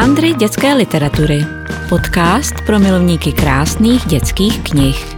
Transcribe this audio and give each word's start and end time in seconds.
Meandry 0.00 0.34
dětské 0.34 0.74
literatury. 0.74 1.40
Podcast 1.88 2.54
pro 2.66 2.78
milovníky 2.78 3.32
krásných 3.32 4.04
dětských 4.06 4.60
knih. 4.62 5.16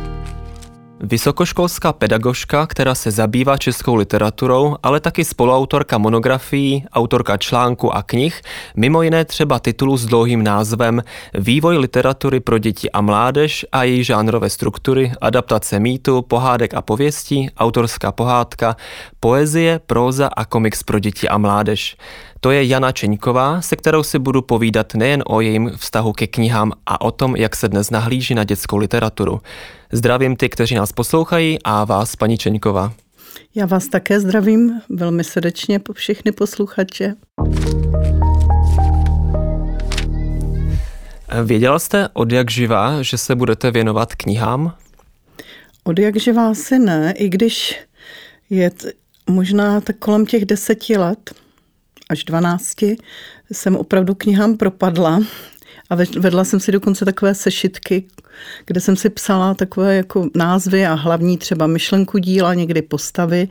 Vysokoškolská 1.01 1.93
pedagožka, 1.93 2.67
která 2.67 2.95
se 2.95 3.11
zabývá 3.11 3.57
českou 3.57 3.95
literaturou, 3.95 4.77
ale 4.83 5.01
taky 5.01 5.25
spoluautorka 5.25 5.99
monografií, 5.99 6.85
autorka 6.93 7.37
článku 7.37 7.95
a 7.95 8.03
knih, 8.03 8.43
mimo 8.77 9.03
jiné 9.03 9.25
třeba 9.25 9.59
titulu 9.59 9.97
s 9.97 10.07
dlouhým 10.07 10.45
názvem 10.45 11.03
Vývoj 11.35 11.79
literatury 11.79 12.41
pro 12.41 12.59
děti 12.59 12.91
a 12.91 13.01
mládež 13.01 13.67
a 13.73 13.85
její 13.85 14.05
žánrové 14.05 14.51
struktury, 14.51 15.13
adaptace 15.21 15.79
mýtu, 15.79 16.23
pohádek 16.23 16.75
a 16.75 16.83
pověstí, 16.83 17.51
autorská 17.59 18.13
pohádka, 18.13 18.77
poezie, 19.21 19.81
próza 19.87 20.27
a 20.37 20.45
komiks 20.45 20.83
pro 20.83 20.99
děti 20.99 21.29
a 21.29 21.39
mládež. 21.39 21.97
To 22.45 22.51
je 22.51 22.65
Jana 22.65 22.93
Čeňková, 22.93 23.61
se 23.61 23.77
kterou 23.77 24.03
si 24.03 24.19
budu 24.19 24.43
povídat 24.43 24.95
nejen 24.95 25.23
o 25.27 25.41
jejím 25.41 25.71
vztahu 25.77 26.13
ke 26.13 26.27
knihám 26.27 26.73
a 26.87 27.01
o 27.01 27.11
tom, 27.11 27.37
jak 27.37 27.57
se 27.57 27.69
dnes 27.69 27.91
nahlíží 27.91 28.35
na 28.35 28.45
dětskou 28.45 28.77
literaturu. 28.77 29.41
Zdravím 29.93 30.37
ty, 30.37 30.49
kteří 30.49 30.75
nás 30.75 30.93
poslouchají 30.93 31.59
a 31.65 31.85
vás, 31.85 32.17
paní 32.17 32.39
Čeňková. 32.39 32.93
Já 33.55 33.67
vás 33.67 33.89
také 33.89 34.21
zdravím 34.21 34.81
velmi 34.89 35.25
srdečně 35.25 35.79
po 35.79 35.93
všechny 35.93 36.33
posluchače. 36.33 37.15
Věděla 41.45 41.79
jste 41.79 42.09
od 42.13 42.33
jak 42.33 42.51
živá, 42.51 43.03
že 43.03 43.19
se 43.19 43.35
budete 43.35 43.71
věnovat 43.71 44.15
knihám? 44.15 44.75
Od 45.85 45.99
jak 45.99 46.17
živá 46.17 46.51
asi 46.51 46.79
ne, 46.79 47.15
i 47.17 47.29
když 47.29 47.81
je 48.51 48.71
t- 48.71 48.93
možná 49.31 49.81
tak 49.81 49.97
kolem 49.97 50.27
těch 50.27 50.45
deseti 50.45 50.97
let 50.97 51.43
až 52.13 52.25
12 52.25 52.83
jsem 53.53 53.77
opravdu 53.77 54.15
knihám 54.15 54.57
propadla 54.57 55.21
a 55.91 55.95
vedla 56.19 56.45
jsem 56.45 56.61
si 56.61 56.73
dokonce 56.73 57.05
takové 57.05 57.35
sešitky, 57.35 58.05
kde 58.67 58.81
jsem 58.81 58.97
si 58.97 59.11
psala 59.11 59.55
takové 59.55 59.97
jako 59.97 60.29
názvy 60.35 60.87
a 60.87 60.95
hlavní 60.95 61.39
třeba 61.39 61.67
myšlenku 61.67 62.19
díla, 62.19 62.55
někdy 62.55 62.83
postavy 62.83 63.49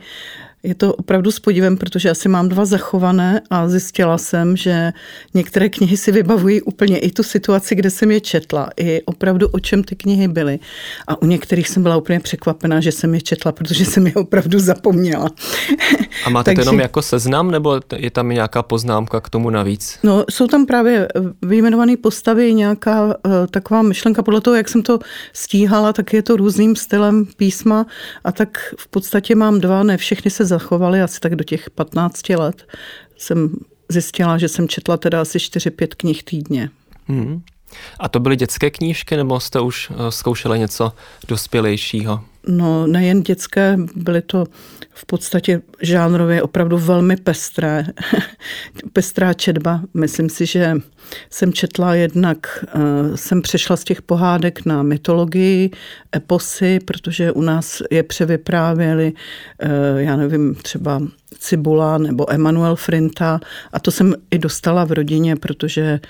je 0.62 0.74
to 0.74 0.94
opravdu 0.94 1.30
s 1.30 1.40
podívem, 1.40 1.76
protože 1.76 2.10
asi 2.10 2.28
mám 2.28 2.48
dva 2.48 2.64
zachované 2.64 3.40
a 3.50 3.68
zjistila 3.68 4.18
jsem, 4.18 4.56
že 4.56 4.92
některé 5.34 5.68
knihy 5.68 5.96
si 5.96 6.12
vybavují 6.12 6.62
úplně 6.62 6.98
i 6.98 7.10
tu 7.10 7.22
situaci, 7.22 7.74
kde 7.74 7.90
jsem 7.90 8.10
je 8.10 8.20
četla, 8.20 8.70
i 8.76 9.02
opravdu 9.02 9.48
o 9.48 9.58
čem 9.58 9.84
ty 9.84 9.96
knihy 9.96 10.28
byly. 10.28 10.58
A 11.06 11.22
u 11.22 11.26
některých 11.26 11.68
jsem 11.68 11.82
byla 11.82 11.96
úplně 11.96 12.20
překvapená, 12.20 12.80
že 12.80 12.92
jsem 12.92 13.14
je 13.14 13.20
četla, 13.20 13.52
protože 13.52 13.84
jsem 13.84 14.06
je 14.06 14.14
opravdu 14.14 14.58
zapomněla. 14.58 15.30
A 16.26 16.30
máte 16.30 16.44
Takže, 16.44 16.62
to 16.62 16.68
jenom 16.68 16.80
jako 16.80 17.02
seznam, 17.02 17.50
nebo 17.50 17.80
je 17.96 18.10
tam 18.10 18.28
nějaká 18.28 18.62
poznámka 18.62 19.20
k 19.20 19.30
tomu 19.30 19.50
navíc? 19.50 19.98
No, 20.02 20.24
jsou 20.30 20.46
tam 20.46 20.66
právě 20.66 21.08
vyjmenované 21.42 21.96
postavy, 21.96 22.54
nějaká 22.54 23.04
uh, 23.04 23.12
taková 23.50 23.82
myšlenka, 23.82 24.22
podle 24.22 24.40
toho, 24.40 24.56
jak 24.56 24.68
jsem 24.68 24.82
to 24.82 24.98
stíhala, 25.32 25.92
tak 25.92 26.12
je 26.12 26.22
to 26.22 26.36
různým 26.36 26.76
stylem 26.76 27.26
písma 27.36 27.86
a 28.24 28.32
tak 28.32 28.74
v 28.78 28.88
podstatě 28.88 29.34
mám 29.34 29.60
dva, 29.60 29.82
ne 29.82 29.96
všechny 29.96 30.30
se 30.30 30.51
zachovaly 30.52 31.02
asi 31.02 31.20
tak 31.20 31.36
do 31.36 31.44
těch 31.44 31.70
15 31.70 32.28
let. 32.28 32.68
Jsem 33.16 33.56
zjistila, 33.88 34.38
že 34.38 34.48
jsem 34.48 34.68
četla 34.68 34.96
teda 34.96 35.20
asi 35.20 35.38
4-5 35.38 35.88
knih 35.96 36.22
týdně. 36.22 36.70
Hmm. 37.08 37.42
A 37.98 38.08
to 38.08 38.20
byly 38.20 38.36
dětské 38.36 38.70
knížky, 38.70 39.16
nebo 39.16 39.40
jste 39.40 39.60
už 39.60 39.90
eh, 39.90 40.10
zkoušeli 40.10 40.58
něco 40.58 40.92
dospělejšího? 41.28 42.24
No, 42.48 42.86
nejen 42.86 43.22
dětské, 43.22 43.76
byly 43.96 44.22
to 44.22 44.44
v 44.94 45.06
podstatě 45.06 45.62
žánrově 45.80 46.42
opravdu 46.42 46.78
velmi 46.78 47.16
pestré, 47.16 47.86
pestrá 48.92 49.32
četba. 49.32 49.80
Myslím 49.94 50.28
si, 50.28 50.46
že 50.46 50.74
jsem 51.30 51.52
četla 51.52 51.94
jednak, 51.94 52.64
uh, 52.74 53.14
jsem 53.14 53.42
přešla 53.42 53.76
z 53.76 53.84
těch 53.84 54.02
pohádek 54.02 54.66
na 54.66 54.82
mytologii, 54.82 55.70
eposy, 56.16 56.80
protože 56.84 57.32
u 57.32 57.40
nás 57.42 57.82
je 57.90 58.02
převyprávěli, 58.02 59.12
uh, 59.12 60.00
já 60.00 60.16
nevím, 60.16 60.54
třeba 60.54 61.00
Cibula 61.42 61.98
nebo 61.98 62.32
Emanuel 62.32 62.76
Frinta. 62.76 63.40
A 63.72 63.80
to 63.80 63.90
jsem 63.90 64.14
i 64.30 64.38
dostala 64.38 64.84
v 64.84 64.92
rodině, 64.92 65.36
protože 65.36 66.00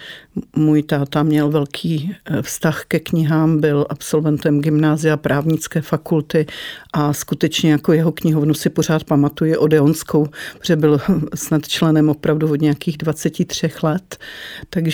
můj 0.57 0.83
táta 0.83 1.23
měl 1.23 1.51
velký 1.51 2.15
eh, 2.25 2.43
vztah 2.43 2.85
ke 2.89 3.01
knihám, 3.01 3.61
byl 3.61 3.87
absolventem 3.89 4.61
gymnázia 4.61 5.17
právnické 5.17 5.81
fakulty 5.81 6.47
a 6.93 7.13
skutečně 7.13 7.73
jako 7.73 7.93
jeho 7.93 8.13
knihovnu 8.13 8.55
si 8.55 8.71
pořád 8.71 9.05
pamatuje 9.05 9.59
Odeonskou, 9.59 10.27
protože 10.59 10.77
byl 10.77 11.01
snad 11.35 11.69
členem 11.69 12.09
opravdu 12.09 12.53
od 12.53 12.61
nějakých 12.61 12.97
23 12.97 13.71
let, 13.83 14.19
takže 14.71 14.92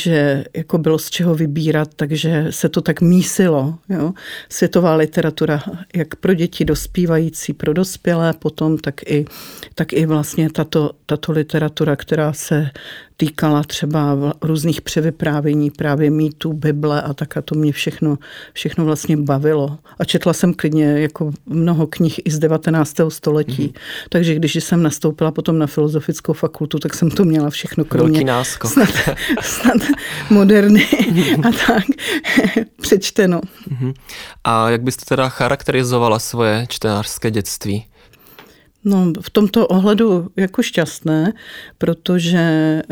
jako 0.57 0.79
bylo 0.79 0.99
z 0.99 1.11
čeho 1.11 1.35
vybírat, 1.35 1.95
takže 1.97 2.47
se 2.51 2.69
to 2.69 2.81
tak 2.81 3.01
mísilo. 3.01 3.79
Jo? 3.89 4.13
Světová 4.49 4.95
literatura, 4.95 5.63
jak 5.97 6.17
pro 6.17 6.35
děti 6.35 6.65
dospívající, 6.65 7.53
pro 7.53 7.73
dospělé 7.73 8.33
potom, 8.33 8.79
tak 8.79 9.03
i, 9.11 9.25
tak 9.75 9.93
i 9.93 10.07
vlastně 10.07 10.51
tato, 10.51 10.91
tato 11.07 11.33
literatura, 11.33 11.97
která 11.97 12.33
se 12.33 12.71
týkala 13.21 13.63
třeba 13.63 14.17
různých 14.43 14.83
převyprávění, 14.83 15.71
právě 15.71 16.11
mýtů, 16.11 16.53
Bible 16.53 17.03
a 17.03 17.15
tak 17.15 17.37
a 17.37 17.43
to 17.43 17.55
mě 17.55 17.73
všechno, 17.73 18.19
všechno 18.53 18.85
vlastně 18.85 19.17
bavilo. 19.17 19.79
A 19.99 20.05
četla 20.05 20.33
jsem 20.33 20.55
klidně 20.55 20.85
jako 20.85 21.33
mnoho 21.47 21.87
knih 21.87 22.21
i 22.25 22.31
z 22.31 22.39
19. 22.39 22.95
století. 23.09 23.67
Mm-hmm. 23.69 24.09
Takže 24.09 24.35
když 24.35 24.55
jsem 24.55 24.83
nastoupila 24.83 25.31
potom 25.31 25.59
na 25.59 25.67
filozofickou 25.67 26.33
fakultu, 26.33 26.79
tak 26.79 26.95
jsem 26.95 27.11
to 27.11 27.25
měla 27.25 27.51
všechno 27.51 27.85
kromě 27.85 28.25
snad, 28.65 28.89
snad 29.43 29.83
moderny 30.31 30.87
a 31.49 31.67
tak 31.67 31.85
přečteno. 32.81 33.41
Mm-hmm. 33.41 33.95
A 34.45 34.71
jak 34.71 34.83
byste 34.83 35.05
teda 35.05 35.29
charakterizovala 35.29 36.19
svoje 36.19 36.67
čtenářské 36.69 37.31
dětství? 37.31 37.85
No, 38.89 39.13
v 39.21 39.31
tomto 39.31 39.67
ohledu 39.67 40.29
jako 40.37 40.63
šťastné, 40.63 41.33
protože 41.79 42.39
e, 42.39 42.83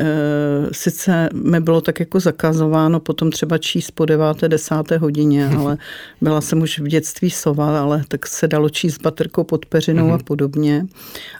sice 0.73 1.29
mi 1.33 1.61
bylo 1.61 1.81
tak 1.81 2.01
jako 2.01 2.21
zakazováno 2.21 3.01
potom 3.01 3.31
třeba 3.31 3.59
číst 3.59 3.91
po 3.91 4.05
deváté, 4.05 4.49
desáté 4.49 4.99
hodině, 4.99 5.47
ale 5.59 5.77
byla 6.21 6.41
jsem 6.41 6.63
už 6.63 6.79
v 6.79 6.89
dětství 6.89 7.31
sova, 7.31 7.81
ale 7.81 8.05
tak 8.09 8.27
se 8.27 8.49
dalo 8.49 8.69
číst 8.69 9.01
baterkou 9.03 9.45
pod 9.45 9.67
peřinou 9.67 10.11
a 10.11 10.17
mhm. 10.17 10.25
podobně. 10.25 10.87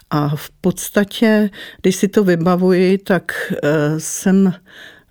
A 0.09 0.35
v 0.35 0.49
podstatě, 0.49 1.49
když 1.81 1.95
si 1.95 2.07
to 2.07 2.23
vybavuji, 2.23 2.97
tak 2.97 3.53
e, 3.63 3.99
jsem 3.99 4.53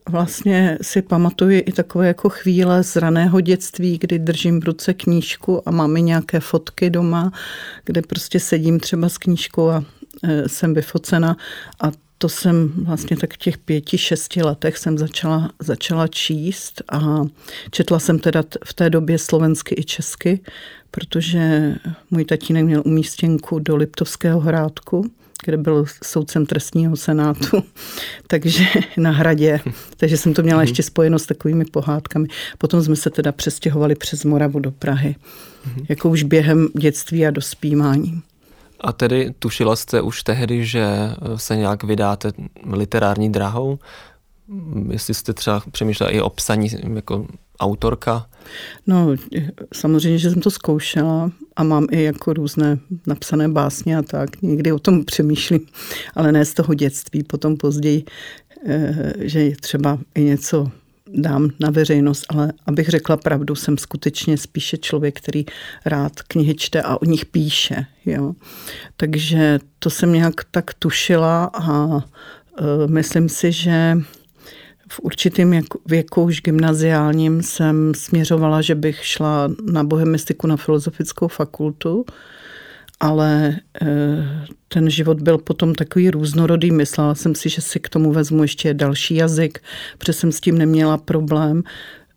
vlastně 0.08 0.78
si 0.82 1.02
pamatuju 1.02 1.62
i 1.66 1.72
takové 1.72 2.06
jako 2.06 2.28
chvíle 2.28 2.84
z 2.84 2.96
raného 2.96 3.40
dětství, 3.40 3.98
kdy 3.98 4.18
držím 4.18 4.60
v 4.60 4.64
ruce 4.64 4.94
knížku 4.94 5.68
a 5.68 5.70
máme 5.70 6.00
nějaké 6.00 6.40
fotky 6.40 6.90
doma, 6.90 7.32
kde 7.84 8.02
prostě 8.02 8.40
sedím 8.40 8.80
třeba 8.80 9.08
s 9.08 9.18
knížkou 9.18 9.68
a 9.68 9.84
e, 10.22 10.48
jsem 10.48 10.74
vyfocena. 10.74 11.36
A 11.82 11.92
to 12.18 12.28
jsem 12.28 12.72
vlastně 12.76 13.16
tak 13.16 13.34
v 13.34 13.36
těch 13.36 13.58
pěti, 13.58 13.98
šesti 13.98 14.42
letech 14.42 14.78
jsem 14.78 14.98
začala, 14.98 15.50
začala 15.58 16.08
číst 16.08 16.82
a 16.92 17.24
četla 17.70 17.98
jsem 17.98 18.18
teda 18.18 18.44
v 18.64 18.74
té 18.74 18.90
době 18.90 19.18
slovensky 19.18 19.74
i 19.78 19.84
česky, 19.84 20.40
protože 20.90 21.74
můj 22.10 22.24
tatínek 22.24 22.64
měl 22.64 22.82
umístěnku 22.86 23.58
do 23.58 23.76
Liptovského 23.76 24.40
hrádku 24.40 25.10
kde 25.44 25.56
byl 25.56 25.84
soudcem 26.04 26.46
trestního 26.46 26.96
senátu, 26.96 27.62
takže 28.26 28.64
na 28.96 29.10
hradě. 29.10 29.60
Takže 29.96 30.16
jsem 30.16 30.34
to 30.34 30.42
měla 30.42 30.60
ještě 30.60 30.82
spojeno 30.82 31.18
s 31.18 31.26
takovými 31.26 31.64
pohádkami. 31.64 32.28
Potom 32.58 32.82
jsme 32.82 32.96
se 32.96 33.10
teda 33.10 33.32
přestěhovali 33.32 33.94
přes 33.94 34.24
Moravu 34.24 34.58
do 34.58 34.70
Prahy. 34.70 35.16
Jako 35.88 36.08
už 36.08 36.22
během 36.22 36.68
dětství 36.78 37.26
a 37.26 37.30
dospívání. 37.30 38.22
A 38.80 38.92
tedy 38.92 39.34
tušila 39.38 39.76
jste 39.76 40.00
už 40.00 40.22
tehdy, 40.22 40.66
že 40.66 40.86
se 41.36 41.56
nějak 41.56 41.84
vydáte 41.84 42.32
literární 42.72 43.32
drahou? 43.32 43.78
Jestli 44.90 45.14
jste 45.14 45.32
třeba 45.32 45.62
přemýšlela 45.70 46.10
i 46.12 46.20
o 46.20 46.30
psaní 46.30 46.68
jako 46.94 47.26
autorka? 47.60 48.26
No, 48.86 49.14
samozřejmě, 49.74 50.18
že 50.18 50.30
jsem 50.30 50.40
to 50.40 50.50
zkoušela 50.50 51.30
a 51.56 51.62
mám 51.62 51.86
i 51.90 52.02
jako 52.02 52.32
různé 52.32 52.78
napsané 53.06 53.48
básně 53.48 53.96
a 53.96 54.02
tak. 54.02 54.42
Někdy 54.42 54.72
o 54.72 54.78
tom 54.78 55.04
přemýšlím, 55.04 55.66
ale 56.14 56.32
ne 56.32 56.44
z 56.44 56.54
toho 56.54 56.74
dětství, 56.74 57.22
potom 57.22 57.56
později, 57.56 58.04
eh, 58.66 59.12
že 59.18 59.50
třeba 59.60 59.98
i 60.14 60.22
něco 60.22 60.70
dám 61.14 61.50
na 61.60 61.70
veřejnost, 61.70 62.24
ale 62.28 62.52
abych 62.66 62.88
řekla 62.88 63.16
pravdu, 63.16 63.54
jsem 63.54 63.78
skutečně 63.78 64.36
spíše 64.36 64.76
člověk, 64.76 65.18
který 65.20 65.44
rád 65.84 66.22
knihy 66.22 66.54
čte 66.54 66.82
a 66.82 66.96
o 67.02 67.04
nich 67.04 67.26
píše. 67.26 67.86
Jo. 68.06 68.32
Takže 68.96 69.58
to 69.78 69.90
jsem 69.90 70.12
nějak 70.12 70.34
tak 70.50 70.74
tušila 70.74 71.44
a 71.44 71.84
uh, 71.86 72.00
myslím 72.86 73.28
si, 73.28 73.52
že 73.52 73.98
v 74.88 75.00
určitém 75.00 75.60
věku, 75.86 76.22
už 76.22 76.42
gymnaziálním, 76.42 77.42
jsem 77.42 77.92
směřovala, 77.94 78.62
že 78.62 78.74
bych 78.74 79.04
šla 79.04 79.48
na 79.72 79.84
bohemistiku 79.84 80.46
na 80.46 80.56
filozofickou 80.56 81.28
fakultu. 81.28 82.04
ale 83.00 83.56
ten 84.68 84.90
život 84.90 85.20
byl 85.20 85.38
potom 85.38 85.74
takový 85.74 86.10
různorodý. 86.10 86.70
Myslela 86.70 87.14
jsem 87.14 87.34
si, 87.34 87.48
že 87.48 87.60
si 87.60 87.80
k 87.80 87.88
tomu 87.88 88.12
vezmu 88.12 88.42
ještě 88.42 88.74
další 88.74 89.14
jazyk, 89.14 89.62
protože 89.98 90.12
jsem 90.12 90.32
s 90.32 90.40
tím 90.40 90.58
neměla 90.58 90.98
problém. 90.98 91.62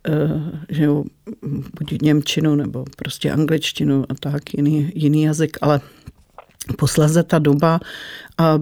Eh, 0.07 0.41
že 0.69 0.87
buď 1.79 2.01
Němčinu 2.01 2.55
nebo 2.55 2.85
prostě 2.95 3.31
angličtinu 3.31 4.05
a 4.09 4.13
tak, 4.19 4.53
jiný, 4.53 4.91
jiný 4.95 5.23
jazyk, 5.23 5.57
ale 5.61 5.81
Posléze 6.77 7.23
ta 7.23 7.39
doba 7.39 7.79
a 8.39 8.59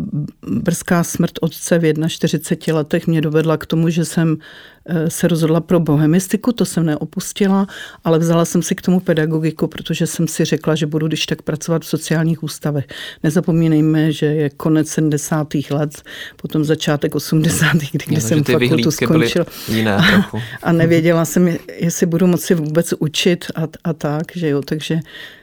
brzká 0.47 1.03
smrt 1.03 1.31
otce 1.41 1.79
v 1.79 1.93
41 2.07 2.75
letech 2.75 3.07
mě 3.07 3.21
dovedla 3.21 3.57
k 3.57 3.65
tomu, 3.65 3.89
že 3.89 4.05
jsem 4.05 4.37
eh, 4.85 5.09
se 5.09 5.27
rozhodla 5.27 5.61
pro 5.61 5.79
bohemistiku, 5.79 6.51
to 6.51 6.65
jsem 6.65 6.85
neopustila, 6.85 7.67
ale 8.03 8.19
vzala 8.19 8.45
jsem 8.45 8.61
si 8.61 8.75
k 8.75 8.81
tomu 8.81 8.99
pedagogiku, 8.99 9.67
protože 9.67 10.07
jsem 10.07 10.27
si 10.27 10.45
řekla, 10.45 10.75
že 10.75 10.85
budu 10.85 11.07
když 11.07 11.25
tak 11.25 11.41
pracovat 11.41 11.81
v 11.81 11.85
sociálních 11.85 12.43
ústavech. 12.43 12.85
Nezapomínejme, 13.23 14.11
že 14.11 14.25
je 14.25 14.49
konec 14.49 14.87
70. 14.89 15.47
let, 15.69 16.01
potom 16.35 16.63
začátek 16.63 17.15
80. 17.15 17.73
kdy, 17.91 18.05
kdy 18.07 18.21
jsem 18.21 18.43
fakultu 18.43 18.91
skončila. 18.91 19.45
Jiné 19.67 19.97
trochu. 20.11 20.37
A 20.63 20.71
nevěděla 20.71 21.25
jsem, 21.25 21.57
jestli 21.79 22.05
budu 22.05 22.27
moci 22.27 22.55
vůbec 22.55 22.93
učit 22.99 23.45
a, 23.55 23.61
a 23.83 23.93
tak, 23.93 24.23
že 24.35 24.49
jo, 24.49 24.61
takže 24.61 24.99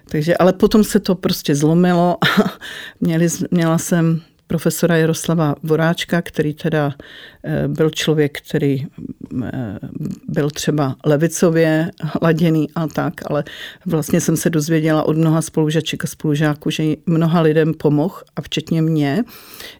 takže, 0.08 0.36
ale 0.36 0.52
potom 0.52 0.84
se 0.84 1.00
to 1.00 1.14
prostě 1.14 1.54
zlomilo 1.54 2.16
a 2.24 2.58
měli, 3.00 3.28
měla 3.50 3.78
jsem 3.78 4.20
profesora 4.46 4.96
Jaroslava 4.96 5.54
Voráčka, 5.62 6.22
který 6.22 6.54
teda 6.54 6.92
byl 7.66 7.90
člověk, 7.90 8.40
který 8.48 8.86
eh, 9.44 9.78
byl 10.28 10.50
třeba 10.50 10.96
levicově 11.04 11.90
laděný 12.22 12.68
a 12.74 12.86
tak, 12.86 13.14
ale 13.30 13.44
vlastně 13.86 14.20
jsem 14.20 14.36
se 14.36 14.50
dozvěděla 14.50 15.02
od 15.02 15.16
mnoha 15.16 15.42
spolužaček 15.42 16.04
a 16.04 16.06
spolužáků, 16.06 16.70
že 16.70 16.84
mnoha 17.06 17.40
lidem 17.40 17.74
pomohl 17.74 18.14
a 18.36 18.42
včetně 18.42 18.82
mě, 18.82 19.24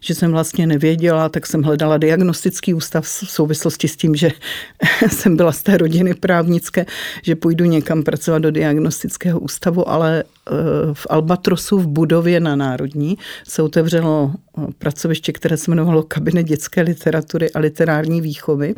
že 0.01 0.15
jsem 0.15 0.31
vlastně 0.31 0.67
nevěděla, 0.67 1.29
tak 1.29 1.47
jsem 1.47 1.63
hledala 1.63 1.97
diagnostický 1.97 2.73
ústav 2.73 3.05
v 3.05 3.09
souvislosti 3.09 3.87
s 3.87 3.95
tím, 3.95 4.15
že 4.15 4.31
jsem 5.09 5.37
byla 5.37 5.51
z 5.51 5.63
té 5.63 5.77
rodiny 5.77 6.13
právnické, 6.13 6.85
že 7.23 7.35
půjdu 7.35 7.65
někam 7.65 8.03
pracovat 8.03 8.39
do 8.39 8.51
diagnostického 8.51 9.39
ústavu, 9.39 9.89
ale 9.89 10.23
eh, 10.23 10.53
v 10.93 11.07
Albatrosu 11.09 11.79
v 11.79 11.87
budově 11.87 12.39
na 12.39 12.55
Národní 12.55 13.17
se 13.47 13.61
otevřelo 13.61 14.33
pracoviště, 14.77 15.31
které 15.31 15.57
se 15.57 15.71
jmenovalo 15.71 16.03
Kabinet 16.03 16.47
dětské 16.47 16.81
literatury 16.81 17.51
a 17.55 17.59
literární 17.59 18.21
výchovy. 18.21 18.75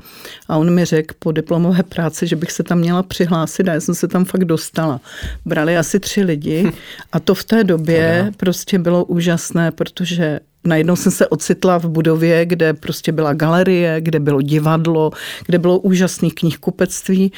A 0.48 0.58
on 0.58 0.74
mi 0.74 0.86
řekl 0.86 1.16
po 1.20 1.32
diplomové 1.32 1.84
práci, 1.84 2.28
že 2.28 2.36
bych 2.36 2.52
se 2.52 2.64
tam 2.64 2.80
měla 2.80 3.04
přihlásit 3.04 3.70
a 3.70 3.74
já 3.74 3.80
jsem 3.80 3.96
se 3.96 4.08
tam 4.08 4.26
fakt 4.26 4.46
dostala. 4.46 5.02
Brali 5.46 5.78
asi 5.78 6.00
tři 6.00 6.24
lidi 6.24 6.72
a 7.12 7.20
to 7.20 7.36
v 7.36 7.44
té 7.44 7.64
době 7.64 8.32
prostě 8.38 8.80
bylo 8.80 9.06
úžasné, 9.06 9.72
protože 9.72 10.40
najednou 10.64 10.96
jsem 10.96 11.12
se 11.12 11.28
ocitla 11.28 11.78
v 11.78 11.86
budově, 11.86 12.46
kde 12.46 12.74
prostě 12.74 13.12
byla 13.12 13.34
galerie, 13.34 14.02
kde 14.02 14.20
bylo 14.20 14.42
divadlo, 14.42 15.12
kde 15.46 15.60
bylo 15.60 15.80
úžasné 15.80 16.30
knihkupectví. 16.30 17.32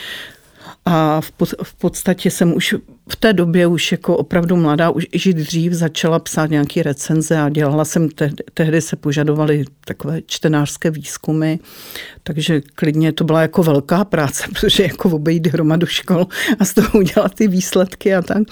A 0.86 1.22
v, 1.22 1.32
pod, 1.32 1.50
v 1.64 1.76
podstatě 1.76 2.32
jsem 2.32 2.56
už 2.56 2.76
v 3.12 3.16
té 3.16 3.34
době 3.34 3.68
už 3.68 3.92
jako 3.92 4.18
opravdu 4.18 4.56
mladá, 4.56 4.90
už 4.90 5.08
i 5.12 5.34
dřív 5.34 5.74
začala 5.74 6.20
psát 6.20 6.50
nějaké 6.50 6.84
recenze 6.84 7.40
a 7.40 7.50
dělala 7.50 7.86
jsem, 7.86 8.10
tehdy, 8.10 8.44
tehdy 8.54 8.82
se 8.82 8.96
požadovaly 8.96 9.66
takové 9.86 10.22
čtenářské 10.26 10.92
výzkumy, 10.92 11.56
takže 12.24 12.62
klidně 12.76 13.12
to 13.12 13.24
byla 13.24 13.42
jako 13.42 13.64
velká 13.64 14.06
práce, 14.06 14.44
protože 14.60 14.84
jako 14.84 15.10
obejít 15.10 15.48
hromadu 15.48 15.88
škol 15.88 16.28
a 16.60 16.66
z 16.66 16.74
toho 16.74 17.00
udělat 17.00 17.36
ty 17.36 17.48
výsledky 17.48 18.16
a 18.16 18.22
tak. 18.22 18.44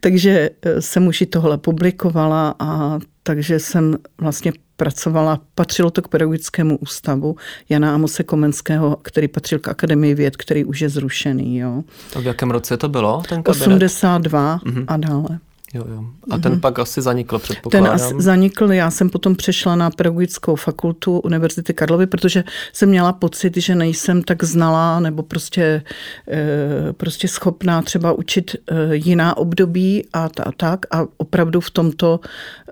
Takže 0.00 0.50
eh, 0.62 0.82
jsem 0.82 1.06
už 1.06 1.20
i 1.20 1.26
tohle 1.26 1.58
publikovala 1.58 2.54
a 2.58 2.98
takže 3.22 3.58
jsem 3.60 3.96
vlastně 4.20 4.52
pracovala, 4.76 5.40
patřilo 5.54 5.90
to 5.90 6.02
k 6.02 6.08
pedagogickému 6.08 6.78
ústavu 6.78 7.36
Jana 7.68 7.94
Amose 7.94 8.22
Komenského, 8.22 8.96
který 9.02 9.28
patřil 9.28 9.58
k 9.58 9.68
Akademii 9.68 10.14
věd, 10.14 10.36
který 10.36 10.64
už 10.64 10.80
je 10.80 10.88
zrušený. 10.88 11.58
Jo. 11.58 11.82
A 12.16 12.20
v 12.20 12.24
jakém 12.24 12.50
roce 12.50 12.76
to 12.76 12.88
bylo, 12.88 13.22
ten 13.28 13.42
kabinet? 13.42 13.82
82 13.82 14.60
mm-hmm. 14.64 14.84
a 14.88 14.96
dále. 14.96 15.38
Jo, 15.76 15.84
jo. 15.94 16.04
A 16.30 16.38
ten 16.38 16.52
mm-hmm. 16.52 16.60
pak 16.60 16.78
asi 16.78 17.02
zanikl, 17.02 17.38
předpokládám. 17.38 17.84
Ten 17.86 17.94
asi 17.94 18.14
zanikl, 18.18 18.72
já 18.72 18.90
jsem 18.90 19.10
potom 19.10 19.36
přešla 19.36 19.76
na 19.76 19.90
pedagogickou 19.90 20.56
fakultu 20.56 21.18
Univerzity 21.18 21.74
Karlovy, 21.74 22.06
protože 22.06 22.44
jsem 22.72 22.88
měla 22.88 23.12
pocit, 23.12 23.56
že 23.56 23.74
nejsem 23.74 24.22
tak 24.22 24.44
znalá 24.44 25.00
nebo 25.00 25.22
prostě, 25.22 25.82
eh, 26.28 26.92
prostě 26.92 27.28
schopná 27.28 27.82
třeba 27.82 28.12
učit 28.12 28.56
eh, 28.70 28.96
jiná 28.96 29.36
období 29.36 30.04
a, 30.12 30.24
a 30.24 30.52
tak. 30.56 30.86
A 30.90 31.06
opravdu 31.16 31.60
v 31.60 31.70
tomto, 31.70 32.20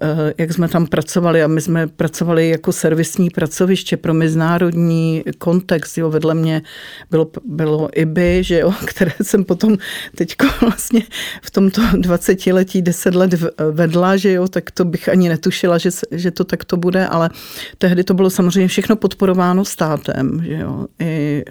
eh, 0.03 0.35
jak 0.39 0.53
jsme 0.53 0.69
tam 0.69 0.87
pracovali, 0.87 1.43
a 1.43 1.47
my 1.47 1.61
jsme 1.61 1.87
pracovali 1.87 2.49
jako 2.49 2.73
servisní 2.73 3.31
pracoviště 3.31 3.97
pro 3.97 4.15
mezinárodní 4.15 5.25
kontext, 5.39 5.99
jo, 5.99 6.11
vedle 6.11 6.35
mě 6.35 6.63
bylo, 7.11 7.31
bylo 7.45 7.89
IBY, 7.93 8.45
že 8.45 8.59
jo, 8.59 8.73
které 8.85 9.13
jsem 9.23 9.45
potom 9.45 9.77
teď 10.17 10.35
vlastně 10.61 11.03
v 11.43 11.51
tomto 11.51 11.83
20 11.97 12.47
letí 12.47 12.83
deset 12.95 13.15
let 13.15 13.35
vedla, 13.73 14.17
že 14.17 14.33
jo, 14.33 14.49
tak 14.49 14.71
to 14.71 14.85
bych 14.85 15.09
ani 15.09 15.29
netušila, 15.29 15.79
že, 15.79 15.91
že 16.11 16.31
to 16.31 16.45
takto 16.45 16.77
bude, 16.77 17.07
ale 17.07 17.31
tehdy 17.79 18.05
to 18.05 18.15
bylo 18.15 18.31
samozřejmě 18.31 18.69
všechno 18.69 18.97
podporováno 18.97 19.65
státem, 19.65 20.43
že 20.47 20.55
jo. 20.55 20.87
I 21.01 21.45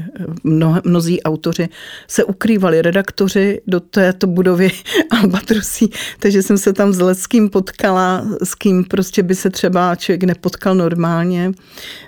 mno, 0.43 0.81
mnozí 0.83 1.23
autoři 1.23 1.69
se 2.07 2.23
ukrývali, 2.23 2.81
redaktoři 2.81 3.61
do 3.67 3.79
této 3.79 4.27
budovy 4.27 4.71
Albatrosí, 5.11 5.89
takže 6.19 6.41
jsem 6.41 6.57
se 6.57 6.73
tam 6.73 6.93
s 6.93 6.99
Leckým 6.99 7.49
potkala, 7.49 8.25
s 8.43 8.55
kým 8.55 8.83
prostě 8.83 9.23
by 9.23 9.35
se 9.35 9.49
třeba 9.49 9.95
člověk 9.95 10.23
nepotkal 10.23 10.75
normálně, 10.75 11.51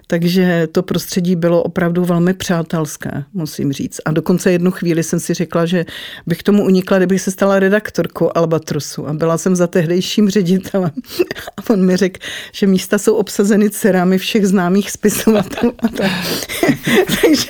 takže 0.08 0.68
to 0.72 0.84
prostředí 0.84 1.36
bylo 1.36 1.64
opravdu 1.64 2.06
velmi 2.06 2.34
přátelské, 2.34 3.24
musím 3.34 3.74
říct. 3.74 4.02
A 4.06 4.12
dokonce 4.12 4.52
jednu 4.52 4.72
chvíli 4.72 5.04
jsem 5.04 5.20
si 5.20 5.34
řekla, 5.34 5.66
že 5.66 5.86
bych 6.28 6.44
tomu 6.44 6.64
unikla, 6.64 6.98
kdybych 6.98 7.22
se 7.22 7.32
stala 7.32 7.60
redaktorkou 7.60 8.32
Albatrosu. 8.36 9.08
A 9.08 9.14
byla 9.26 9.38
jsem 9.38 9.56
za 9.56 9.68
tehdejším 9.68 10.30
ředitelem. 10.30 10.92
A 11.58 11.70
on 11.70 11.86
mi 11.86 11.98
řekl, 11.98 12.20
že 12.52 12.68
místa 12.68 12.98
jsou 12.98 13.16
obsazeny 13.16 13.70
dcerami 13.70 14.18
všech 14.18 14.48
známých 14.48 14.92
spisovatelů. 14.92 15.74
A 15.78 15.88
tak. 15.88 16.12
takže 17.22 17.48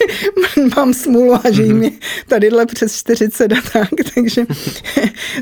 mám 0.75 0.93
smůlu 0.93 1.33
a 1.33 1.51
že 1.51 1.63
jim 1.63 1.83
je 1.83 1.91
tadyhle 2.27 2.65
přes 2.65 2.95
40 2.97 3.51
a 3.51 3.55
tak. 3.73 3.89
Takže, 4.15 4.45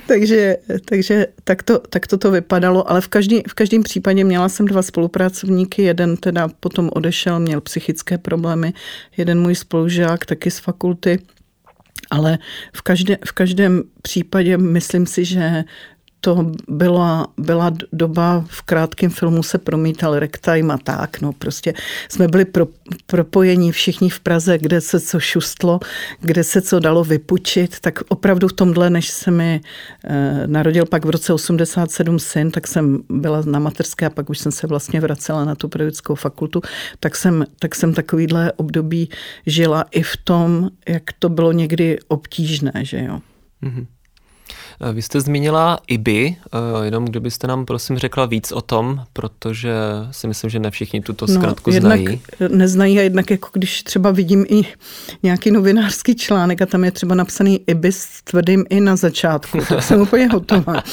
takže, 0.07 0.57
takže 0.85 1.27
tak, 1.43 1.63
to, 1.63 1.79
tak 1.79 2.07
to, 2.07 2.17
to 2.17 2.31
vypadalo. 2.31 2.91
Ale 2.91 3.01
v, 3.01 3.07
každý, 3.07 3.43
v 3.47 3.53
každém 3.53 3.83
případě 3.83 4.23
měla 4.23 4.49
jsem 4.49 4.65
dva 4.65 4.81
spolupracovníky. 4.81 5.83
Jeden 5.83 6.17
teda 6.17 6.47
potom 6.59 6.89
odešel, 6.93 7.39
měl 7.39 7.61
psychické 7.61 8.17
problémy. 8.17 8.73
Jeden 9.17 9.41
můj 9.41 9.55
spolužák 9.55 10.25
taky 10.25 10.51
z 10.51 10.59
fakulty. 10.59 11.19
Ale 12.11 12.37
v, 12.75 12.81
každé, 12.81 13.17
v 13.25 13.31
každém 13.31 13.83
případě 14.01 14.57
myslím 14.57 15.05
si, 15.05 15.25
že 15.25 15.63
to 16.23 16.51
byla, 16.67 17.27
byla 17.37 17.71
doba, 17.93 18.45
v 18.47 18.61
krátkém 18.61 19.09
filmu 19.09 19.43
se 19.43 19.57
promítal 19.57 20.19
ragtime 20.19 20.73
a 20.73 20.77
tak, 20.77 21.21
no 21.21 21.33
prostě 21.33 21.73
jsme 22.09 22.27
byli 22.27 22.45
pro, 22.45 22.67
propojení 23.05 23.71
všichni 23.71 24.09
v 24.09 24.19
Praze, 24.19 24.57
kde 24.57 24.81
se 24.81 24.99
co 24.99 25.19
šustlo, 25.19 25.79
kde 26.21 26.43
se 26.43 26.61
co 26.61 26.79
dalo 26.79 27.03
vypučit, 27.03 27.79
tak 27.79 27.99
opravdu 28.07 28.47
v 28.47 28.53
tomhle, 28.53 28.89
než 28.89 29.09
se 29.09 29.31
mi 29.31 29.61
eh, 30.03 30.47
narodil 30.47 30.85
pak 30.85 31.05
v 31.05 31.09
roce 31.09 31.33
87 31.33 32.19
syn, 32.19 32.51
tak 32.51 32.67
jsem 32.67 33.03
byla 33.09 33.41
na 33.45 33.59
materské 33.59 34.05
a 34.05 34.09
pak 34.09 34.29
už 34.29 34.39
jsem 34.39 34.51
se 34.51 34.67
vlastně 34.67 35.01
vracela 35.01 35.45
na 35.45 35.55
tu 35.55 35.67
pedagogickou 35.67 36.15
fakultu, 36.15 36.61
tak 36.99 37.15
jsem, 37.15 37.45
tak 37.59 37.75
jsem 37.75 37.93
takovýhle 37.93 38.51
období 38.51 39.09
žila 39.45 39.85
i 39.91 40.03
v 40.03 40.17
tom, 40.23 40.69
jak 40.87 41.03
to 41.19 41.29
bylo 41.29 41.51
někdy 41.51 41.99
obtížné, 42.07 42.71
že 42.75 43.03
jo. 43.03 43.19
Mm-hmm. 43.63 43.85
Vy 44.93 45.01
jste 45.01 45.21
zmínila 45.21 45.79
IBY, 45.87 46.35
eh, 46.53 46.85
jenom 46.85 47.05
kdybyste 47.05 47.47
nám 47.47 47.65
prosím 47.65 47.97
řekla 47.97 48.25
víc 48.25 48.51
o 48.51 48.61
tom, 48.61 49.03
protože 49.13 49.73
si 50.11 50.27
myslím, 50.27 50.49
že 50.49 50.59
ne 50.59 50.71
všichni 50.71 51.01
tuto 51.01 51.27
zkratku 51.27 51.69
no, 51.69 51.75
jednak 51.75 51.99
znají. 51.99 52.21
Neznají 52.47 52.99
a 52.99 53.01
jednak 53.01 53.31
jako 53.31 53.49
když 53.53 53.83
třeba 53.83 54.11
vidím 54.11 54.45
i 54.49 54.61
nějaký 55.23 55.51
novinářský 55.51 56.15
článek 56.15 56.61
a 56.61 56.65
tam 56.65 56.83
je 56.83 56.91
třeba 56.91 57.15
napsaný 57.15 57.61
IBY 57.67 57.91
s 57.91 58.21
tvrdým 58.23 58.65
i 58.69 58.79
na 58.79 58.95
začátku, 58.95 59.57
tak 59.69 59.83
jsem 59.83 60.01
úplně 60.01 60.27
hotová. 60.27 60.73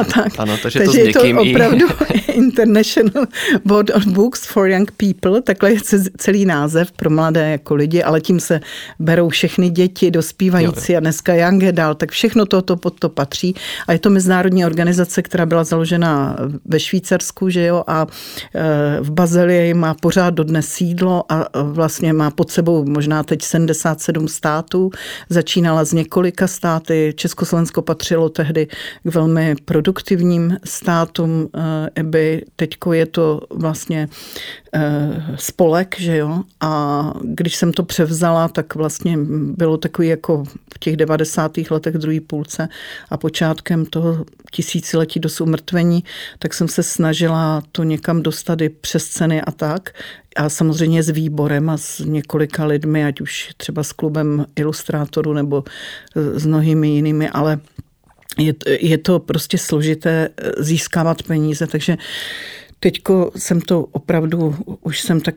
A 0.00 0.04
tak. 0.04 0.32
Ano, 0.38 0.56
takže, 0.62 0.78
takže 0.78 1.12
to 1.12 1.26
je 1.26 1.34
to 1.34 1.40
opravdu 1.40 1.86
International 2.32 3.26
Board 3.64 3.90
of 3.90 4.06
Books 4.06 4.46
for 4.46 4.68
Young 4.68 4.90
People, 4.90 5.42
takhle 5.42 5.72
je 5.72 5.80
celý 6.18 6.44
název 6.44 6.92
pro 6.92 7.10
mladé 7.10 7.50
jako 7.50 7.74
lidi, 7.74 8.02
ale 8.02 8.20
tím 8.20 8.40
se 8.40 8.60
berou 8.98 9.28
všechny 9.28 9.70
děti, 9.70 10.10
dospívající 10.10 10.92
jo. 10.92 10.96
a 10.96 11.00
dneska 11.00 11.34
young 11.34 11.64
adult, 11.64 11.98
tak 11.98 12.10
všechno 12.10 12.46
toto 12.46 12.76
pod 12.76 13.00
to 13.00 13.08
patří 13.08 13.29
patří. 13.30 13.54
A 13.86 13.92
je 13.92 13.98
to 13.98 14.10
mezinárodní 14.10 14.66
organizace, 14.66 15.22
která 15.22 15.46
byla 15.46 15.64
založena 15.64 16.36
ve 16.64 16.80
Švýcarsku, 16.80 17.48
že 17.48 17.66
jo, 17.66 17.84
a 17.86 18.06
e, 18.54 19.00
v 19.00 19.10
Bazilii 19.10 19.74
má 19.74 19.94
pořád 19.94 20.34
dodnes 20.34 20.68
sídlo 20.68 21.24
a 21.28 21.46
vlastně 21.62 22.12
má 22.12 22.30
pod 22.30 22.50
sebou 22.50 22.84
možná 22.84 23.22
teď 23.22 23.42
77 23.42 24.28
států. 24.28 24.90
Začínala 25.28 25.84
z 25.84 25.92
několika 25.92 26.46
státy. 26.46 27.14
Československo 27.16 27.82
patřilo 27.82 28.28
tehdy 28.28 28.66
k 28.66 29.14
velmi 29.14 29.54
produktivním 29.64 30.56
státům 30.64 31.48
EBY. 31.94 32.44
Teďko 32.56 32.92
je 32.92 33.06
to 33.06 33.40
vlastně 33.50 34.08
e, 34.74 34.80
spolek, 35.36 35.96
že 35.98 36.16
jo, 36.16 36.42
a 36.60 37.12
když 37.22 37.56
jsem 37.56 37.72
to 37.72 37.82
převzala, 37.82 38.48
tak 38.48 38.74
vlastně 38.74 39.18
bylo 39.56 39.76
takový 39.76 40.08
jako 40.08 40.44
v 40.74 40.78
těch 40.78 40.96
90. 40.96 41.52
letech 41.70 41.94
druhé 41.94 42.20
půlce 42.20 42.68
a 43.10 43.16
počátkem 43.20 43.86
toho 43.86 44.24
tisíciletí 44.50 45.20
do 45.20 45.28
umrtvení, 45.40 46.04
tak 46.38 46.54
jsem 46.54 46.68
se 46.68 46.82
snažila 46.82 47.62
to 47.72 47.82
někam 47.84 48.22
dostat 48.22 48.60
i 48.60 48.68
přes 48.68 49.08
ceny 49.08 49.42
a 49.42 49.50
tak. 49.50 49.90
A 50.36 50.48
samozřejmě 50.48 51.02
s 51.02 51.08
výborem 51.08 51.70
a 51.70 51.76
s 51.76 51.98
několika 51.98 52.64
lidmi, 52.64 53.04
ať 53.04 53.20
už 53.20 53.50
třeba 53.56 53.82
s 53.82 53.92
klubem 53.92 54.46
ilustrátorů 54.56 55.32
nebo 55.32 55.64
s 56.14 56.46
mnohými 56.46 56.88
jinými, 56.88 57.28
ale 57.28 57.58
je, 58.38 58.54
je 58.66 58.98
to 58.98 59.18
prostě 59.18 59.58
složité 59.58 60.28
získávat 60.58 61.22
peníze, 61.22 61.66
takže 61.66 61.96
teďko 62.80 63.32
jsem 63.36 63.60
to 63.60 63.80
opravdu, 63.80 64.56
už 64.82 65.00
jsem 65.00 65.20
tak 65.20 65.34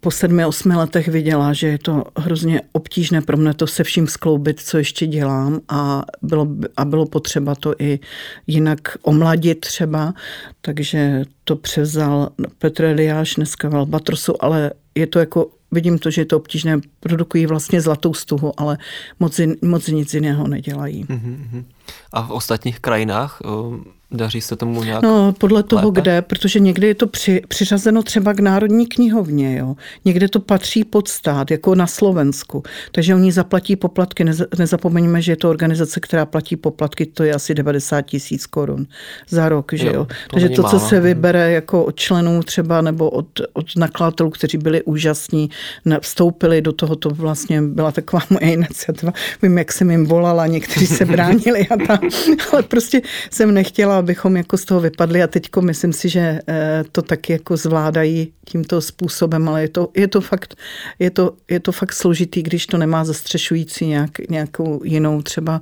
po 0.00 0.10
sedmi, 0.10 0.44
osmi 0.44 0.74
letech 0.74 1.08
viděla, 1.08 1.52
že 1.52 1.66
je 1.66 1.78
to 1.78 2.04
hrozně 2.16 2.60
obtížné 2.72 3.22
pro 3.22 3.36
mě 3.36 3.54
to 3.54 3.66
se 3.66 3.84
vším 3.84 4.06
skloubit, 4.06 4.60
co 4.60 4.78
ještě 4.78 5.06
dělám 5.06 5.60
a 5.68 6.02
bylo, 6.22 6.48
a 6.76 6.84
bylo 6.84 7.06
potřeba 7.06 7.54
to 7.54 7.74
i 7.78 8.00
jinak 8.46 8.80
omladit 9.02 9.60
třeba, 9.60 10.14
takže 10.60 11.24
to 11.44 11.56
převzal 11.56 12.30
Petr 12.58 12.84
Eliáš 12.84 13.34
dneska 13.34 13.68
v 13.68 13.76
Albatrosu, 13.76 14.44
ale 14.44 14.70
je 14.94 15.06
to 15.06 15.18
jako 15.18 15.50
vidím 15.70 15.98
to, 15.98 16.10
že 16.10 16.20
je 16.20 16.24
to 16.24 16.36
obtížné, 16.36 16.80
produkují 17.00 17.46
vlastně 17.46 17.80
zlatou 17.80 18.14
stuhu, 18.14 18.52
ale 18.56 18.78
moc, 19.20 19.40
moc 19.62 19.88
nic 19.88 20.14
jiného 20.14 20.48
nedělají. 20.48 21.04
Mm-hmm. 21.04 21.64
A 22.12 22.22
v 22.22 22.30
ostatních 22.30 22.80
krajinách 22.80 23.40
Daří 24.10 24.40
se 24.40 24.56
tomu 24.56 24.82
nějak 24.84 25.02
No, 25.02 25.34
podle 25.38 25.62
toho, 25.62 25.88
lépe? 25.88 26.00
kde, 26.00 26.22
protože 26.22 26.60
někdy 26.60 26.86
je 26.86 26.94
to 26.94 27.06
při, 27.06 27.42
přiřazeno 27.48 28.02
třeba 28.02 28.32
k 28.32 28.40
Národní 28.40 28.86
knihovně, 28.86 29.58
jo. 29.58 29.76
Někde 30.04 30.28
to 30.28 30.40
patří 30.40 30.84
pod 30.84 31.08
stát, 31.08 31.50
jako 31.50 31.74
na 31.74 31.86
Slovensku. 31.86 32.62
Takže 32.92 33.14
oni 33.14 33.32
zaplatí 33.32 33.76
poplatky. 33.76 34.24
Nez, 34.24 34.42
nezapomeňme, 34.58 35.22
že 35.22 35.32
je 35.32 35.36
to 35.36 35.50
organizace, 35.50 36.00
která 36.00 36.26
platí 36.26 36.56
poplatky, 36.56 37.06
to 37.06 37.22
je 37.22 37.34
asi 37.34 37.54
90 37.54 38.00
tisíc 38.02 38.46
korun 38.46 38.86
za 39.28 39.48
rok, 39.48 39.72
že 39.72 39.86
jo. 39.86 39.92
jo. 39.94 40.04
To 40.04 40.14
Takže 40.30 40.48
to, 40.48 40.62
co 40.62 40.78
se 40.80 41.00
vybere 41.00 41.52
jako 41.52 41.84
od 41.84 41.96
členů 41.96 42.42
třeba 42.42 42.80
nebo 42.80 43.10
od, 43.10 43.26
od 43.52 43.66
nakladatelů, 43.76 44.30
kteří 44.30 44.58
byli 44.58 44.82
úžasní, 44.82 45.50
vstoupili 46.00 46.62
do 46.62 46.72
toho, 46.72 46.96
to 46.96 47.10
vlastně 47.10 47.62
byla 47.62 47.92
taková 47.92 48.22
moje 48.30 48.52
iniciativa. 48.52 49.12
Vím, 49.42 49.58
jak 49.58 49.72
jsem 49.72 49.90
jim 49.90 50.06
volala, 50.06 50.46
někteří 50.46 50.86
se 50.86 51.04
bránili 51.04 51.68
a 51.68 51.76
tam, 51.86 51.98
ale 52.52 52.62
prostě 52.62 53.02
jsem 53.30 53.54
nechtěla 53.54 53.98
abychom 53.98 54.36
jako 54.36 54.56
z 54.56 54.64
toho 54.64 54.80
vypadli 54.80 55.22
a 55.22 55.26
teďko 55.26 55.62
myslím 55.62 55.92
si, 55.92 56.08
že 56.08 56.40
eh, 56.48 56.84
to 56.92 57.02
taky 57.02 57.32
jako 57.32 57.56
zvládají 57.56 58.32
tímto 58.44 58.80
způsobem, 58.80 59.48
ale 59.48 59.62
je 59.62 59.68
to, 59.68 59.88
je 59.96 60.08
to, 60.08 60.20
fakt, 60.20 60.54
je 60.98 61.10
to, 61.10 61.32
je 61.50 61.60
to 61.60 61.72
fakt 61.72 61.92
složitý, 61.92 62.42
když 62.42 62.66
to 62.66 62.78
nemá 62.78 63.04
zastřešující 63.04 63.86
nějak, 63.86 64.10
nějakou 64.30 64.80
jinou 64.84 65.22
třeba 65.22 65.60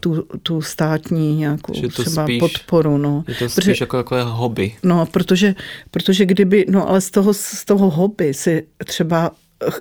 tu, 0.00 0.22
tu 0.42 0.62
státní 0.62 1.36
nějakou 1.36 1.72
třeba 1.72 2.24
spíš, 2.24 2.40
podporu. 2.40 2.98
No. 2.98 3.24
Je 3.28 3.34
to 3.34 3.48
spíš 3.48 3.64
protože, 3.64 3.82
jako 3.82 3.96
takové 3.96 4.22
hobby. 4.22 4.74
No, 4.82 5.06
protože, 5.06 5.54
protože 5.90 6.26
kdyby, 6.26 6.66
no 6.68 6.88
ale 6.88 7.00
z 7.00 7.10
toho, 7.10 7.34
z 7.34 7.64
toho 7.64 7.90
hobby 7.90 8.34
si 8.34 8.66
třeba 8.84 9.30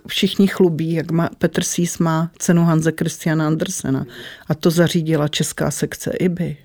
všichni 0.07 0.47
chlubí, 0.47 0.93
jak 0.93 1.11
má, 1.11 1.29
Petr 1.37 1.63
Sís 1.63 1.97
má 1.97 2.31
cenu 2.37 2.65
Hanze 2.65 2.91
Christiana 2.99 3.47
Andersena 3.47 4.05
a 4.47 4.55
to 4.55 4.71
zařídila 4.71 5.27
česká 5.27 5.71
sekce 5.71 6.11
IBY 6.11 6.57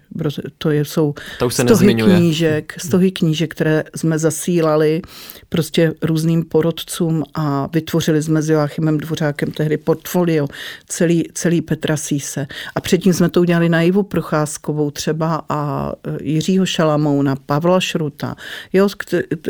to 0.58 0.70
jsou 0.70 1.14
to 1.38 1.46
už 1.46 1.54
se 1.54 1.62
stohy 1.62 1.86
nezmiňuje. 1.86 2.16
knížek, 2.16 2.74
stohy 2.78 3.10
knížek, 3.10 3.50
které 3.50 3.84
jsme 3.96 4.18
zasílali 4.18 5.02
prostě 5.48 5.92
různým 6.02 6.44
porodcům 6.44 7.24
a 7.34 7.68
vytvořili 7.72 8.22
jsme 8.22 8.42
s 8.42 8.48
Joachimem 8.48 8.98
Dvořákem 8.98 9.50
tehdy 9.50 9.76
portfolio 9.76 10.48
celý, 10.86 11.24
celý 11.34 11.60
Petra 11.60 11.96
Síse. 11.96 12.46
A 12.74 12.80
předtím 12.80 13.12
jsme 13.12 13.28
to 13.28 13.40
udělali 13.40 13.68
na 13.68 13.82
Ivu 13.82 14.02
Procházkovou 14.02 14.90
třeba 14.90 15.44
a 15.48 15.92
e, 16.06 16.22
Jiřího 16.22 16.66
Šalamouna, 16.66 17.36
Pavla 17.46 17.80
Šruta. 17.80 18.36
Jo, 18.72 18.88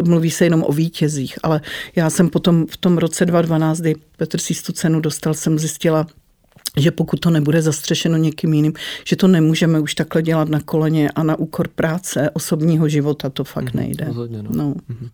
mluví 0.05 0.31
se 0.31 0.45
jenom 0.45 0.65
o 0.67 0.73
vítězích, 0.73 1.39
ale 1.43 1.61
já 1.97 2.11
jsem 2.11 2.31
potom 2.31 2.67
v 2.67 2.77
tom 2.77 2.99
roce 2.99 3.27
2012, 3.59 3.81
kdy 3.81 3.95
Petr 4.17 4.39
Sís 4.39 4.63
tu 4.63 4.73
cenu 4.73 5.01
dostal, 5.01 5.35
jsem 5.35 5.59
zjistila, 5.59 6.07
že 6.77 6.91
pokud 6.91 7.21
to 7.21 7.31
nebude 7.31 7.63
zastřešeno 7.63 8.17
někým 8.17 8.55
jiným, 8.55 8.73
že 9.05 9.17
to 9.17 9.29
nemůžeme 9.29 9.81
už 9.81 9.95
takhle 9.95 10.23
dělat 10.23 10.49
na 10.49 10.61
koleně 10.61 11.11
a 11.11 11.23
na 11.23 11.39
úkor 11.39 11.69
práce, 11.69 12.31
osobního 12.31 12.89
života, 12.89 13.31
to 13.31 13.45
fakt 13.45 13.65
mm-hmm, 13.65 13.77
nejde. 13.77 14.05
Rozhodně, 14.05 14.43
no. 14.43 14.51
No. 14.53 14.75
Mm-hmm. 14.75 15.11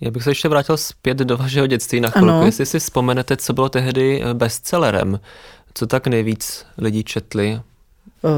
Já 0.00 0.10
bych 0.10 0.22
se 0.22 0.30
ještě 0.30 0.48
vrátil 0.48 0.76
zpět 0.76 1.18
do 1.18 1.36
vašeho 1.36 1.66
dětství 1.66 2.00
na 2.00 2.10
chvilku, 2.10 2.28
ano. 2.28 2.46
jestli 2.46 2.66
si 2.66 2.78
vzpomenete, 2.78 3.36
co 3.36 3.52
bylo 3.52 3.68
tehdy 3.68 4.22
bestsellerem, 4.32 5.20
co 5.74 5.86
tak 5.86 6.06
nejvíc 6.06 6.66
lidí 6.78 7.04
četli 7.04 7.60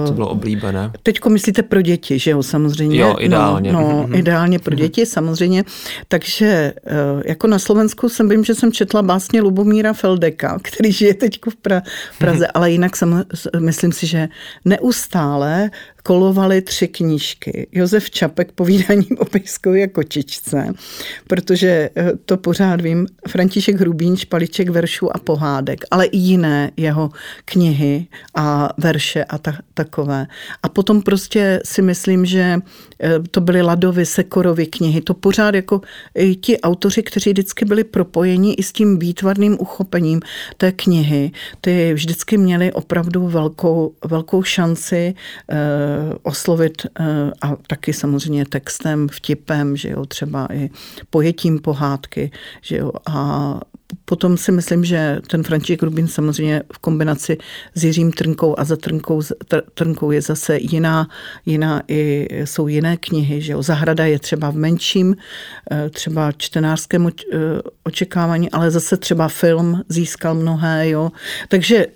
to 0.06 0.12
bylo 0.12 0.28
oblíbené. 0.28 0.92
Teďko 1.02 1.30
myslíte 1.30 1.62
pro 1.62 1.82
děti, 1.82 2.18
že 2.18 2.30
jo, 2.30 2.42
samozřejmě. 2.42 3.00
Jo, 3.00 3.16
ideálně. 3.18 3.72
No, 3.72 3.80
no 3.80 3.88
mm-hmm. 3.88 4.18
ideálně 4.18 4.58
pro 4.58 4.72
mhm. 4.72 4.82
děti, 4.82 5.06
samozřejmě. 5.06 5.64
Takže 6.08 6.46
eh, 6.46 6.72
jako 7.24 7.46
na 7.46 7.58
Slovensku 7.58 8.08
jsem 8.08 8.28
vím, 8.28 8.44
že 8.44 8.54
jsem 8.54 8.72
četla 8.72 9.02
básně 9.02 9.40
Lubomíra 9.40 9.92
Feldeka, 9.92 10.58
který 10.62 10.92
žije 10.92 11.14
teď 11.14 11.38
v 11.50 11.56
Praze, 12.18 12.46
ale 12.46 12.70
jinak 12.70 12.96
jsem, 12.96 13.24
myslím 13.58 13.92
si, 13.92 14.06
že 14.06 14.28
neustále 14.64 15.70
kolovaly 16.08 16.62
tři 16.62 16.88
knížky. 16.88 17.66
Josef 17.72 18.10
Čapek 18.10 18.52
povídání 18.52 19.06
o 19.18 19.24
pejskovi 19.24 19.82
a 19.82 19.88
kočičce, 19.88 20.72
protože 21.26 21.90
eh, 21.96 22.12
to 22.24 22.36
pořád 22.36 22.80
vím, 22.80 23.06
František 23.28 23.80
Hrubín, 23.80 24.16
Špaliček 24.16 24.68
veršů 24.68 25.16
a 25.16 25.18
pohádek, 25.18 25.84
ale 25.90 26.06
i 26.06 26.16
jiné 26.16 26.70
jeho 26.76 27.10
knihy 27.44 28.06
a 28.34 28.68
verše 28.78 29.24
a 29.24 29.38
ta, 29.38 29.58
takové. 29.78 30.26
A 30.62 30.68
potom 30.68 31.02
prostě 31.02 31.60
si 31.64 31.82
myslím, 31.82 32.26
že 32.26 32.58
eh, 33.00 33.18
to 33.30 33.40
byly 33.40 33.62
Ladovy, 33.62 34.06
Sekorovy 34.06 34.66
knihy. 34.66 35.00
To 35.00 35.14
pořád 35.14 35.54
jako 35.54 35.80
i 36.14 36.34
ti 36.34 36.60
autoři, 36.60 37.02
kteří 37.02 37.30
vždycky 37.30 37.64
byli 37.64 37.84
propojeni 37.84 38.54
i 38.58 38.62
s 38.62 38.72
tím 38.72 38.98
výtvarným 38.98 39.56
uchopením 39.60 40.20
té 40.56 40.72
knihy, 40.72 41.30
ty 41.60 41.94
vždycky 41.94 42.36
měli 42.36 42.72
opravdu 42.72 43.28
velkou, 43.28 43.94
velkou 44.04 44.42
šanci 44.42 45.14
eh, 45.14 45.56
oslovit 46.22 46.82
eh, 46.86 47.30
a 47.42 47.56
taky 47.66 47.92
samozřejmě 47.92 48.44
textem, 48.46 49.08
vtipem, 49.08 49.76
že 49.76 49.88
jo, 49.94 50.06
třeba 50.06 50.48
i 50.52 50.70
pojetím 51.10 51.58
pohádky, 51.58 52.30
že 52.62 52.76
jo, 52.76 52.90
a 53.06 53.60
potom 54.04 54.36
si 54.36 54.52
myslím, 54.52 54.84
že 54.84 55.20
ten 55.26 55.42
František 55.42 55.82
Rubin 55.82 56.08
samozřejmě 56.08 56.62
v 56.72 56.78
kombinaci 56.78 57.38
s 57.74 57.84
Jiřím 57.84 58.12
Trnkou 58.12 58.54
a 58.58 58.64
za 58.64 58.76
Trnkou, 58.76 59.22
Trnkou 59.74 60.10
je 60.10 60.22
zase 60.22 60.58
jiná, 60.60 61.08
jiná 61.46 61.82
i 61.88 62.28
jsou 62.44 62.68
jiné 62.68 62.96
knihy, 62.96 63.40
že 63.40 63.52
jo. 63.52 63.62
Zahrada 63.62 64.06
je 64.06 64.18
třeba 64.18 64.50
v 64.50 64.56
menším, 64.56 65.16
eh, 65.70 65.90
třeba 65.90 66.32
čtenářském 66.32 67.08
eh, 67.08 67.36
očekávání, 67.84 68.50
ale 68.50 68.70
zase 68.70 68.96
třeba 68.96 69.28
film 69.28 69.82
získal 69.88 70.34
mnohé, 70.34 70.88
jo. 70.88 71.10
Takže, 71.48 71.86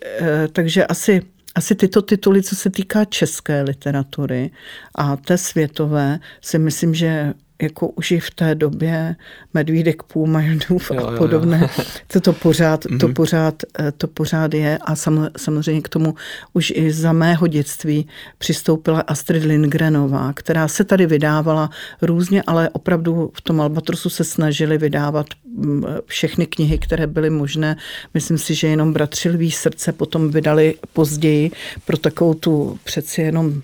takže 0.52 0.86
asi 0.86 1.22
asi 1.54 1.74
tyto 1.74 2.02
tituly, 2.02 2.42
co 2.42 2.56
se 2.56 2.70
týká 2.70 3.04
české 3.04 3.62
literatury 3.62 4.50
a 4.94 5.16
té 5.16 5.38
světové, 5.38 6.18
si 6.40 6.58
myslím, 6.58 6.94
že 6.94 7.34
jako 7.62 7.88
už 7.88 8.10
i 8.10 8.20
v 8.20 8.30
té 8.30 8.54
době 8.54 9.16
Medvídek 9.54 10.02
Půlmajdův 10.02 10.90
a 10.90 11.16
podobné, 11.18 11.58
jo, 11.58 11.68
jo. 11.78 11.84
to, 12.06 12.20
to, 12.20 12.32
pořád, 12.32 12.80
to, 13.00 13.06
mhm. 13.06 13.14
pořád, 13.14 13.62
eh, 13.78 13.92
to 13.92 14.08
pořád 14.08 14.54
je 14.54 14.78
a 14.78 14.96
sam, 14.96 15.28
samozřejmě 15.36 15.82
k 15.82 15.88
tomu 15.88 16.14
už 16.52 16.72
i 16.76 16.92
za 16.92 17.12
mého 17.12 17.46
dětství 17.46 18.08
přistoupila 18.38 19.00
Astrid 19.00 19.44
Lindgrenová, 19.44 20.32
která 20.32 20.68
se 20.68 20.84
tady 20.84 21.06
vydávala 21.06 21.70
různě, 22.02 22.42
ale 22.46 22.70
opravdu 22.70 23.30
v 23.34 23.40
tom 23.40 23.60
Albatrosu 23.60 24.10
se 24.10 24.24
snažili 24.24 24.78
vydávat 24.78 25.26
mm, 25.44 25.84
všechny 26.06 26.46
knihy, 26.46 26.78
které 26.78 27.06
byly 27.06 27.30
možné. 27.30 27.76
Myslím 28.14 28.38
si, 28.38 28.54
že 28.54 28.66
jenom 28.66 28.92
Bratřilví 28.92 29.50
srdce 29.50 29.92
potom 29.92 30.30
vydali 30.30 30.74
později 30.92 31.50
pro 31.84 31.96
takovou 31.96 32.34
tu 32.34 32.78
přeci 32.84 33.22
jenom 33.22 33.62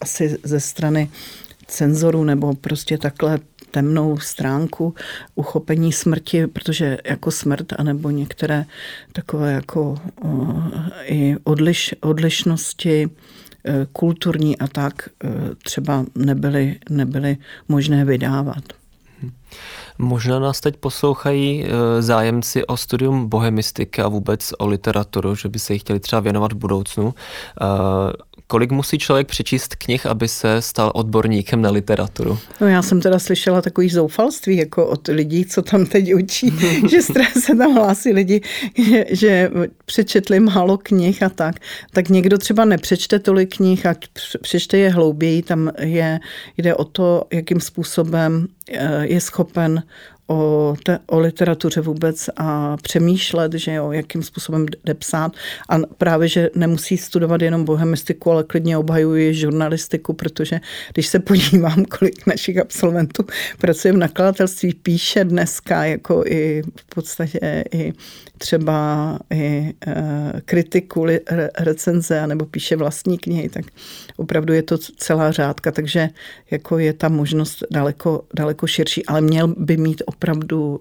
asi 0.00 0.38
ze 0.42 0.60
strany 0.60 1.08
cenzoru 1.68 2.24
nebo 2.24 2.54
prostě 2.54 2.98
takhle 2.98 3.38
temnou 3.70 4.18
stránku 4.18 4.94
uchopení 5.34 5.92
smrti, 5.92 6.46
protože 6.46 6.98
jako 7.04 7.30
smrt, 7.30 7.72
anebo 7.78 8.10
některé 8.10 8.64
takové 9.12 9.52
jako 9.52 9.94
o, 10.24 10.54
i 11.04 11.36
odliš, 11.44 11.94
odlišnosti 12.00 13.10
kulturní 13.92 14.58
a 14.58 14.66
tak 14.66 15.08
třeba 15.64 16.04
nebyly, 16.14 16.78
nebyly 16.90 17.36
možné 17.68 18.04
vydávat. 18.04 18.64
Možná 19.98 20.38
nás 20.38 20.60
teď 20.60 20.76
poslouchají 20.76 21.64
eh, 21.64 22.02
zájemci 22.02 22.66
o 22.66 22.76
studium 22.76 23.28
bohemistiky 23.28 24.02
a 24.02 24.08
vůbec 24.08 24.52
o 24.58 24.66
literaturu, 24.66 25.34
že 25.34 25.48
by 25.48 25.58
se 25.58 25.72
jí 25.72 25.78
chtěli 25.78 26.00
třeba 26.00 26.20
věnovat 26.20 26.52
v 26.52 26.56
budoucnu. 26.56 27.14
Kolik 28.48 28.70
musí 28.70 28.98
člověk 28.98 29.26
přečíst 29.26 29.74
knih, 29.74 30.06
aby 30.06 30.28
se 30.28 30.62
stal 30.62 30.92
odborníkem 30.94 31.62
na 31.62 31.70
literaturu? 31.70 32.38
No 32.60 32.68
já 32.68 32.82
jsem 32.82 33.00
teda 33.00 33.18
slyšela 33.18 33.62
takový 33.62 33.88
zoufalství 33.88 34.56
jako 34.56 34.86
od 34.86 35.08
lidí, 35.08 35.44
co 35.44 35.62
tam 35.62 35.86
teď 35.86 36.14
učí, 36.14 36.52
že 36.90 37.02
se 37.40 37.56
tam 37.58 37.74
hlásí 37.74 38.12
lidi, 38.12 38.40
že, 38.78 39.04
že 39.10 39.50
přečetli 39.84 40.40
málo 40.40 40.78
knih 40.78 41.22
a 41.22 41.28
tak. 41.28 41.56
Tak 41.92 42.08
někdo 42.08 42.38
třeba 42.38 42.64
nepřečte 42.64 43.18
tolik 43.18 43.56
knih 43.56 43.86
a 43.86 43.94
přečte 44.42 44.78
je 44.78 44.90
hlouběji, 44.90 45.42
tam 45.42 45.70
je, 45.78 46.20
jde 46.56 46.74
o 46.74 46.84
to, 46.84 47.24
jakým 47.32 47.60
způsobem 47.60 48.46
eh, 48.72 49.06
je 49.06 49.20
schopen 49.20 49.82
o, 50.26 50.74
te, 50.82 50.98
o 51.06 51.18
literatuře 51.18 51.80
vůbec 51.80 52.30
a 52.36 52.76
přemýšlet, 52.76 53.52
že 53.52 53.72
jo, 53.72 53.92
jakým 53.92 54.22
způsobem 54.22 54.66
jde 54.84 54.94
psát. 54.94 55.32
A 55.68 55.78
právě, 55.98 56.28
že 56.28 56.50
nemusí 56.54 56.98
studovat 56.98 57.42
jenom 57.42 57.64
bohemistiku, 57.64 58.30
ale 58.30 58.44
klidně 58.44 58.78
obhajuji 58.78 59.34
žurnalistiku, 59.34 60.12
protože 60.12 60.60
když 60.92 61.06
se 61.06 61.18
podívám, 61.18 61.84
kolik 61.98 62.26
našich 62.26 62.58
absolventů 62.58 63.26
pracuje 63.58 63.92
v 63.92 63.96
nakladatelství, 63.96 64.74
píše 64.74 65.24
dneska 65.24 65.84
jako 65.84 66.24
i 66.26 66.62
v 66.76 66.94
podstatě 66.94 67.64
i 67.72 67.92
třeba 68.38 69.18
i 69.30 69.74
e, 69.86 70.40
kritiku, 70.44 71.06
recenze, 71.58 72.26
nebo 72.26 72.46
píše 72.46 72.76
vlastní 72.76 73.18
knihy, 73.18 73.48
tak 73.48 73.64
opravdu 74.16 74.52
je 74.52 74.62
to 74.62 74.78
celá 74.78 75.32
řádka, 75.32 75.72
takže 75.72 76.08
jako 76.50 76.78
je 76.78 76.92
ta 76.92 77.08
možnost 77.08 77.64
daleko, 77.70 78.24
daleko 78.34 78.66
širší, 78.66 79.06
ale 79.06 79.20
měl 79.20 79.48
by 79.48 79.76
mít 79.76 80.02
opravdu 80.16 80.80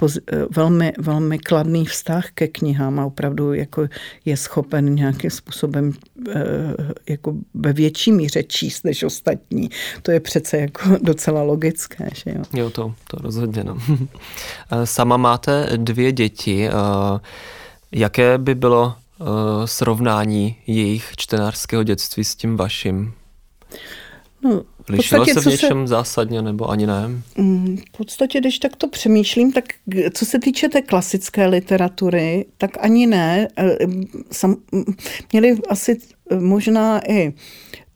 e, 0.00 0.18
e, 0.32 0.46
velmi, 0.56 0.92
velmi 0.98 1.38
kladný 1.38 1.86
vztah 1.86 2.30
ke 2.34 2.48
knihám 2.48 3.00
a 3.00 3.06
opravdu 3.06 3.52
jako 3.52 3.88
je 4.24 4.36
schopen 4.36 4.94
nějakým 4.94 5.30
způsobem 5.30 5.92
jako 7.08 7.34
ve 7.54 7.72
větší 7.72 8.12
míře 8.12 8.42
číst 8.42 8.84
než 8.84 9.02
ostatní. 9.02 9.70
To 10.02 10.10
je 10.10 10.20
přece 10.20 10.58
jako 10.58 10.80
docela 11.02 11.42
logické. 11.42 12.08
Že 12.14 12.30
jo? 12.30 12.42
jo, 12.54 12.70
to, 12.70 12.94
to 13.10 13.16
rozhodně. 13.16 13.64
No. 13.64 13.78
Sama 14.84 15.16
máte 15.16 15.68
dvě 15.76 16.12
děti. 16.12 16.68
Eh, 16.68 16.72
jaké 17.92 18.38
by 18.38 18.54
bylo 18.54 18.94
eh, 18.94 19.24
srovnání 19.66 20.56
jejich 20.66 21.12
čtenářského 21.16 21.82
dětství 21.82 22.24
s 22.24 22.34
tím 22.34 22.56
vaším? 22.56 23.12
No, 24.42 24.62
Podstatě, 24.86 25.34
se 25.34 25.40
v 25.40 25.46
něčem 25.46 25.86
se, 25.86 25.90
zásadně 25.90 26.42
nebo 26.42 26.70
ani 26.70 26.86
ne? 26.86 27.22
Mm, 27.36 27.76
v 27.76 27.96
podstatě, 27.98 28.40
když 28.40 28.58
tak 28.58 28.76
to 28.76 28.88
přemýšlím, 28.88 29.52
tak 29.52 29.64
co 30.12 30.26
se 30.26 30.38
týče 30.38 30.68
té 30.68 30.82
klasické 30.82 31.46
literatury, 31.46 32.46
tak 32.58 32.70
ani 32.80 33.06
ne. 33.06 33.48
Eh, 33.58 33.76
sam, 34.30 34.56
měli 35.32 35.58
asi 35.68 35.98
možná 36.38 37.10
i 37.10 37.34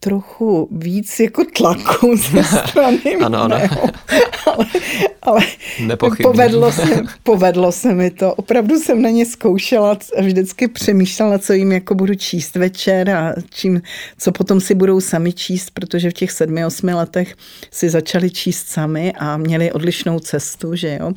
trochu 0.00 0.69
víc 0.71 1.21
jako 1.21 1.45
tlaku 1.57 2.16
ze 2.16 2.45
strany 2.69 3.16
ano, 3.25 3.38
ano. 3.42 3.57
ale, 4.47 4.66
ale 5.23 5.40
povedlo, 6.23 6.73
se, 6.73 7.02
povedlo 7.23 7.73
se 7.73 7.95
mi 7.95 8.11
to. 8.11 8.35
Opravdu 8.35 8.75
jsem 8.75 9.02
na 9.02 9.11
ně 9.11 9.26
zkoušela 9.26 9.97
a 10.19 10.23
vždycky 10.23 10.69
přemýšlela, 10.69 11.38
co 11.38 11.52
jim 11.52 11.73
jako 11.73 11.95
budu 11.95 12.14
číst 12.14 12.57
večer 12.57 13.11
a 13.11 13.35
čím, 13.50 13.83
co 14.19 14.33
potom 14.33 14.61
si 14.61 14.75
budou 14.75 15.00
sami 15.00 15.33
číst, 15.33 15.71
protože 15.71 16.11
v 16.11 16.12
těch 16.12 16.30
sedmi, 16.30 16.66
osmi 16.66 16.95
letech 16.95 17.35
si 17.71 17.90
začali 17.90 18.30
číst 18.30 18.69
sami 18.69 19.12
a 19.19 19.37
měli 19.37 19.73
odlišnou 19.73 20.19
cestu, 20.19 20.75
že 20.75 20.99
jo. 21.00 21.12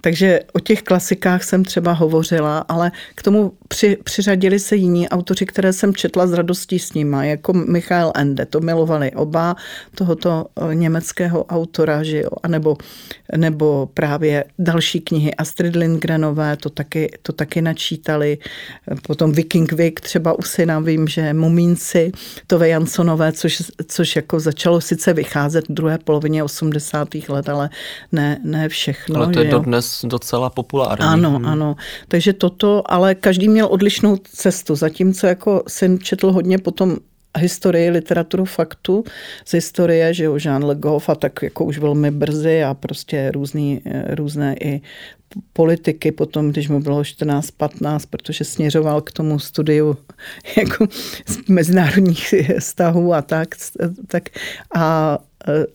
Takže 0.00 0.40
o 0.52 0.60
těch 0.60 0.82
klasikách 0.82 1.44
jsem 1.44 1.64
třeba 1.64 1.92
hovořila, 1.92 2.58
ale 2.58 2.92
k 3.14 3.22
tomu 3.22 3.52
při, 3.68 3.96
přiřadili 4.04 4.58
se 4.58 4.76
jiní 4.76 5.08
autoři, 5.08 5.46
které 5.46 5.72
jsem 5.72 5.94
četla 5.94 6.26
s 6.26 6.32
radostí 6.32 6.78
s 6.78 6.94
nima, 6.94 7.24
jako 7.24 7.52
Michael 7.52 8.12
Ende, 8.24 8.46
to 8.46 8.60
milovali 8.60 9.12
oba 9.12 9.56
tohoto 9.94 10.46
eh, 10.56 10.74
německého 10.74 11.44
autora, 11.44 12.02
že 12.02 12.20
jo, 12.20 12.30
a 12.42 12.48
nebo, 12.48 12.76
nebo 13.36 13.88
právě 13.94 14.44
další 14.58 15.00
knihy 15.00 15.34
Astrid 15.34 15.76
Lindgrenové, 15.76 16.56
to 16.56 16.70
taky, 16.70 17.18
to 17.22 17.32
taky 17.32 17.62
načítali, 17.62 18.38
potom 19.06 19.32
Viking 19.32 19.72
Vic, 19.72 19.94
třeba 20.00 20.32
u 20.38 20.42
syna 20.42 20.80
vím, 20.80 21.08
že 21.08 21.32
Mumínci, 21.32 22.12
Tove 22.46 22.68
Jansonové, 22.68 23.32
což, 23.32 23.62
což 23.86 24.16
jako 24.16 24.40
začalo 24.40 24.80
sice 24.80 25.12
vycházet 25.12 25.68
v 25.68 25.72
druhé 25.72 25.98
polovině 25.98 26.44
80. 26.44 27.08
let, 27.28 27.48
ale 27.48 27.70
ne, 28.12 28.40
ne 28.44 28.68
všechno. 28.68 29.16
Ale 29.16 29.32
to 29.32 29.40
je 29.40 29.50
dodnes 29.50 30.04
docela 30.04 30.50
populární. 30.50 31.04
Ano, 31.04 31.30
hmm. 31.30 31.46
ano. 31.46 31.76
Takže 32.08 32.32
toto, 32.32 32.82
ale 32.86 33.14
každý 33.14 33.48
měl 33.48 33.66
odlišnou 33.70 34.16
cestu, 34.16 34.74
zatímco 34.74 35.26
jako 35.26 35.62
syn 35.68 35.98
četl 35.98 36.32
hodně 36.32 36.58
potom 36.58 36.96
historii 37.38 37.90
literaturu 37.90 38.44
faktu 38.44 39.04
z 39.44 39.54
historie, 39.54 40.14
že 40.14 40.24
jo, 40.24 40.38
Jean 40.44 40.64
Le 40.64 40.74
Goff 40.74 41.08
a 41.08 41.14
tak 41.14 41.42
jako 41.42 41.64
už 41.64 41.78
velmi 41.78 42.10
brzy 42.10 42.64
a 42.64 42.74
prostě 42.74 43.30
různý, 43.30 43.80
různé 44.08 44.56
i 44.60 44.80
politiky 45.52 46.12
potom, 46.12 46.50
když 46.50 46.68
mu 46.68 46.80
bylo 46.80 47.02
14-15, 47.02 48.00
protože 48.10 48.44
směřoval 48.44 49.00
k 49.00 49.12
tomu 49.12 49.38
studiu 49.38 49.96
jako 50.56 50.86
mezinárodních 51.48 52.34
vztahů 52.58 53.14
a 53.14 53.22
tak, 53.22 53.48
tak 54.06 54.28
a, 54.74 55.18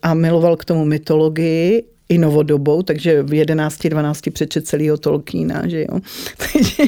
a 0.04 0.14
miloval 0.14 0.56
k 0.56 0.66
tomu 0.66 0.86
mytologii 0.86 1.84
i 2.10 2.18
novodobou, 2.18 2.82
takže 2.82 3.24
v 3.24 3.34
11, 3.34 3.88
12 3.88 4.22
přečet 4.34 4.68
celého 4.68 4.98
Tolkiena, 4.98 5.68
že 5.68 5.82
jo. 5.82 6.00
takže, 6.54 6.84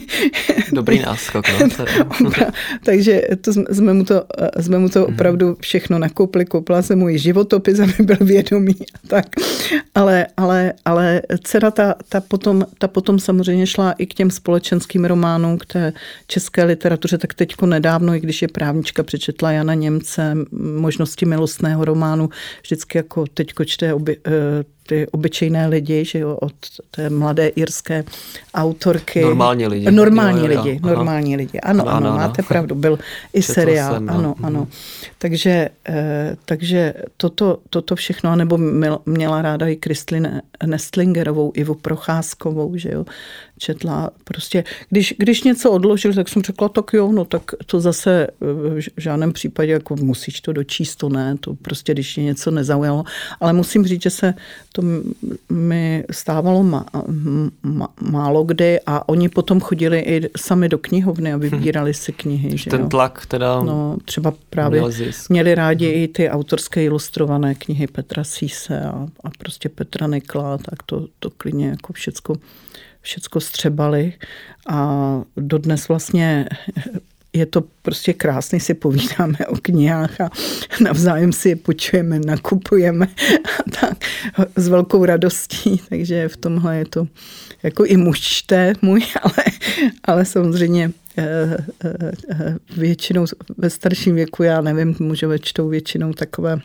Dobrý 0.72 1.00
náskok, 1.00 1.46
no. 1.60 2.32
takže 2.86 3.22
to 3.42 3.54
jsme, 3.54 3.94
mu 3.94 4.04
to, 4.04 4.24
jsme 4.60 4.80
mu 4.80 4.90
to 4.90 5.00
mhm. 5.00 5.14
opravdu 5.14 5.58
všechno 5.60 6.00
nakoupili, 6.00 6.46
koupila 6.46 6.82
jsem 6.82 7.00
mu 7.00 7.10
i 7.10 7.20
životopis, 7.20 7.80
aby 7.80 7.94
byl 8.00 8.18
vědomý 8.22 8.76
a 8.94 9.08
tak. 9.08 9.26
Ale, 9.96 10.28
ale, 10.38 10.74
ale 10.86 11.22
dcera 11.44 11.72
ta, 11.72 11.96
ta, 12.10 12.22
potom, 12.22 12.66
ta 12.78 12.88
potom 12.88 13.20
samozřejmě 13.20 13.68
šla 13.68 13.92
i 13.92 14.06
k 14.06 14.14
těm 14.14 14.32
společenským 14.32 15.06
románům, 15.06 15.58
k 15.58 15.66
té 15.66 15.94
české 16.28 16.64
literatuře, 16.64 17.18
tak 17.18 17.34
teďko 17.34 17.66
nedávno, 17.66 18.16
i 18.16 18.20
když 18.20 18.42
je 18.42 18.48
právnička, 18.48 19.04
přečetla 19.04 19.52
Jana 19.52 19.74
Němce, 19.74 20.38
možnosti 20.80 21.26
milostného 21.26 21.86
románu, 21.86 22.30
vždycky 22.62 22.98
jako 22.98 23.26
teďko 23.34 23.66
čte 23.66 23.94
obě, 23.94 24.16
eh, 24.28 24.32
ty 24.92 25.08
obyčejné 25.08 25.68
lidi, 25.68 26.06
že 26.06 26.20
jo, 26.20 26.38
od 26.42 26.54
té 26.92 27.10
mladé 27.10 27.48
irské 27.48 28.04
autorky. 28.54 29.22
Normální 29.22 29.68
lidi. 29.68 29.92
Normální 29.92 30.40
jo, 30.40 30.52
jo, 30.52 30.64
lidi, 30.64 30.80
jo. 30.84 30.90
normální 30.90 31.36
lidi. 31.38 31.60
Ano, 31.60 31.88
ano, 31.88 31.92
ano, 31.92 32.08
ano 32.08 32.18
máte 32.18 32.44
pravdu, 32.44 32.76
byl 32.76 33.00
i 33.34 33.42
Četl 33.42 33.54
seriál, 33.54 33.94
jsem, 33.94 34.10
ano, 34.10 34.22
no. 34.22 34.36
ano. 34.44 34.68
Takže, 35.18 35.70
eh, 35.88 36.36
takže 36.46 36.94
toto, 37.18 37.58
toto 37.70 37.96
všechno, 37.96 38.36
nebo 38.36 38.58
měla 39.06 39.42
ráda 39.42 39.68
i 39.68 39.76
Kristlin 39.76 40.42
Nestlingerovou, 40.66 41.52
Ivu 41.56 41.76
Procházkovou, 41.76 42.78
že 42.78 42.90
jo, 42.92 43.06
četla. 43.62 44.10
Prostě, 44.24 44.64
když, 44.90 45.16
když 45.18 45.44
něco 45.44 45.72
odložil, 45.72 46.14
tak 46.14 46.30
jsem 46.30 46.42
řekla, 46.42 46.70
tak 46.70 46.94
jo, 46.94 47.12
no 47.12 47.26
tak 47.26 47.52
to 47.66 47.80
zase 47.80 48.28
v 48.40 48.80
žádném 48.98 49.34
případě, 49.34 49.72
jako 49.72 49.96
musíš 49.96 50.42
to 50.42 50.54
dočíst, 50.54 51.00
to 51.00 51.10
ne, 51.10 51.36
to 51.40 51.54
prostě, 51.54 51.94
když 51.94 52.18
je 52.18 52.24
něco 52.24 52.52
nezaujalo. 52.52 53.04
Ale 53.40 53.54
musím 53.54 53.86
říct, 53.86 54.02
že 54.02 54.10
se 54.10 54.34
to 54.74 54.81
mi 55.50 56.04
stávalo 56.12 56.64
má, 56.64 56.86
má, 57.64 57.88
málo 58.02 58.44
kdy 58.44 58.80
a 58.86 59.10
oni 59.10 59.30
potom 59.30 59.60
chodili 59.60 60.00
i 60.00 60.30
sami 60.38 60.70
do 60.70 60.78
knihovny 60.78 61.34
a 61.34 61.38
vybírali 61.38 61.94
si 61.94 62.12
knihy. 62.14 62.58
Že 62.58 62.70
Ten 62.70 62.82
jo. 62.82 62.88
tlak 62.88 63.26
teda 63.26 63.64
No, 63.64 63.98
třeba 64.06 64.34
právě 64.50 64.84
měli 65.30 65.56
rádi 65.56 65.88
i 65.88 66.08
ty 66.08 66.30
autorské 66.30 66.84
ilustrované 66.84 67.56
knihy 67.56 67.88
Petra 67.88 68.24
Síse 68.24 68.82
a, 68.82 69.08
a 69.24 69.30
prostě 69.38 69.70
Petra 69.70 70.08
Nikla, 70.08 70.58
tak 70.58 70.84
to, 70.86 71.08
to 71.20 71.30
klidně 71.30 71.68
jako 71.68 71.94
všecko 71.94 72.36
všecko 73.02 73.40
střebali 73.40 74.14
a 74.70 75.22
dodnes 75.38 75.88
vlastně 75.88 76.50
je 77.34 77.46
to 77.46 77.64
prostě 77.82 78.14
krásný, 78.14 78.60
si 78.60 78.74
povídáme 78.74 79.38
o 79.48 79.56
knihách 79.62 80.22
a 80.22 80.30
navzájem 80.84 81.34
si 81.34 81.50
je 81.50 81.56
počujeme, 81.56 82.20
nakupujeme 82.26 83.08
a 83.60 83.72
tak. 83.80 83.98
S 84.56 84.68
velkou 84.68 85.06
radostí, 85.06 85.82
takže 85.90 86.28
v 86.28 86.38
tomhle 86.38 86.78
je 86.78 86.86
to 86.86 87.08
jako 87.64 87.86
i 87.86 87.98
muž 87.98 88.44
můj, 88.82 89.02
ale, 89.22 89.46
ale 90.04 90.26
samozřejmě 90.26 90.92
eh, 91.18 91.58
eh, 91.84 92.56
většinou 92.78 93.26
ve 93.58 93.70
starším 93.70 94.16
věku, 94.16 94.44
já 94.44 94.62
nevím, 94.62 94.96
mužové 95.00 95.40
čtou 95.40 95.68
většinou 95.68 96.14
takové 96.14 96.60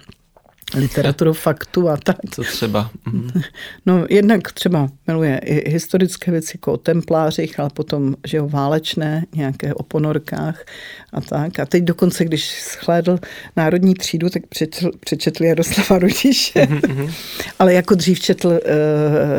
literaturu 0.74 1.32
faktu 1.32 1.88
a 1.88 1.96
tak. 1.96 2.16
Co 2.30 2.42
třeba? 2.42 2.90
Mhm. 3.06 3.42
No 3.86 4.06
jednak 4.10 4.52
třeba 4.52 4.88
miluje 5.06 5.38
i 5.38 5.70
historické 5.70 6.30
věci 6.30 6.52
jako 6.54 6.72
o 6.72 6.76
templářích, 6.76 7.60
ale 7.60 7.70
potom, 7.70 8.14
že 8.26 8.40
o 8.40 8.48
válečné, 8.48 9.24
nějaké 9.34 9.74
o 9.74 9.82
ponorkách 9.82 10.64
a 11.12 11.20
tak. 11.20 11.58
A 11.58 11.66
teď 11.66 11.84
dokonce, 11.84 12.24
když 12.24 12.62
schlédl 12.62 13.18
Národní 13.56 13.94
třídu, 13.94 14.30
tak 14.30 14.46
přečetl, 14.46 14.90
přečetl 15.00 15.44
Jaroslava 15.44 15.98
Rudiše. 15.98 16.66
Mhm, 16.70 17.12
ale 17.58 17.74
jako 17.74 17.94
dřív 17.94 18.20
četl 18.20 18.48
uh, 18.48 18.58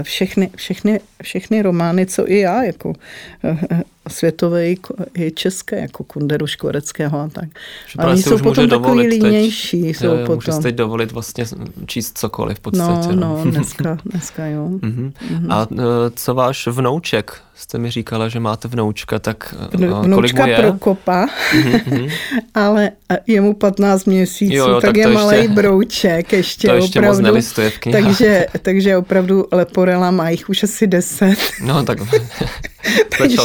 všechny, 0.02 0.50
všechny, 0.56 1.00
všechny 1.24 1.62
romány, 1.62 2.06
co 2.06 2.32
i 2.32 2.40
já, 2.40 2.64
jako 2.64 2.90
uh, 2.90 3.82
světové 4.10 4.72
i 5.18 5.32
české, 5.34 5.80
jako 5.80 6.04
Kunderu 6.04 6.48
Škoreckého 6.48 7.20
a 7.20 7.30
tak. 7.30 7.50
Ale 7.98 8.14
oni 8.14 8.24
jsou 8.24 8.38
potom 8.38 8.70
takový 8.70 9.08
línější. 9.08 9.90
Jsou 9.90 10.06
jo, 10.06 10.16
jo, 10.16 10.26
potom. 10.26 10.56
Může 10.56 10.64
teď 10.64 10.76
dovolit 10.76 11.12
vlastně 11.12 11.46
číst 11.86 12.18
cokoliv 12.18 12.58
v 12.58 12.62
podstatě. 12.62 13.16
No, 13.16 13.16
no, 13.16 13.46
no 13.46 13.52
dneska, 13.52 13.98
dneska 14.06 14.46
jo. 14.46 14.68
Uh-huh. 14.68 15.12
Uh-huh. 15.28 15.54
A 15.54 15.72
uh, 15.72 15.78
co 16.16 16.34
váš 16.34 16.68
vnouček? 16.68 17.42
Jste 17.58 17.78
mi 17.78 17.92
říkala, 17.92 18.30
že 18.30 18.40
máte 18.40 18.68
vnoučka, 18.68 19.20
tak 19.20 19.56
uh, 19.80 20.14
kolik 20.14 20.34
mu 20.34 20.48
je? 20.48 20.58
Prokopa, 20.58 21.26
uh-huh. 21.54 22.12
ale 22.54 22.92
je 23.28 23.42
mu 23.42 23.54
15 23.54 24.06
měsíců, 24.06 24.56
jo, 24.56 24.68
jo, 24.68 24.82
tak, 24.82 24.90
tak 24.90 24.98
je 24.98 25.08
malý 25.08 25.38
ještě, 25.38 25.54
brouček 25.54 26.34
ještě 26.34 26.68
to 26.68 26.74
ještě 26.74 27.00
opravdu. 27.00 27.36
moc 27.36 27.46
v 27.46 27.80
takže, 27.92 28.46
takže 28.62 28.98
opravdu 28.98 29.46
Leporela 29.52 30.12
má 30.12 30.30
jich 30.30 30.50
už 30.50 30.64
asi 30.64 30.88
10. 30.88 31.36
No 31.64 31.84
tak 31.84 31.98
takže 33.18 33.38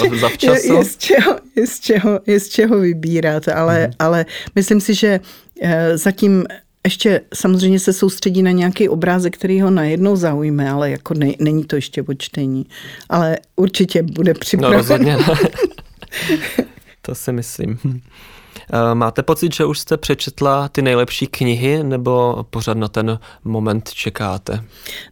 je, 0.42 0.76
je, 0.76 0.84
z 0.84 0.96
čeho, 0.96 1.38
je, 1.56 1.66
z 1.66 1.80
čeho, 1.80 2.20
je 2.26 2.40
z 2.40 2.48
čeho 2.48 2.80
vybírat, 2.80 3.48
ale, 3.48 3.86
uh-huh. 3.86 3.96
ale 3.98 4.26
myslím 4.54 4.80
si, 4.80 4.94
že 4.94 5.20
eh, 5.62 5.98
zatím 5.98 6.44
ještě 6.84 7.20
samozřejmě 7.34 7.80
se 7.80 7.92
soustředí 7.92 8.42
na 8.42 8.50
nějaký 8.50 8.88
obrázek, 8.88 9.36
který 9.36 9.60
ho 9.60 9.70
najednou 9.70 10.16
zaujme, 10.16 10.70
ale 10.70 10.90
jako 10.90 11.14
ne, 11.14 11.32
není 11.38 11.64
to 11.64 11.76
ještě 11.76 12.02
o 12.02 12.14
čtení. 12.14 12.66
Ale 13.08 13.38
určitě 13.56 14.02
bude 14.02 14.34
připraven. 14.34 14.72
No 14.72 14.78
rozhodně 14.78 15.16
to 17.02 17.14
si 17.14 17.32
myslím. 17.32 17.78
Eh, 18.74 18.94
máte 18.94 19.22
pocit, 19.22 19.54
že 19.54 19.64
už 19.64 19.78
jste 19.78 19.96
přečetla 19.96 20.68
ty 20.68 20.82
nejlepší 20.82 21.26
knihy, 21.26 21.84
nebo 21.84 22.44
pořád 22.50 22.76
na 22.76 22.88
ten 22.88 23.18
moment 23.44 23.90
čekáte? 23.92 24.64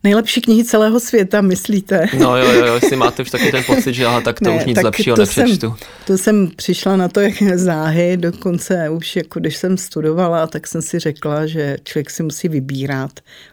Nejlepší 0.05 0.41
knihy 0.41 0.65
celého 0.65 1.01
světa, 1.01 1.41
myslíte? 1.41 2.07
No 2.19 2.37
jo, 2.37 2.53
jo, 2.53 2.75
jestli 2.75 2.97
máte 2.97 3.23
už 3.23 3.31
taky 3.31 3.53
ten 3.53 3.65
pocit, 3.65 3.93
že 3.93 4.07
aha, 4.07 4.21
tak 4.21 4.41
to 4.41 4.51
ne, 4.51 4.57
už 4.57 4.65
nic 4.65 4.83
lepšího 4.83 5.17
to 5.17 5.23
nepřečtu. 5.23 5.69
Jsem, 5.69 5.77
to 6.07 6.19
jsem 6.19 6.51
přišla 6.57 6.97
na 6.97 7.09
to, 7.09 7.21
jak 7.21 7.43
záhy, 7.55 8.17
dokonce 8.17 8.89
už 8.89 9.17
jako 9.17 9.41
když 9.41 9.57
jsem 9.57 9.77
studovala, 9.77 10.47
tak 10.47 10.67
jsem 10.67 10.83
si 10.83 10.99
řekla, 10.99 11.47
že 11.47 11.77
člověk 11.85 12.11
si 12.11 12.23
musí 12.23 12.49
vybírat. 12.49 13.11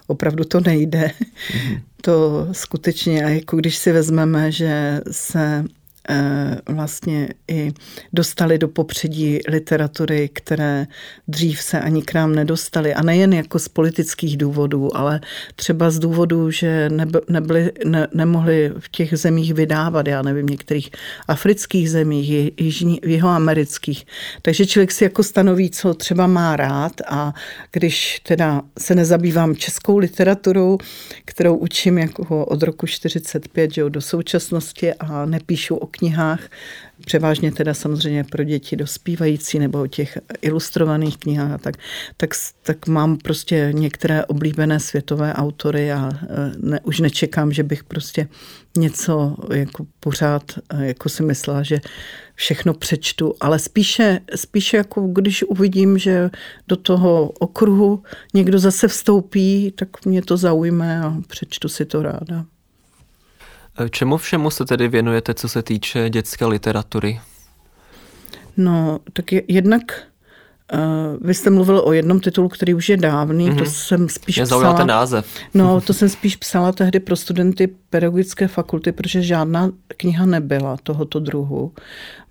Opravdu 0.08 0.44
to 0.44 0.60
nejde. 0.60 1.12
Mm-hmm. 1.22 1.82
To 2.02 2.48
skutečně, 2.52 3.22
jako 3.22 3.56
když 3.56 3.78
si 3.78 3.92
vezmeme, 3.92 4.52
že 4.52 5.02
se 5.12 5.64
vlastně 6.70 7.30
i 7.48 7.72
dostali 8.14 8.58
do 8.58 8.68
popředí 8.68 9.40
literatury, 9.48 10.30
které 10.34 10.88
dřív 11.28 11.62
se 11.62 11.80
ani 11.80 12.02
k 12.02 12.14
nám 12.14 12.36
nedostaly. 12.36 12.94
A 12.94 13.04
nejen 13.04 13.34
jako 13.34 13.60
z 13.60 13.68
politických 13.68 14.38
důvodů, 14.38 14.98
ale 14.98 15.22
třeba 15.56 15.90
z 15.90 16.00
důvodů, 16.00 16.52
že 16.52 16.90
nebyli, 17.30 17.72
ne, 17.86 18.08
nemohli 18.14 18.72
v 18.80 18.90
těch 18.90 19.18
zemích 19.18 19.54
vydávat, 19.54 20.08
já 20.08 20.22
nevím, 20.22 20.46
některých 20.46 20.90
afrických 21.28 21.92
zemích, 21.92 22.52
jižní, 22.60 23.00
jihoamerických. 23.06 24.06
Takže 24.42 24.66
člověk 24.66 24.92
si 24.92 25.04
jako 25.04 25.24
stanoví, 25.24 25.70
co 25.70 25.94
třeba 25.94 26.28
má 26.28 26.56
rád 26.56 27.02
a 27.08 27.34
když 27.72 28.22
teda 28.24 28.62
se 28.80 28.96
nezabývám 28.96 29.56
českou 29.56 29.98
literaturou, 29.98 30.78
kterou 31.26 31.56
učím 31.56 31.98
jako 31.98 32.46
od 32.46 32.64
roku 32.64 32.88
45 32.88 33.74
že 33.74 33.90
do 33.90 34.02
současnosti 34.02 34.94
a 34.94 35.26
nepíšu 35.26 35.76
o 35.76 35.88
knihách, 35.98 36.50
převážně 37.06 37.52
teda 37.52 37.74
samozřejmě 37.74 38.24
pro 38.24 38.44
děti 38.44 38.76
dospívající 38.76 39.60
nebo 39.60 39.82
o 39.82 39.88
těch 39.88 40.18
ilustrovaných 40.42 41.18
knihách, 41.18 41.62
tak, 41.62 41.76
tak, 42.18 42.30
tak 42.64 42.88
mám 42.88 43.18
prostě 43.18 43.70
některé 43.72 44.26
oblíbené 44.26 44.80
světové 44.80 45.34
autory 45.34 45.92
a 45.92 46.10
e, 46.12 46.52
ne, 46.58 46.80
už 46.84 47.00
nečekám, 47.00 47.52
že 47.52 47.64
bych 47.64 47.84
prostě 47.84 48.28
něco 48.78 49.36
jako 49.54 49.86
pořád, 50.00 50.44
e, 50.70 50.86
jako 50.86 51.10
si 51.10 51.24
myslela, 51.24 51.64
že 51.64 51.82
všechno 52.36 52.74
přečtu, 52.74 53.34
ale 53.40 53.60
spíše, 53.60 54.20
spíše 54.36 54.78
jako 54.78 55.08
když 55.08 55.44
uvidím, 55.44 55.98
že 55.98 56.30
do 56.68 56.76
toho 56.76 57.30
okruhu 57.30 58.04
někdo 58.34 58.60
zase 58.60 58.88
vstoupí, 58.88 59.74
tak 59.76 60.06
mě 60.06 60.22
to 60.22 60.38
zaujme 60.38 61.02
a 61.02 61.18
přečtu 61.28 61.70
si 61.70 61.86
to 61.86 62.02
ráda. 62.02 62.46
Čemu 63.90 64.18
všemu 64.18 64.50
se 64.50 64.66
tedy 64.66 64.88
věnujete, 64.88 65.34
co 65.34 65.50
se 65.50 65.64
týče 65.64 66.10
dětské 66.10 66.46
literatury? 66.46 67.20
No, 68.58 69.00
tak 69.14 69.32
je, 69.32 69.44
jednak 69.48 69.82
uh, 70.74 70.80
vy 71.28 71.34
jste 71.34 71.50
mluvil 71.50 71.82
o 71.86 71.94
jednom 71.94 72.20
titulu, 72.20 72.50
který 72.50 72.74
už 72.74 72.90
je 72.90 72.98
dávný, 72.98 73.52
mm-hmm. 73.52 73.60
to 73.60 73.66
jsem 73.66 74.10
spíš 74.10 74.36
Mě 74.36 74.46
psala... 74.46 74.74
ten 74.74 74.88
název. 74.88 75.26
No, 75.54 75.82
to 75.82 75.94
jsem 75.94 76.10
spíš 76.10 76.36
psala 76.36 76.72
tehdy 76.72 77.00
pro 77.00 77.16
studenty 77.16 77.68
pedagogické 77.68 78.48
fakulty, 78.48 78.92
protože 78.92 79.22
žádná 79.22 79.72
kniha 79.88 80.26
nebyla 80.26 80.78
tohoto 80.84 81.20
druhu. 81.20 81.74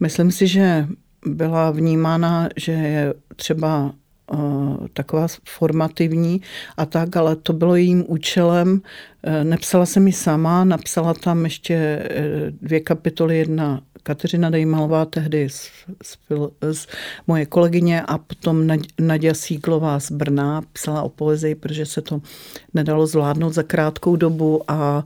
Myslím 0.01 0.31
si, 0.31 0.47
že 0.47 0.87
byla 1.27 1.71
vnímána, 1.71 2.49
že 2.57 2.73
je 2.73 3.15
třeba 3.37 3.93
taková 4.93 5.27
formativní 5.49 6.41
a 6.77 6.87
tak, 6.87 7.17
ale 7.17 7.37
to 7.37 7.53
bylo 7.53 7.77
jejím 7.77 8.05
účelem. 8.09 8.81
E, 9.23 9.45
nepsala 9.45 9.87
jsem 9.87 10.07
ji 10.07 10.13
sama, 10.13 10.65
napsala 10.65 11.15
tam 11.15 11.45
ještě 11.45 11.75
e, 11.75 12.09
dvě 12.51 12.81
kapitoly, 12.81 13.39
jedna 13.39 13.81
Kateřina 14.03 14.51
Dejmalová, 14.51 15.05
tehdy 15.05 15.51
z, 15.51 15.71
z, 16.03 16.19
z 16.73 16.87
moje 17.27 17.47
kolegyně 17.47 18.03
a 18.03 18.19
potom 18.19 18.67
Nadia 19.01 19.35
Síglová 19.35 20.01
z 20.01 20.11
Brna 20.11 20.63
psala 20.73 21.03
o 21.03 21.09
poezii, 21.09 21.55
protože 21.55 21.87
se 21.87 22.03
to 22.03 22.21
nedalo 22.75 23.07
zvládnout 23.07 23.53
za 23.53 23.63
krátkou 23.63 24.17
dobu 24.17 24.63
a 24.69 25.05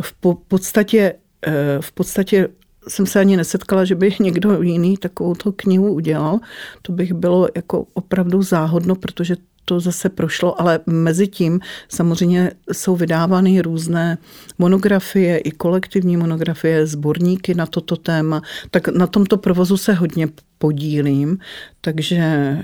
v 0.00 0.14
podstatě 0.48 1.14
e, 1.46 1.78
v 1.80 1.92
podstatě 1.92 2.48
jsem 2.88 3.06
se 3.06 3.20
ani 3.20 3.36
nesetkala, 3.36 3.84
že 3.84 3.94
by 3.94 4.14
někdo 4.20 4.62
jiný 4.62 4.96
takovou 4.96 5.34
knihu 5.56 5.92
udělal. 5.92 6.38
To 6.82 6.92
bych 6.92 7.12
bylo 7.12 7.48
jako 7.56 7.86
opravdu 7.94 8.42
záhodno, 8.42 8.94
protože 8.94 9.36
to 9.64 9.80
zase 9.80 10.08
prošlo, 10.08 10.60
ale 10.60 10.80
mezi 10.86 11.28
tím 11.28 11.60
samozřejmě 11.88 12.52
jsou 12.72 12.96
vydávány 12.96 13.60
různé 13.60 14.18
monografie, 14.58 15.38
i 15.38 15.50
kolektivní 15.50 16.16
monografie, 16.16 16.86
sborníky 16.86 17.54
na 17.54 17.66
toto 17.66 17.96
téma. 17.96 18.42
Tak 18.70 18.88
na 18.88 19.06
tomto 19.06 19.36
provozu 19.36 19.76
se 19.76 19.92
hodně 19.92 20.28
podílím, 20.58 21.38
takže 21.80 22.16
eh, 22.16 22.62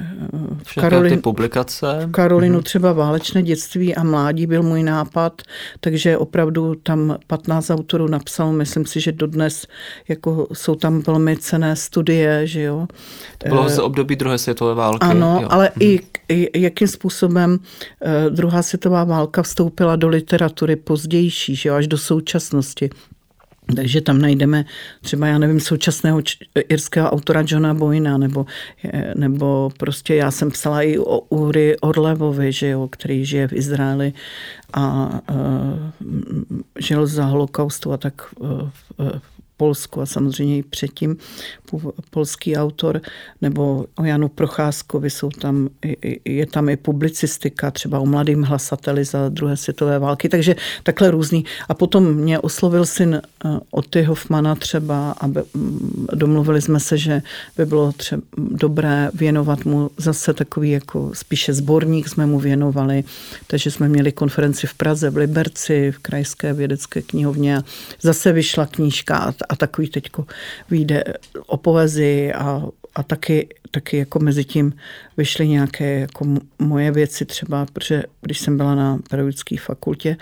v, 0.63 0.75
Karolin, 0.75 1.17
ty 1.17 1.23
publikace. 1.23 1.87
v 2.07 2.11
Karolinu 2.11 2.59
mm-hmm. 2.59 2.63
třeba 2.63 2.93
válečné 2.93 3.43
dětství 3.43 3.95
a 3.95 4.03
mládí 4.03 4.47
byl 4.47 4.63
můj 4.63 4.83
nápad, 4.83 5.43
takže 5.81 6.19
opravdu 6.19 6.75
tam 6.75 7.17
15 7.27 7.71
autorů 7.71 8.09
napsal, 8.09 8.53
myslím 8.53 8.87
si, 8.87 9.01
že 9.01 9.13
dodnes 9.13 9.67
jako 10.09 10.47
jsou 10.53 10.75
tam 10.75 11.01
velmi 11.01 11.37
cené 11.37 11.77
studie, 11.77 12.47
že 12.47 12.63
jo. 12.63 12.87
To 13.39 13.49
bylo 13.49 13.69
z 13.69 13.79
období 13.79 14.17
druhé 14.17 14.39
světové 14.39 14.75
války. 14.75 15.07
Ano, 15.07 15.39
jo. 15.43 15.49
ale 15.51 15.71
mm-hmm. 15.77 16.01
i, 16.29 16.49
i 16.53 16.61
jakým 16.61 16.89
způsobem 16.89 17.59
eh, 18.03 18.31
druhá 18.31 18.63
světová 18.63 19.05
válka 19.05 19.43
vstoupila 19.43 19.97
do 19.97 20.09
literatury 20.09 20.77
pozdější, 20.77 21.57
že 21.57 21.69
jo, 21.69 21.75
až 21.75 21.87
do 21.87 21.99
současnosti. 21.99 22.91
Takže 23.77 24.01
tam 24.01 24.19
najdeme 24.19 24.65
třeba, 25.01 25.27
já 25.27 25.39
nevím, 25.39 25.61
současného 25.61 26.23
irského 26.69 27.11
autora 27.11 27.45
Johna 27.47 27.75
Boyna, 27.75 28.19
nebo, 28.19 28.47
nebo 29.15 29.71
prostě 29.79 30.15
já 30.15 30.31
jsem 30.31 30.51
psala 30.51 30.83
i 30.83 30.99
o 30.99 31.21
Uri 31.21 31.77
Orlevovi, 31.81 32.53
že 32.53 32.69
jo, 32.69 32.89
který 32.89 33.25
žije 33.25 33.49
v 33.49 33.53
Izraeli 33.53 34.13
a 34.73 35.11
uh, 35.31 35.39
žil 36.79 37.07
za 37.07 37.25
holokaustu 37.25 37.93
a 37.93 37.97
tak 37.97 38.23
uh, 38.39 38.71
Polsku 39.57 40.01
a 40.01 40.07
samozřejmě 40.07 40.59
i 40.59 40.63
předtím 40.63 41.17
polský 42.11 42.57
autor, 42.57 43.01
nebo 43.43 43.87
o 43.97 44.05
Janu 44.05 44.29
Procházkovi 44.29 45.11
jsou 45.11 45.31
tam, 45.31 45.69
je 46.25 46.47
tam 46.47 46.69
i 46.69 46.77
publicistika, 46.77 47.71
třeba 47.71 48.01
o 48.01 48.07
mladým 48.07 48.43
hlasateli 48.43 49.05
za 49.05 49.29
druhé 49.29 49.57
světové 49.57 49.99
války, 49.99 50.29
takže 50.29 50.57
takhle 50.83 51.11
různý. 51.11 51.45
A 51.69 51.75
potom 51.75 52.15
mě 52.15 52.39
oslovil 52.39 52.87
syn 52.87 53.15
eh, 53.15 53.49
Oty 53.71 54.03
Hoffmana 54.03 54.55
třeba 54.55 55.11
a 55.13 55.27
mm, 55.27 56.07
domluvili 56.15 56.63
jsme 56.63 56.81
se, 56.81 56.99
že 56.99 57.23
by 57.57 57.67
bylo 57.67 57.93
třeba 57.93 58.23
dobré 58.37 59.11
věnovat 59.15 59.65
mu 59.65 59.91
zase 59.97 60.35
takový 60.35 60.71
jako 60.71 61.11
spíše 61.15 61.53
sborník 61.53 62.09
jsme 62.09 62.27
mu 62.27 62.39
věnovali, 62.39 63.05
takže 63.47 63.71
jsme 63.71 63.89
měli 63.89 64.13
konferenci 64.13 64.67
v 64.67 64.75
Praze, 64.75 65.11
v 65.11 65.17
Liberci, 65.17 65.93
v 65.93 65.99
Krajské 65.99 66.53
vědecké 66.53 67.03
knihovně 67.03 67.57
a 67.57 67.63
zase 68.03 68.33
vyšla 68.33 68.67
knížka 68.67 69.35
a 69.49 69.57
takový 69.57 69.89
teďko 69.89 70.27
vyjde 70.71 71.05
o 71.47 71.57
poezii 71.65 72.33
a, 72.33 72.63
a 72.95 73.03
taky, 73.03 73.49
taky 73.71 73.97
jako 73.97 74.19
mezi 74.19 74.45
tím 74.45 74.73
vyšly 75.17 75.49
nějaké 75.49 76.01
jako 76.01 76.27
moje 76.59 76.91
věci 76.91 77.25
třeba, 77.25 77.67
protože 77.73 78.03
když 78.21 78.41
jsem 78.41 78.57
byla 78.57 78.75
na 78.75 78.99
pedagogické 79.11 79.57
fakultě, 79.59 80.17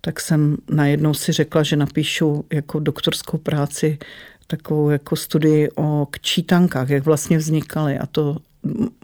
tak 0.00 0.20
jsem 0.20 0.56
najednou 0.70 1.14
si 1.14 1.32
řekla, 1.32 1.62
že 1.62 1.76
napíšu 1.76 2.44
jako 2.52 2.80
doktorskou 2.80 3.38
práci 3.38 3.98
takovou 4.46 4.90
jako 4.90 5.16
studii 5.16 5.68
o 5.76 6.06
čítankách, 6.20 6.90
jak 6.90 7.04
vlastně 7.04 7.38
vznikaly. 7.38 7.98
A 7.98 8.06
to 8.06 8.36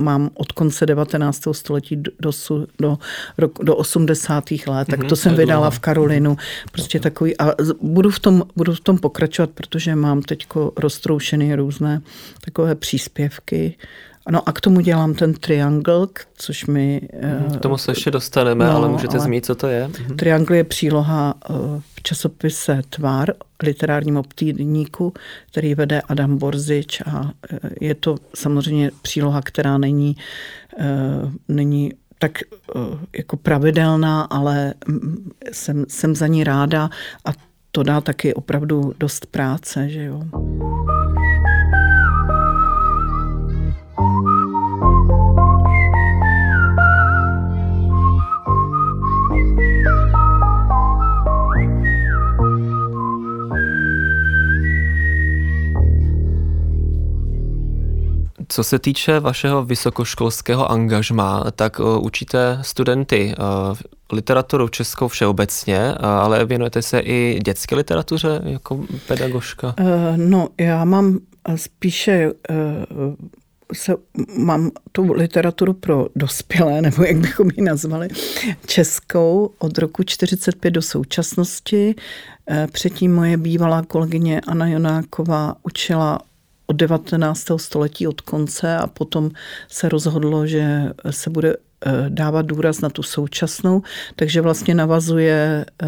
mám 0.01 0.31
od 0.35 0.53
konce 0.53 0.87
19. 0.87 1.43
století 1.53 1.97
do, 1.97 2.31
do, 2.79 2.99
do, 3.39 3.51
do 3.63 3.77
80. 3.77 4.45
let, 4.67 4.89
tak 4.91 5.01
mhm, 5.01 5.09
to 5.09 5.17
jsem 5.17 5.35
vydala 5.35 5.71
v 5.71 5.79
Karolinu. 5.79 6.37
Prostě 6.73 7.01
takový, 7.01 7.39
a 7.41 7.55
budu 7.81 8.11
v 8.11 8.21
tom, 8.21 8.43
budu 8.57 8.75
v 8.75 8.81
tom 8.81 8.99
pokračovat, 8.99 9.51
protože 9.51 9.95
mám 9.95 10.23
teď 10.23 10.47
roztroušený 10.77 11.55
různé 11.55 12.01
takové 12.45 12.75
příspěvky 12.75 13.77
No 14.31 14.49
a 14.49 14.53
k 14.53 14.61
tomu 14.61 14.81
dělám 14.81 15.15
ten 15.15 15.35
triangle, 15.35 16.07
což 16.35 16.67
mi... 16.67 17.01
K 17.57 17.61
tomu 17.61 17.79
se 17.79 17.91
ještě 17.91 18.11
dostaneme, 18.11 18.65
no, 18.65 18.77
ale 18.77 18.89
můžete 18.89 19.17
ale 19.17 19.25
zmínit, 19.25 19.47
co 19.47 19.55
to 19.55 19.67
je. 19.67 19.89
Mhm. 19.89 20.17
Triangle 20.17 20.57
je 20.57 20.65
příloha 20.65 21.35
eh, 21.51 21.53
v 21.95 22.03
časopise 22.03 22.83
Tvar, 22.91 23.33
literárním 23.63 24.17
obtýdníku, 24.17 25.13
který 25.51 25.75
vede 25.75 26.01
Adam 26.01 26.39
Borzič 26.39 27.01
a 27.01 27.31
eh, 27.53 27.59
je 27.81 27.95
to 27.95 28.17
samozřejmě 28.35 28.91
příloha, 29.03 29.43
která 29.43 29.79
není, 29.79 30.17
eh, 30.79 31.31
není 31.49 31.93
tak 32.19 32.39
jako 33.17 33.37
pravidelná, 33.37 34.23
ale 34.23 34.75
mm, 34.87 35.31
jsem, 35.53 35.85
jsem 35.89 36.15
za 36.15 36.27
ní 36.27 36.45
ráda 36.45 36.91
a 37.25 37.31
to 37.73 37.83
dá 37.83 38.01
taky 38.01 38.35
opravdu 38.35 38.93
dost 38.99 39.27
práce, 39.27 39.89
že 39.89 40.05
jo. 40.05 40.23
Co 58.53 58.65
se 58.65 58.79
týče 58.79 59.21
vašeho 59.21 59.65
vysokoškolského 59.65 60.71
angažma, 60.71 61.45
tak 61.57 61.79
uh, 61.79 62.05
učíte 62.05 62.59
studenty 62.63 63.35
uh, 63.39 63.77
literaturu 64.13 64.69
českou 64.69 65.09
všeobecně, 65.09 65.95
uh, 66.01 66.07
ale 66.07 66.45
věnujete 66.45 66.83
se 66.83 67.01
i 67.01 67.41
dětské 67.45 67.75
literatuře 67.77 68.41
jako 68.45 68.81
pedagožka? 69.07 69.75
No, 70.17 70.49
já 70.61 70.85
mám 70.85 71.19
spíše 71.57 72.31
se, 73.73 73.95
mám 74.39 74.71
tu 74.93 75.13
literaturu 75.13 75.73
pro 75.73 76.07
dospělé, 76.17 76.83
nebo 76.83 77.03
jak 77.05 77.17
bychom 77.17 77.51
ji 77.57 77.63
nazvali, 77.63 78.09
českou 78.67 79.51
od 79.59 79.79
roku 79.79 80.03
45 80.03 80.71
do 80.71 80.83
současnosti. 80.83 81.95
Předtím 82.73 83.15
moje 83.15 83.37
bývalá 83.37 83.83
kolegyně 83.83 84.41
Anna 84.41 84.67
Jonáková 84.67 85.57
učila 85.63 86.19
od 86.67 86.77
19. 86.77 87.47
století 87.57 88.07
od 88.07 88.21
konce 88.21 88.77
a 88.77 88.87
potom 88.87 89.31
se 89.69 89.89
rozhodlo, 89.89 90.47
že 90.47 90.93
se 91.11 91.31
bude 91.31 91.57
eh, 91.57 91.91
dávat 92.09 92.47
důraz 92.47 92.81
na 92.81 92.91
tu 92.91 93.03
současnou, 93.03 93.83
takže 94.17 94.41
vlastně 94.41 94.75
navazuje 94.75 95.67
eh, 95.83 95.87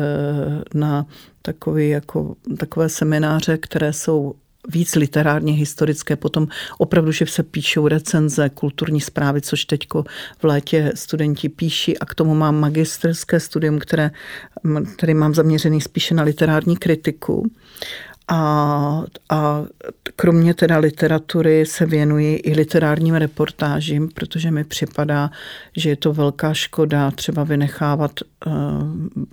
na 0.74 1.06
takový 1.42 1.88
jako, 1.88 2.36
takové 2.58 2.88
semináře, 2.88 3.58
které 3.58 3.92
jsou 3.92 4.34
víc 4.68 4.94
literárně 4.94 5.52
historické, 5.52 6.16
potom 6.16 6.48
opravdu, 6.78 7.12
že 7.12 7.26
se 7.26 7.42
píšou 7.42 7.88
recenze, 7.88 8.48
kulturní 8.48 9.00
zprávy, 9.00 9.40
což 9.40 9.64
teďko 9.64 10.04
v 10.38 10.44
létě 10.44 10.92
studenti 10.94 11.48
píší 11.48 11.98
a 11.98 12.06
k 12.06 12.14
tomu 12.14 12.34
mám 12.34 12.60
magisterské 12.60 13.40
studium, 13.40 13.78
které, 13.78 14.10
které 14.96 15.14
mám 15.14 15.34
zaměřený 15.34 15.80
spíše 15.80 16.14
na 16.14 16.22
literární 16.22 16.76
kritiku. 16.76 17.50
A, 18.28 19.02
a 19.30 19.64
kromě 20.16 20.54
teda 20.54 20.78
literatury 20.78 21.66
se 21.66 21.86
věnuji 21.86 22.36
i 22.36 22.52
literárním 22.52 23.14
reportážím, 23.14 24.08
protože 24.08 24.50
mi 24.50 24.64
připadá, 24.64 25.30
že 25.76 25.90
je 25.90 25.96
to 25.96 26.12
velká 26.12 26.54
škoda 26.54 27.10
třeba 27.10 27.44
vynechávat 27.44 28.10
uh, 28.46 28.52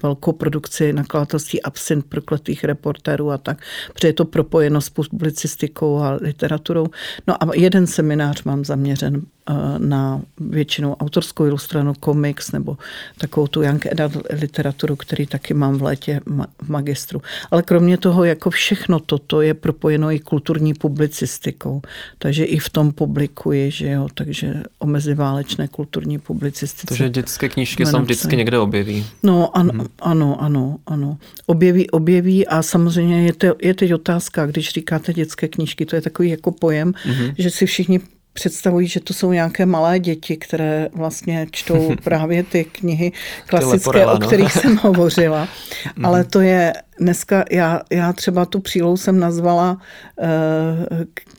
velkou 0.03 0.31
produkci 0.31 0.93
nakladatelství 0.93 1.61
absint 1.61 2.05
prokletých 2.05 2.63
reportérů 2.63 3.31
a 3.31 3.37
tak, 3.37 3.61
protože 3.93 4.07
je 4.07 4.13
to 4.13 4.25
propojeno 4.25 4.81
s 4.81 4.89
publicistikou 4.89 5.99
a 5.99 6.17
literaturou. 6.21 6.87
No 7.27 7.43
a 7.43 7.55
jeden 7.55 7.87
seminář 7.87 8.43
mám 8.43 8.65
zaměřen 8.65 9.21
Eh, 9.49 9.79
na 9.79 10.21
většinou 10.37 10.93
autorskou 10.93 11.45
ilustrovanou 11.45 11.93
komiks 11.99 12.51
nebo 12.51 12.77
takovou 13.17 13.47
tu 13.47 13.61
Young 13.61 13.87
Adult 13.87 14.17
literaturu, 14.29 14.95
který 14.95 15.27
taky 15.27 15.53
mám 15.53 15.77
v 15.77 15.83
létě 15.83 16.21
v 16.61 16.69
magistru. 16.69 17.21
Ale 17.51 17.61
kromě 17.61 17.97
toho, 17.97 18.23
jako 18.23 18.49
všechno 18.81 18.99
toto 18.99 19.41
je 19.41 19.53
propojeno 19.53 20.11
i 20.11 20.19
kulturní 20.19 20.73
publicistikou. 20.73 21.81
Takže 22.17 22.45
i 22.45 22.57
v 22.59 22.69
tom 22.69 22.91
publikuji, 22.91 23.71
že 23.71 23.89
jo, 23.89 24.07
takže 24.13 24.63
o 24.79 24.85
meziválečné 24.85 25.67
kulturní 25.67 26.19
publicistice. 26.19 26.87
Takže 26.87 27.09
dětské 27.09 27.49
knížky 27.49 27.85
se 27.85 27.99
vždycky 27.99 28.37
někde 28.37 28.59
objeví. 28.59 29.05
No 29.23 29.57
ano, 29.57 29.73
hmm. 29.73 29.87
ano, 30.01 30.41
ano, 30.41 30.77
ano. 30.85 31.17
Objeví, 31.45 31.89
objeví 31.89 32.47
a 32.47 32.61
samozřejmě 32.61 33.25
je, 33.25 33.33
to, 33.33 33.47
je 33.61 33.73
teď 33.73 33.93
otázka, 33.93 34.45
když 34.45 34.69
říkáte 34.69 35.13
dětské 35.13 35.47
knížky, 35.47 35.85
to 35.85 35.95
je 35.95 36.01
takový 36.01 36.29
jako 36.29 36.51
pojem, 36.51 36.93
hmm. 37.03 37.29
že 37.37 37.49
si 37.49 37.65
všichni 37.65 37.99
představují, 38.33 38.87
že 38.87 38.99
to 38.99 39.13
jsou 39.13 39.31
nějaké 39.31 39.65
malé 39.65 39.99
děti, 39.99 40.37
které 40.37 40.89
vlastně 40.93 41.47
čtou 41.51 41.95
právě 42.03 42.43
ty 42.43 42.63
knihy 42.63 43.11
klasické, 43.45 44.05
o 44.05 44.17
kterých 44.19 44.51
jsem 44.51 44.77
hovořila. 44.81 45.47
Mhm. 45.95 46.05
Ale 46.05 46.23
to 46.23 46.41
je 46.41 46.73
dneska, 46.99 47.45
já, 47.51 47.81
já 47.91 48.13
třeba 48.13 48.45
tu 48.45 48.59
přílou 48.59 48.97
jsem 48.97 49.19
nazvala 49.19 49.77
uh, 50.17 50.27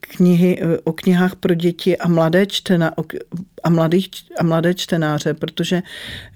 knihy 0.00 0.59
eh, 0.61 0.78
o 0.85 0.92
knihách 0.92 1.37
pro 1.37 1.55
děti 1.55 1.98
a 1.98 2.09
mladé 2.09 2.46
čtena, 2.46 2.94
a, 3.64 3.70
mladých, 3.70 4.09
a 4.38 4.42
mladé 4.42 4.74
čtenáře, 4.74 5.35
protože 5.35 5.83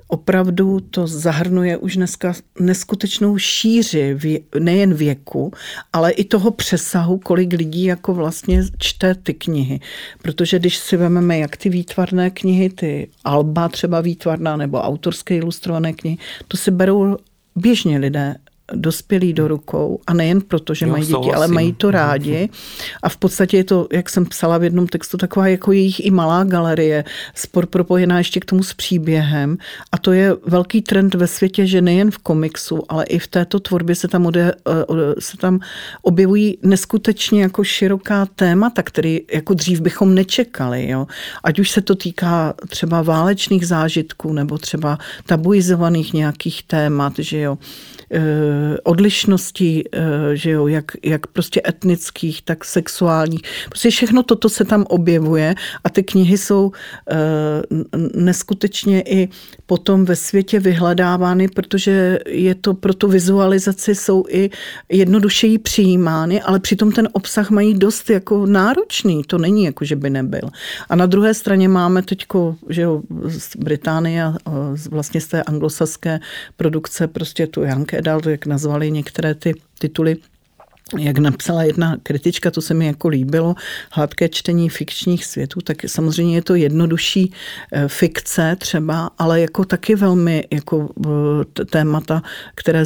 opravdu 0.08 0.80
to 0.80 1.06
zahrnuje 1.06 1.76
už 1.76 1.96
dneska 1.96 2.34
neskutečnou 2.60 3.38
šíři 3.38 4.16
nejen 4.58 4.94
věku, 4.94 5.52
ale 5.92 6.10
i 6.10 6.24
toho 6.24 6.50
přesahu, 6.50 7.18
kolik 7.18 7.52
lidí 7.52 7.84
jako 7.84 8.14
vlastně 8.14 8.62
čte 8.78 9.14
ty 9.14 9.34
knihy. 9.34 9.80
Protože 10.22 10.58
když 10.58 10.76
si 10.76 10.96
vezmeme 10.96 11.38
jak 11.38 11.56
ty 11.56 11.68
výtvarné 11.68 12.30
knihy, 12.30 12.70
ty 12.70 13.08
alba 13.24 13.68
třeba 13.68 14.00
výtvarná 14.00 14.56
nebo 14.56 14.80
autorské 14.80 15.36
ilustrované 15.36 15.92
knihy, 15.92 16.18
to 16.48 16.56
si 16.56 16.70
berou 16.70 17.16
běžně 17.56 17.98
lidé 17.98 18.36
dospělí 18.74 19.32
do 19.32 19.48
rukou 19.48 20.00
a 20.06 20.14
nejen 20.14 20.40
proto, 20.40 20.74
že 20.74 20.86
jo, 20.86 20.92
mají 20.92 21.02
děti, 21.02 21.12
souhlasím. 21.12 21.36
ale 21.36 21.48
mají 21.48 21.72
to 21.72 21.90
rádi 21.90 22.48
a 23.02 23.08
v 23.08 23.16
podstatě 23.16 23.56
je 23.56 23.64
to, 23.64 23.86
jak 23.92 24.10
jsem 24.10 24.26
psala 24.26 24.58
v 24.58 24.64
jednom 24.64 24.86
textu, 24.86 25.16
taková 25.16 25.48
jako 25.48 25.72
jejich 25.72 26.06
i 26.06 26.10
malá 26.10 26.44
galerie, 26.44 27.04
spor 27.34 27.66
propojená 27.66 28.18
ještě 28.18 28.40
k 28.40 28.44
tomu 28.44 28.62
s 28.62 28.74
příběhem 28.74 29.58
a 29.92 29.98
to 29.98 30.12
je 30.12 30.34
velký 30.46 30.82
trend 30.82 31.14
ve 31.14 31.26
světě, 31.26 31.66
že 31.66 31.82
nejen 31.82 32.10
v 32.10 32.18
komiksu, 32.18 32.82
ale 32.88 33.04
i 33.04 33.18
v 33.18 33.26
této 33.26 33.60
tvorbě 33.60 33.94
se 33.94 34.08
tam, 34.08 34.26
ode, 34.26 34.52
eh, 34.68 35.14
se 35.18 35.36
tam 35.36 35.60
objevují 36.02 36.58
neskutečně 36.62 37.42
jako 37.42 37.64
široká 37.64 38.26
témata, 38.26 38.82
které 38.82 39.18
jako 39.32 39.54
dřív 39.54 39.80
bychom 39.80 40.14
nečekali. 40.14 40.88
Jo? 40.88 41.06
Ať 41.44 41.58
už 41.58 41.70
se 41.70 41.80
to 41.80 41.94
týká 41.94 42.54
třeba 42.68 43.02
válečných 43.02 43.66
zážitků 43.66 44.32
nebo 44.32 44.58
třeba 44.58 44.98
tabuizovaných 45.26 46.12
nějakých 46.12 46.62
témat, 46.62 47.12
že 47.18 47.40
jo 47.40 47.58
odlišností, 48.82 49.84
eh, 49.92 50.00
že 50.36 50.50
jo, 50.50 50.66
jak, 50.66 50.92
jak 51.02 51.26
prostě 51.26 51.62
etnických, 51.68 52.42
tak 52.42 52.64
sexuálních. 52.64 53.40
Prostě 53.68 53.90
všechno 53.90 54.22
toto 54.22 54.48
se 54.48 54.64
tam 54.64 54.84
objevuje 54.88 55.54
a 55.84 55.90
ty 55.90 56.02
knihy 56.02 56.38
jsou 56.38 56.72
eh, 57.10 57.16
neskutečně 58.14 59.02
i 59.02 59.28
potom 59.66 60.04
ve 60.04 60.16
světě 60.16 60.60
vyhledávány, 60.60 61.48
protože 61.48 62.18
je 62.26 62.54
to 62.54 62.74
pro 62.74 62.94
tu 62.94 63.08
vizualizaci 63.08 63.94
jsou 63.94 64.24
i 64.28 64.50
jednodušeji 64.88 65.58
přijímány, 65.58 66.42
ale 66.42 66.60
přitom 66.60 66.92
ten 66.92 67.08
obsah 67.12 67.50
mají 67.50 67.74
dost 67.74 68.10
jako 68.10 68.46
náročný. 68.46 69.22
To 69.26 69.38
není 69.38 69.64
jako, 69.64 69.84
že 69.84 69.96
by 69.96 70.10
nebyl. 70.10 70.48
A 70.88 70.96
na 70.96 71.06
druhé 71.06 71.34
straně 71.34 71.68
máme 71.68 72.02
teďko, 72.02 72.56
že 72.68 72.82
jo, 72.82 73.02
z 73.26 73.56
Británie, 73.56 74.32
vlastně 74.90 75.20
z 75.20 75.26
té 75.26 75.42
anglosaské 75.42 76.20
produkce 76.56 77.06
prostě 77.06 77.46
tu 77.46 77.62
Young 77.62 77.95
Adult, 77.98 78.26
jak 78.26 78.46
nazvali 78.46 78.90
některé 78.90 79.34
ty 79.34 79.54
tituly, 79.78 80.16
jak 80.98 81.18
napsala 81.18 81.62
jedna 81.62 81.96
kritička, 82.02 82.50
to 82.50 82.62
se 82.62 82.74
mi 82.74 82.86
jako 82.86 83.08
líbilo, 83.08 83.54
hladké 83.90 84.28
čtení 84.28 84.68
fikčních 84.68 85.24
světů, 85.24 85.60
tak 85.60 85.76
samozřejmě 85.86 86.34
je 86.34 86.42
to 86.42 86.54
jednodušší 86.54 87.32
eh, 87.72 87.88
fikce 87.88 88.56
třeba, 88.58 89.10
ale 89.18 89.40
jako 89.40 89.64
taky 89.64 89.94
velmi 89.94 90.44
jako 90.52 90.88
eh, 91.06 91.64
témata, 91.64 92.22
které 92.54 92.84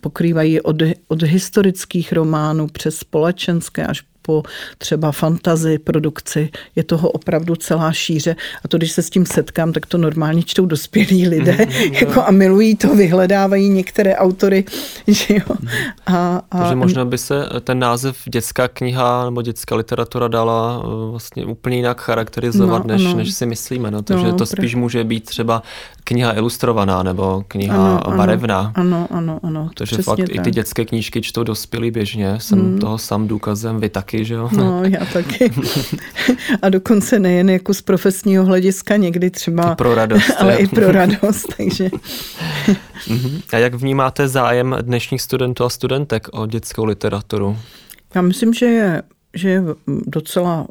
pokrývají 0.00 0.60
od, 0.60 0.76
od 1.08 1.22
historických 1.22 2.12
románů 2.12 2.66
přes 2.66 2.96
společenské 2.96 3.86
až 3.86 4.02
po 4.22 4.42
třeba 4.78 5.12
fantazy, 5.12 5.78
produkci. 5.78 6.50
Je 6.76 6.84
toho 6.84 7.10
opravdu 7.10 7.56
celá 7.56 7.92
šíře. 7.92 8.36
A 8.64 8.68
to, 8.68 8.78
když 8.78 8.92
se 8.92 9.02
s 9.02 9.10
tím 9.10 9.26
setkám, 9.26 9.72
tak 9.72 9.86
to 9.86 9.98
normálně 9.98 10.42
čtou 10.42 10.66
dospělí 10.66 11.28
lidé 11.28 11.52
mm, 11.66 11.92
jako 11.92 12.22
a 12.22 12.30
milují 12.30 12.76
to, 12.76 12.96
vyhledávají 12.96 13.68
některé 13.68 14.16
autory. 14.16 14.64
Že 15.06 15.34
jo? 15.34 15.56
Mhm. 15.60 15.68
A, 16.06 16.42
a, 16.50 16.58
Takže 16.58 16.74
možná 16.74 17.04
by 17.04 17.18
se 17.18 17.46
ten 17.60 17.78
název 17.78 18.16
dětská 18.32 18.68
kniha 18.68 19.24
nebo 19.24 19.42
dětská 19.42 19.76
literatura 19.76 20.28
dala 20.28 20.82
eh, 20.84 21.10
vlastně 21.10 21.44
úplně 21.44 21.76
jinak 21.76 22.00
charakterizovat, 22.00 22.86
no, 22.86 22.94
než, 22.94 23.14
než 23.14 23.34
si 23.34 23.46
myslíme. 23.46 23.90
No, 23.90 24.02
takže 24.02 24.26
no, 24.26 24.36
to 24.36 24.46
spíš 24.46 24.74
může 24.74 25.04
být 25.04 25.24
třeba 25.24 25.62
kniha 26.04 26.36
ilustrovaná 26.36 27.02
nebo 27.02 27.44
kniha 27.48 27.96
ano, 27.96 28.16
barevná. 28.16 28.72
Ano, 28.74 29.08
ano, 29.10 29.40
ano. 29.42 29.70
Takže 29.74 29.96
fakt 29.96 30.16
tak. 30.16 30.34
i 30.34 30.38
ty 30.40 30.50
dětské 30.50 30.84
knížky 30.84 31.22
čtou 31.22 31.42
dospělí 31.42 31.90
běžně. 31.90 32.40
Jsem 32.40 32.58
hmm. 32.58 32.78
toho 32.78 32.98
sám 32.98 33.28
důkazem, 33.28 33.80
vy 33.80 33.88
taky, 33.88 34.19
že 34.24 34.34
jo? 34.34 34.48
No, 34.56 34.82
já 34.84 35.04
taky. 35.12 35.52
A 36.62 36.68
dokonce 36.68 37.18
nejen 37.18 37.50
jako 37.50 37.74
z 37.74 37.82
profesního 37.82 38.44
hlediska, 38.44 38.96
někdy 38.96 39.30
třeba... 39.30 39.72
I 39.72 39.76
pro 39.76 39.94
radost. 39.94 40.30
ale 40.38 40.56
i 40.56 40.68
pro 40.68 40.92
radost, 40.92 41.46
takže... 41.56 41.90
Mhm. 43.08 43.40
A 43.52 43.56
jak 43.56 43.74
vnímáte 43.74 44.28
zájem 44.28 44.76
dnešních 44.80 45.22
studentů 45.22 45.64
a 45.64 45.68
studentek 45.68 46.28
o 46.32 46.46
dětskou 46.46 46.84
literaturu? 46.84 47.58
Já 48.14 48.22
myslím, 48.22 48.54
že 48.54 48.66
je 48.66 49.02
že 49.34 49.48
je 49.48 49.62
docela, 50.06 50.66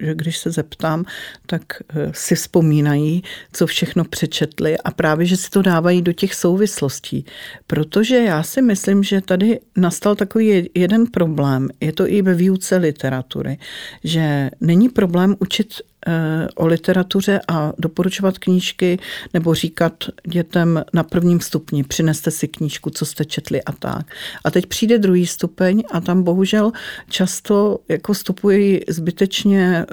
že 0.00 0.14
když 0.14 0.38
se 0.38 0.50
zeptám, 0.50 1.04
tak 1.46 1.62
eh, 1.88 2.10
si 2.14 2.34
vzpomínají, 2.34 3.22
co 3.52 3.66
všechno 3.66 4.04
přečetli 4.04 4.78
a 4.78 4.90
právě, 4.90 5.26
že 5.26 5.36
si 5.36 5.50
to 5.50 5.62
dávají 5.62 6.02
do 6.02 6.12
těch 6.12 6.34
souvislostí. 6.34 7.24
Protože 7.66 8.16
já 8.16 8.42
si 8.42 8.62
myslím, 8.62 9.02
že 9.02 9.20
tady 9.20 9.60
nastal 9.76 10.14
takový 10.14 10.70
jeden 10.74 11.06
problém, 11.06 11.68
je 11.80 11.92
to 11.92 12.08
i 12.08 12.22
ve 12.22 12.34
výuce 12.34 12.76
literatury, 12.76 13.58
že 14.04 14.50
není 14.60 14.88
problém 14.88 15.36
učit 15.38 15.74
Eh, 16.06 16.48
o 16.54 16.66
literatuře 16.66 17.40
a 17.48 17.72
doporučovat 17.78 18.38
knížky 18.38 18.98
nebo 19.34 19.54
říkat 19.54 20.04
dětem 20.26 20.84
na 20.92 21.02
prvním 21.02 21.40
stupni, 21.40 21.84
přineste 21.84 22.30
si 22.30 22.48
knížku, 22.48 22.90
co 22.90 23.06
jste 23.06 23.24
četli 23.24 23.62
a 23.62 23.72
tak. 23.72 24.06
A 24.44 24.50
teď 24.50 24.66
přijde 24.66 24.98
druhý 24.98 25.26
stupeň 25.26 25.82
a 25.92 26.00
tam 26.00 26.22
bohužel 26.22 26.72
často 27.10 27.78
jako 27.88 28.12
vstupují 28.12 28.80
zbytečně 28.88 29.23
eh, 29.56 29.86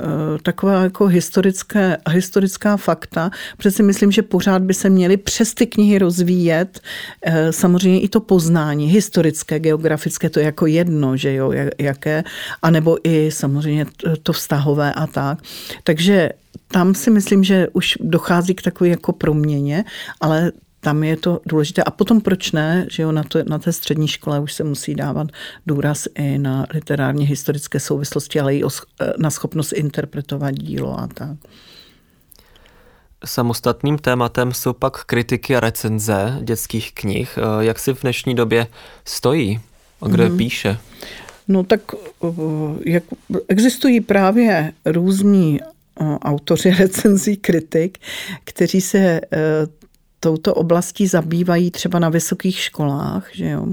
taková 0.43 0.83
jako 0.83 1.05
historické, 1.05 1.97
historická 2.09 2.77
fakta. 2.77 3.31
Přeci 3.57 3.83
myslím, 3.83 4.11
že 4.11 4.21
pořád 4.21 4.61
by 4.61 4.73
se 4.73 4.89
měly 4.89 5.17
přes 5.17 5.53
ty 5.53 5.67
knihy 5.67 5.97
rozvíjet 5.97 6.79
eh, 7.25 7.51
samozřejmě 7.51 8.01
i 8.01 8.07
to 8.09 8.19
poznání 8.19 8.87
historické, 8.87 9.59
geografické, 9.59 10.29
to 10.29 10.39
je 10.39 10.45
jako 10.45 10.65
jedno, 10.65 11.17
že 11.17 11.33
jo, 11.33 11.51
jaké, 11.79 12.23
anebo 12.61 12.97
i 13.03 13.31
samozřejmě 13.31 13.85
to 14.23 14.33
vztahové 14.33 14.93
a 14.93 15.07
tak. 15.07 15.39
Takže 15.83 16.29
tam 16.67 16.95
si 16.95 17.11
myslím, 17.11 17.43
že 17.43 17.67
už 17.73 17.97
dochází 18.01 18.55
k 18.55 18.61
takové 18.61 18.89
jako 18.89 19.13
proměně, 19.13 19.83
ale 20.21 20.51
tam 20.81 21.03
je 21.03 21.17
to 21.17 21.39
důležité. 21.45 21.83
A 21.83 21.91
potom 21.91 22.21
proč 22.21 22.51
ne, 22.51 22.87
že 22.89 23.03
jo, 23.03 23.11
na, 23.11 23.23
to, 23.23 23.39
na 23.43 23.59
té 23.59 23.73
střední 23.73 24.07
škole 24.07 24.39
už 24.39 24.53
se 24.53 24.63
musí 24.63 24.95
dávat 24.95 25.27
důraz 25.67 26.07
i 26.15 26.37
na 26.37 26.65
literárně 26.73 27.25
historické 27.25 27.79
souvislosti, 27.79 28.39
ale 28.39 28.55
i 28.55 28.63
o, 28.63 28.69
na 29.17 29.29
schopnost 29.29 29.71
interpretovat 29.71 30.51
dílo 30.51 30.99
a 30.99 31.07
tak. 31.07 31.37
Samostatným 33.25 33.97
tématem 33.97 34.53
jsou 34.53 34.73
pak 34.73 35.03
kritiky 35.03 35.55
a 35.55 35.59
recenze 35.59 36.39
dětských 36.41 36.93
knih. 36.93 37.39
Jak 37.59 37.79
si 37.79 37.93
v 37.93 38.01
dnešní 38.01 38.35
době 38.35 38.67
stojí? 39.05 39.59
A 40.01 40.07
kdo 40.07 40.29
mm. 40.29 40.37
píše? 40.37 40.77
No 41.47 41.63
tak 41.63 41.81
jak 42.85 43.03
existují 43.47 44.01
právě 44.01 44.73
různí 44.85 45.59
autoři 46.21 46.71
recenzí 46.79 47.37
kritik, 47.37 47.97
kteří 48.43 48.81
se 48.81 48.97
e, 48.97 49.21
touto 50.23 50.53
oblastí 50.53 51.07
zabývají 51.07 51.71
třeba 51.71 51.99
na 51.99 52.09
vysokých 52.09 52.59
školách, 52.59 53.29
že 53.33 53.49
jo. 53.49 53.67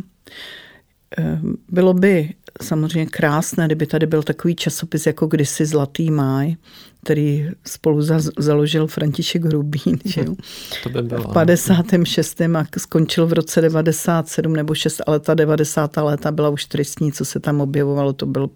E, 1.18 1.40
bylo 1.68 1.94
by 1.94 2.34
samozřejmě 2.62 3.07
krásné, 3.07 3.66
kdyby 3.66 3.87
tady 3.87 4.07
byl 4.07 4.23
takový 4.23 4.55
časopis 4.55 5.07
jako 5.07 5.27
kdysi 5.27 5.66
Zlatý 5.66 6.11
máj, 6.11 6.57
který 7.05 7.49
spolu 7.66 8.03
založil 8.38 8.87
František 8.87 9.44
Hrubín, 9.44 9.99
že 10.05 10.21
jo? 10.21 10.35
To 10.83 10.88
by 10.88 11.03
bylo. 11.03 11.23
V 11.23 11.33
56. 11.33 12.40
a 12.40 12.64
skončil 12.79 13.27
v 13.27 13.33
roce 13.33 13.61
97 13.61 14.53
nebo 14.57 14.75
6, 14.75 15.03
ale 15.07 15.21
ta 15.21 15.35
90. 15.35 15.97
léta 15.97 16.33
byla 16.33 16.49
už 16.49 16.64
tristní, 16.64 17.12
co 17.12 17.25
se 17.25 17.40
tam 17.40 17.61
objevovalo, 17.61 18.12
to 18.12 18.27
byl 18.27 18.51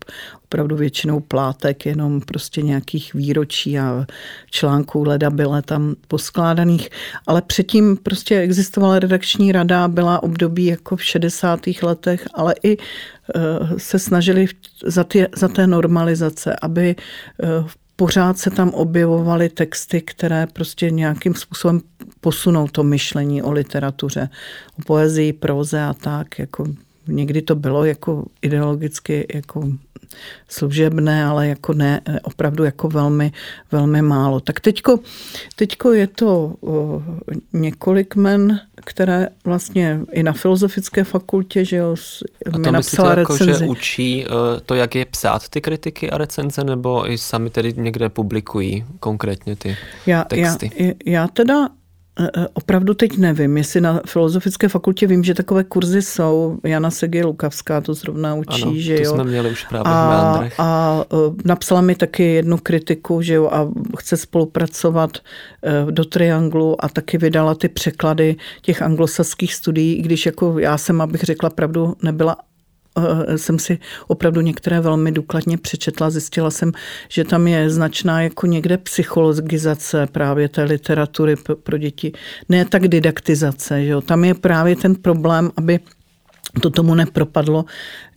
opravdu 0.44 0.76
většinou 0.76 1.20
plátek, 1.20 1.86
jenom 1.86 2.20
prostě 2.20 2.62
nějakých 2.62 3.14
výročí 3.14 3.78
a 3.78 4.06
článků 4.50 5.04
leda 5.04 5.30
byla 5.30 5.62
tam 5.62 5.94
poskládaných, 6.08 6.88
ale 7.26 7.42
předtím 7.42 7.96
prostě 7.96 8.38
existovala 8.38 8.98
redakční 8.98 9.52
rada, 9.52 9.88
byla 9.88 10.22
období 10.22 10.64
jako 10.64 10.96
v 10.96 11.04
60. 11.04 11.60
letech, 11.82 12.28
ale 12.34 12.54
i 12.62 12.76
se 13.76 13.98
snažili 13.98 14.46
za, 14.86 15.04
ty, 15.04 15.26
za 15.36 15.48
té 15.48 15.66
normalizace, 15.66 16.56
aby 16.62 16.96
eh, 17.42 17.46
pořád 17.96 18.38
se 18.38 18.50
tam 18.50 18.70
objevovaly 18.70 19.48
texty, 19.48 20.00
které 20.00 20.46
prostě 20.46 20.90
nějakým 20.90 21.34
způsobem 21.34 21.80
posunou 22.20 22.68
to 22.68 22.82
myšlení 22.82 23.42
o 23.42 23.52
literatuře, 23.52 24.28
o 24.78 24.82
poezii, 24.82 25.32
proze 25.32 25.82
a 25.82 25.94
tak. 25.94 26.38
Jako 26.38 26.64
někdy 27.08 27.42
to 27.42 27.54
bylo 27.54 27.84
jako 27.84 28.24
ideologicky 28.42 29.26
jako 29.34 29.68
služebné, 30.48 31.24
ale 31.24 31.48
jako 31.48 31.72
ne, 31.72 32.00
opravdu 32.22 32.64
jako 32.64 32.88
velmi, 32.88 33.32
velmi 33.72 34.02
málo. 34.02 34.40
Tak 34.40 34.60
teďko, 34.60 34.98
teďko 35.56 35.92
je 35.92 36.06
to 36.06 36.54
několik 37.52 38.16
men, 38.16 38.60
které 38.84 39.28
vlastně 39.44 40.00
i 40.12 40.22
na 40.22 40.32
filozofické 40.32 41.04
fakultě, 41.04 41.64
že 41.64 41.76
jo, 41.76 41.96
a 42.52 42.58
mi 42.58 42.72
napsala 42.72 43.14
recenzi. 43.14 43.50
Jako, 43.50 43.58
že 43.58 43.66
učí 43.66 44.24
e, 44.24 44.28
to, 44.66 44.74
jak 44.74 44.94
je 44.94 45.04
psát 45.04 45.48
ty 45.48 45.60
kritiky 45.60 46.10
a 46.10 46.18
recenze, 46.18 46.64
nebo 46.64 47.10
i 47.10 47.18
sami 47.18 47.50
tedy 47.50 47.74
někde 47.76 48.08
publikují 48.08 48.84
konkrétně 49.00 49.56
ty 49.56 49.76
já, 50.06 50.24
texty? 50.24 50.70
Já, 50.76 50.92
já 51.06 51.28
teda 51.28 51.68
opravdu 52.52 52.94
teď 52.94 53.18
nevím, 53.18 53.56
jestli 53.56 53.80
na 53.80 54.00
Filozofické 54.06 54.68
fakultě 54.68 55.06
vím, 55.06 55.24
že 55.24 55.34
takové 55.34 55.64
kurzy 55.64 56.02
jsou. 56.02 56.58
Jana 56.64 56.90
Segi 56.90 57.24
Lukavská 57.24 57.80
to 57.80 57.94
zrovna 57.94 58.34
učí, 58.34 58.62
ano, 58.62 58.72
že 58.74 58.96
to 58.96 59.02
jo. 59.02 59.14
jsme 59.14 59.24
měli 59.24 59.50
už 59.50 59.64
právě 59.64 59.92
a, 59.92 60.42
v 60.48 60.60
a 60.60 61.04
e, 61.12 61.16
napsala 61.44 61.80
mi 61.80 61.94
taky 61.94 62.24
jednu 62.24 62.58
kritiku, 62.58 63.22
že 63.22 63.34
jo, 63.34 63.48
a 63.52 63.68
chce 63.98 64.16
spolupracovat 64.16 65.18
do 65.90 66.04
Trianglu 66.04 66.84
a 66.84 66.88
taky 66.88 67.18
vydala 67.18 67.54
ty 67.54 67.68
překlady 67.68 68.36
těch 68.62 68.82
anglosaských 68.82 69.54
studií, 69.54 69.98
i 69.98 70.02
když 70.02 70.26
jako 70.26 70.58
já 70.58 70.78
jsem, 70.78 71.00
abych 71.00 71.22
řekla 71.22 71.50
pravdu, 71.50 71.94
nebyla 72.02 72.36
Eh, 72.36 72.51
jsem 73.36 73.58
si 73.58 73.78
opravdu 74.08 74.40
některé 74.40 74.80
velmi 74.80 75.12
důkladně 75.12 75.58
přečetla. 75.58 76.10
Zjistila 76.10 76.50
jsem, 76.50 76.72
že 77.08 77.24
tam 77.24 77.46
je 77.46 77.70
značná 77.70 78.22
jako 78.22 78.46
někde 78.46 78.78
psychologizace 78.78 80.06
právě 80.06 80.48
té 80.48 80.62
literatury 80.62 81.36
pro 81.62 81.78
děti. 81.78 82.12
Ne 82.48 82.64
tak 82.64 82.88
didaktizace. 82.88 83.84
Že 83.84 83.90
jo? 83.90 84.00
Tam 84.00 84.24
je 84.24 84.34
právě 84.34 84.76
ten 84.76 84.94
problém, 84.94 85.50
aby 85.56 85.80
to 86.60 86.70
tomu 86.70 86.94
nepropadlo. 86.94 87.64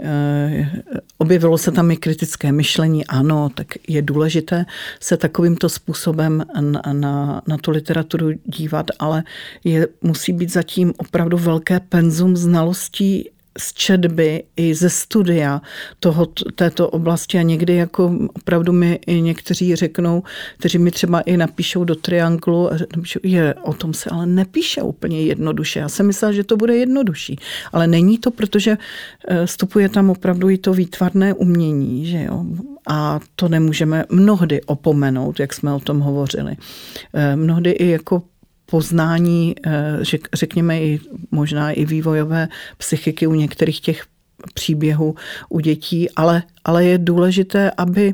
Eh, 0.03 0.71
objevilo 1.17 1.57
se 1.57 1.71
tam 1.71 1.91
i 1.91 1.97
kritické 1.97 2.51
myšlení. 2.51 3.05
Ano, 3.05 3.49
tak 3.55 3.67
je 3.87 4.01
důležité 4.01 4.65
se 4.99 5.17
takovýmto 5.17 5.69
způsobem 5.69 6.43
na, 6.59 6.81
na, 6.93 7.41
na 7.47 7.57
tu 7.57 7.71
literaturu 7.71 8.31
dívat, 8.45 8.85
ale 8.99 9.23
je, 9.63 9.87
musí 10.01 10.33
být 10.33 10.51
zatím 10.51 10.93
opravdu 10.97 11.37
velké 11.37 11.79
penzum 11.79 12.37
znalostí 12.37 13.29
z 13.57 13.73
četby 13.73 14.43
i 14.55 14.75
ze 14.75 14.89
studia 14.89 15.61
toho, 15.99 16.25
této 16.55 16.89
oblasti 16.89 17.37
a 17.37 17.41
někdy 17.41 17.75
jako 17.75 18.17
opravdu 18.33 18.73
mi 18.73 18.99
i 19.07 19.21
někteří 19.21 19.75
řeknou, 19.75 20.23
kteří 20.57 20.77
mi 20.77 20.91
třeba 20.91 21.21
i 21.21 21.37
napíšou 21.37 21.83
do 21.83 21.95
trianglu 21.95 22.69
napíšou, 22.95 23.19
je, 23.23 23.53
o 23.53 23.73
tom 23.73 23.93
se 23.93 24.09
ale 24.09 24.25
nepíše 24.25 24.81
úplně 24.81 25.21
jednoduše. 25.21 25.79
Já 25.79 25.89
jsem 25.89 26.07
myslela, 26.07 26.31
že 26.31 26.43
to 26.43 26.57
bude 26.57 26.75
jednodušší, 26.75 27.39
ale 27.73 27.87
není 27.87 28.17
to, 28.17 28.31
protože 28.31 28.77
eh, 29.27 29.45
vstupuje 29.45 29.89
tam 29.89 30.09
opravdu 30.09 30.49
i 30.49 30.57
to 30.57 30.73
výtvarné 30.73 31.33
umění, 31.33 32.05
že 32.05 32.23
jo. 32.23 32.45
A 32.87 33.19
to 33.35 33.49
nemůžeme 33.49 34.05
mnohdy 34.09 34.61
opomenout, 34.61 35.39
jak 35.39 35.53
jsme 35.53 35.73
o 35.73 35.79
tom 35.79 35.99
hovořili. 35.99 36.55
Eh, 37.13 37.35
mnohdy 37.35 37.71
i 37.71 37.89
jako 37.89 38.23
poznání, 38.65 39.55
eh, 39.65 39.97
řekněme 40.33 40.81
i 40.81 40.99
možná 41.31 41.71
i 41.71 41.85
vývojové 41.85 42.47
psychiky 42.77 43.27
u 43.27 43.33
některých 43.33 43.81
těch 43.81 44.05
příběhů 44.53 45.15
u 45.49 45.59
dětí, 45.59 46.09
ale, 46.11 46.43
ale 46.63 46.85
je 46.85 46.97
důležité, 46.97 47.71
aby, 47.77 48.13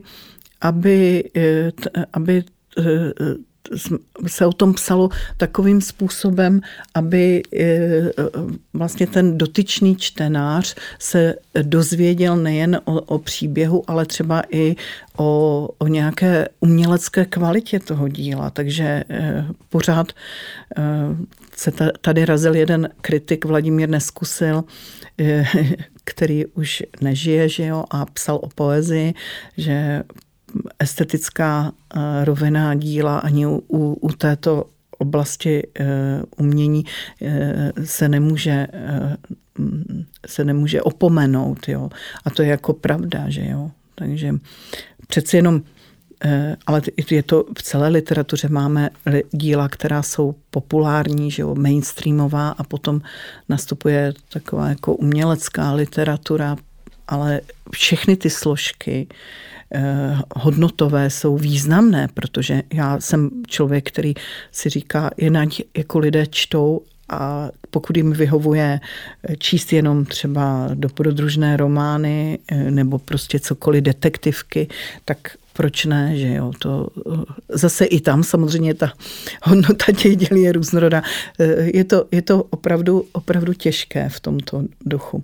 aby, 0.61 1.23
eh, 1.35 1.71
aby 2.13 2.43
eh, 2.77 2.83
se 4.27 4.45
o 4.45 4.53
tom 4.53 4.73
psalo 4.73 5.09
takovým 5.37 5.81
způsobem, 5.81 6.61
aby 6.93 7.43
eh, 7.59 8.11
vlastně 8.73 9.07
ten 9.07 9.37
dotyčný 9.37 9.95
čtenář 9.95 10.75
se 10.99 11.35
dozvěděl 11.61 12.37
nejen 12.37 12.81
o, 12.85 13.01
o 13.01 13.19
příběhu, 13.19 13.83
ale 13.87 14.05
třeba 14.05 14.43
i 14.49 14.75
o, 15.17 15.69
o 15.77 15.87
nějaké 15.87 16.47
umělecké 16.59 17.25
kvalitě 17.25 17.79
toho 17.79 18.07
díla. 18.07 18.49
Takže 18.49 19.03
eh, 19.09 19.45
pořád 19.69 20.11
eh, 20.77 20.81
se 21.57 21.71
tady 22.01 22.25
razil 22.25 22.55
jeden 22.55 22.89
kritik, 23.01 23.45
Vladimír 23.45 23.89
Neskusil, 23.89 24.63
který 26.03 26.45
už 26.45 26.83
nežije, 27.01 27.49
že 27.49 27.65
jo, 27.65 27.83
a 27.89 28.05
psal 28.05 28.35
o 28.35 28.49
poezii, 28.49 29.13
že 29.57 30.03
estetická 30.79 31.71
eh, 31.71 32.25
rovina 32.25 32.75
díla 32.75 33.19
ani 33.19 33.45
u, 33.47 33.61
u 34.01 34.09
této 34.09 34.65
oblasti 34.97 35.67
eh, 35.79 35.85
umění 36.37 36.85
eh, 37.21 37.71
se 37.83 38.09
nemůže 38.09 38.67
se 40.27 40.43
nemůže 40.43 40.81
opomenout. 40.81 41.67
Jo. 41.67 41.89
A 42.25 42.29
to 42.29 42.41
je 42.41 42.47
jako 42.47 42.73
pravda, 42.73 43.29
že 43.29 43.45
jo. 43.45 43.71
Takže 43.95 44.35
přeci 45.07 45.35
jenom 45.35 45.61
ale 46.67 46.81
je 47.11 47.23
to 47.23 47.45
v 47.57 47.63
celé 47.63 47.89
literatuře 47.89 48.47
máme 48.49 48.89
díla, 49.31 49.69
která 49.69 50.03
jsou 50.03 50.35
populární, 50.49 51.31
že 51.31 51.41
jo, 51.41 51.55
mainstreamová 51.55 52.49
a 52.49 52.63
potom 52.63 53.01
nastupuje 53.49 54.13
taková 54.33 54.69
jako 54.69 54.95
umělecká 54.95 55.73
literatura, 55.73 56.55
ale 57.07 57.41
všechny 57.71 58.15
ty 58.15 58.29
složky 58.29 59.07
hodnotové 60.35 61.09
jsou 61.09 61.37
významné, 61.37 62.07
protože 62.13 62.63
já 62.73 62.99
jsem 62.99 63.29
člověk, 63.47 63.87
který 63.87 64.13
si 64.51 64.69
říká, 64.69 65.11
jinak 65.17 65.49
jako 65.77 65.99
lidé 65.99 66.27
čtou 66.27 66.81
a 67.11 67.49
pokud 67.69 67.97
jim 67.97 68.13
vyhovuje 68.13 68.79
eh, 69.23 69.35
číst 69.35 69.73
jenom 69.73 70.05
třeba 70.05 70.69
dobrodružné 70.73 71.57
romány 71.57 72.39
eh, 72.47 72.71
nebo 72.71 72.99
prostě 72.99 73.39
cokoliv 73.39 73.83
detektivky, 73.83 74.67
tak 75.05 75.17
proč 75.61 75.85
ne, 75.85 76.17
že 76.17 76.27
jo, 76.27 76.51
to 76.59 76.87
zase 77.49 77.85
i 77.85 78.01
tam 78.01 78.23
samozřejmě 78.23 78.73
ta 78.73 78.93
hodnota 79.43 79.85
těch 79.97 80.17
děl 80.17 80.37
je 80.37 80.51
různorodá. 80.51 81.01
Je 81.73 81.83
to, 81.83 82.05
je 82.11 82.21
to 82.21 82.43
opravdu, 82.43 83.05
opravdu 83.11 83.53
těžké 83.53 84.09
v 84.09 84.19
tomto 84.19 84.63
duchu. 84.85 85.23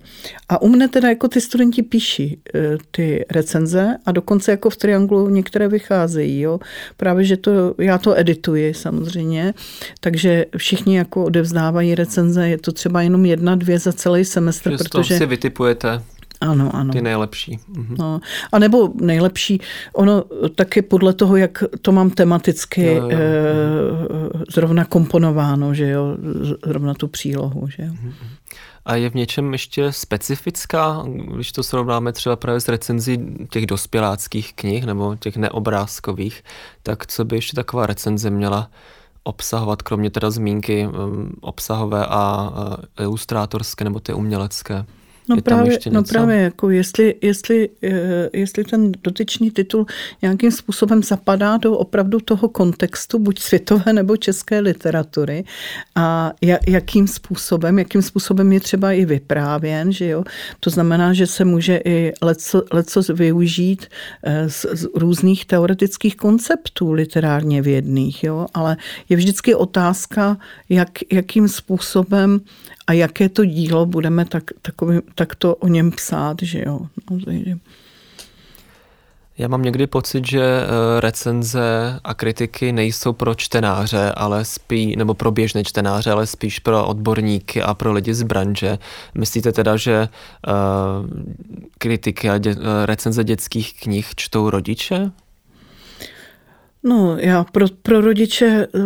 A 0.50 0.62
u 0.62 0.68
mne 0.68 0.88
teda 0.88 1.10
jako 1.10 1.28
ty 1.28 1.42
studenti 1.42 1.82
píší 1.82 2.38
eh, 2.54 2.78
ty 2.92 3.26
recenze 3.30 3.98
a 4.06 4.12
dokonce 4.12 4.52
jako 4.52 4.70
v 4.70 4.78
Trianglu 4.78 5.30
některé 5.30 5.68
vycházejí, 5.68 6.42
jo. 6.42 6.60
Právě, 6.98 7.26
že 7.26 7.38
to, 7.38 7.76
já 7.82 7.98
to 7.98 8.20
edituji 8.20 8.74
samozřejmě, 8.74 9.54
takže 10.00 10.46
všichni 10.58 10.98
jako 10.98 11.26
odevzdávají 11.26 11.96
recenze, 11.96 12.50
je 12.50 12.58
to 12.58 12.72
třeba 12.72 13.02
jenom 13.02 13.26
jedna, 13.26 13.56
dvě 13.56 13.80
za 13.80 13.94
celý 13.94 14.26
semestr, 14.26 14.72
že 14.72 14.78
protože... 14.78 15.18
si 15.18 15.26
vytipujete 15.26 16.02
ano, 16.42 16.76
ano. 16.76 16.94
Ty 16.94 17.02
nejlepší. 17.02 17.60
Mhm. 17.68 17.96
No, 18.00 18.20
a 18.52 18.60
nebo 18.60 18.90
nejlepší, 19.02 19.62
ono 19.94 20.24
taky 20.56 20.82
podle 20.82 21.14
toho, 21.14 21.36
jak 21.36 21.64
to 21.82 21.92
mám 21.92 22.10
tematicky 22.10 22.84
jo, 22.84 22.94
jo, 22.94 23.02
jo. 23.02 23.10
Eh, 23.12 24.44
zrovna 24.50 24.86
komponováno, 24.86 25.74
že 25.74 25.90
jo, 25.90 26.18
zrovna 26.66 26.94
tu 26.94 27.08
přílohu, 27.08 27.68
že 27.68 27.84
jo. 27.84 27.90
Mhm. 27.92 28.14
A 28.86 28.96
je 28.96 29.10
v 29.10 29.16
něčem 29.16 29.54
ještě 29.54 29.92
specifická, 29.92 31.04
když 31.36 31.52
to 31.52 31.64
srovnáme 31.64 32.14
třeba 32.14 32.36
právě 32.36 32.62
s 32.62 32.68
recenzí 32.68 33.20
těch 33.50 33.66
dospěláckých 33.66 34.54
knih 34.54 34.86
nebo 34.86 35.16
těch 35.16 35.38
neobrázkových, 35.38 36.44
tak 36.84 37.08
co 37.08 37.26
by 37.26 37.36
ještě 37.36 37.56
taková 37.56 37.86
recenze 37.86 38.30
měla 38.30 38.70
obsahovat, 39.24 39.82
kromě 39.82 40.10
teda 40.10 40.32
zmínky 40.32 40.88
um, 40.88 41.32
obsahové 41.42 42.06
a 42.06 42.52
ilustrátorské 43.00 43.84
nebo 43.84 44.00
ty 44.00 44.14
umělecké? 44.14 44.86
No 45.30 45.36
je 45.36 45.42
právě, 45.42 45.74
ještě 45.74 45.90
no 45.90 46.04
právě 46.04 46.38
jako 46.38 46.70
jestli, 46.70 47.16
jestli, 47.22 47.70
eh, 47.84 48.30
jestli 48.34 48.64
ten 48.64 48.92
dotyčný 49.04 49.52
titul 49.52 49.86
nějakým 50.22 50.52
způsobem 50.52 51.04
zapadá 51.04 51.58
do 51.58 51.78
opravdu 51.78 52.20
toho 52.20 52.50
kontextu, 52.50 53.20
buď 53.20 53.40
světové 53.40 53.94
nebo 53.94 54.18
české 54.18 54.60
literatury 54.60 55.44
a 55.96 56.32
jakým 56.68 57.08
způsobem, 57.08 57.80
jakým 57.80 58.02
způsobem 58.02 58.52
je 58.52 58.60
třeba 58.60 58.92
i 58.92 59.06
vyprávěn, 59.06 59.92
že 59.92 60.08
jo. 60.08 60.24
To 60.60 60.70
znamená, 60.70 61.14
že 61.14 61.28
se 61.28 61.46
může 61.46 61.82
i 61.86 62.14
leco, 62.22 62.64
leco 62.74 63.02
využít 63.14 63.86
eh, 64.24 64.50
z, 64.50 64.66
z 64.72 64.88
různých 64.96 65.46
teoretických 65.46 66.16
konceptů 66.16 66.92
literárně 66.92 67.62
vědných, 67.62 68.24
jo, 68.24 68.46
ale 68.54 68.78
je 69.10 69.18
vždycky 69.18 69.56
otázka, 69.56 70.38
jak, 70.70 70.90
jakým 71.12 71.48
způsobem 71.48 72.42
a 72.88 72.94
jaké 72.94 73.30
to 73.30 73.46
dílo 73.46 73.86
budeme 73.86 74.26
tak, 74.26 74.44
takový, 74.62 75.00
tak 75.16 75.36
to 75.36 75.56
o 75.56 75.68
něm 75.68 75.92
psát, 75.92 76.38
že 76.42 76.64
jo. 76.66 76.80
No, 77.12 77.20
takže. 77.26 77.58
Já 79.38 79.48
mám 79.48 79.62
někdy 79.62 79.88
pocit, 79.88 80.28
že 80.28 80.42
eh, 80.42 81.02
recenze 81.02 82.00
a 82.04 82.14
kritiky 82.14 82.72
nejsou 82.72 83.14
pro 83.14 83.36
čtenáře, 83.36 84.12
ale 84.12 84.46
spíš, 84.46 84.96
nebo 84.96 85.14
pro 85.14 85.32
běžné 85.32 85.64
čtenáře, 85.64 86.12
ale 86.12 86.28
spíš 86.28 86.60
pro 86.60 86.88
odborníky 86.88 87.62
a 87.62 87.74
pro 87.74 87.94
lidi 87.94 88.14
z 88.14 88.24
branže. 88.24 88.78
Myslíte 89.16 89.52
teda, 89.52 89.78
že 89.78 90.10
uh, 90.48 90.54
kritiky 91.78 92.30
a 92.30 92.38
dě, 92.38 92.52
eh, 92.52 92.86
recenze 92.86 93.24
dětských 93.24 93.80
knih 93.82 94.16
čtou 94.16 94.50
rodiče? 94.50 95.12
No, 96.88 97.18
já 97.18 97.44
pro, 97.44 97.66
pro 97.82 98.02
rodiče 98.02 98.46
eh, 98.46 98.80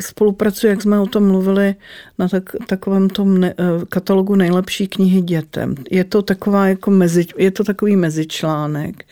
spolupracuji, 0.00 0.66
jak 0.66 0.82
jsme 0.82 1.00
o 1.00 1.06
tom 1.06 1.26
mluvili, 1.26 1.74
na 2.18 2.28
tak, 2.28 2.56
takovém 2.66 3.08
tom 3.08 3.40
ne, 3.40 3.54
eh, 3.58 3.84
katalogu 3.88 4.34
nejlepší 4.34 4.88
knihy 4.88 5.20
dětem. 5.20 5.74
Je 5.90 6.04
to 6.04 6.22
taková 6.22 6.68
jako 6.68 6.90
mezi, 6.90 7.26
je 7.38 7.50
to 7.50 7.64
takový 7.64 7.96
mezičlánek 7.96 9.04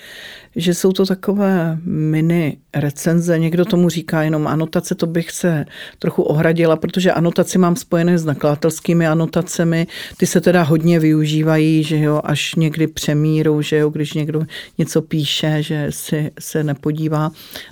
že 0.57 0.75
jsou 0.75 0.93
to 0.93 1.07
takové 1.07 1.79
mini 1.85 2.57
recenze, 2.75 3.39
někdo 3.39 3.65
tomu 3.65 3.89
říká 3.89 4.23
jenom 4.23 4.47
anotace, 4.47 4.95
to 4.95 5.07
bych 5.07 5.31
se 5.31 5.65
trochu 5.99 6.23
ohradila, 6.23 6.77
protože 6.77 7.13
anotaci 7.13 7.59
mám 7.59 7.77
spojené 7.77 8.19
s 8.19 8.25
nakladatelskými 8.25 9.07
anotacemi, 9.07 9.87
ty 10.17 10.27
se 10.27 10.41
teda 10.41 10.63
hodně 10.63 11.01
využívají, 11.01 11.83
že 11.83 11.99
jo, 11.99 12.21
až 12.25 12.55
někdy 12.55 12.87
přemíru, 12.87 13.63
že 13.63 13.77
jo, 13.77 13.91
když 13.91 14.13
někdo 14.13 14.43
něco 14.79 15.03
píše, 15.03 15.63
že 15.63 15.87
si 15.91 16.31
se 16.41 16.65
nepodívá 16.65 17.31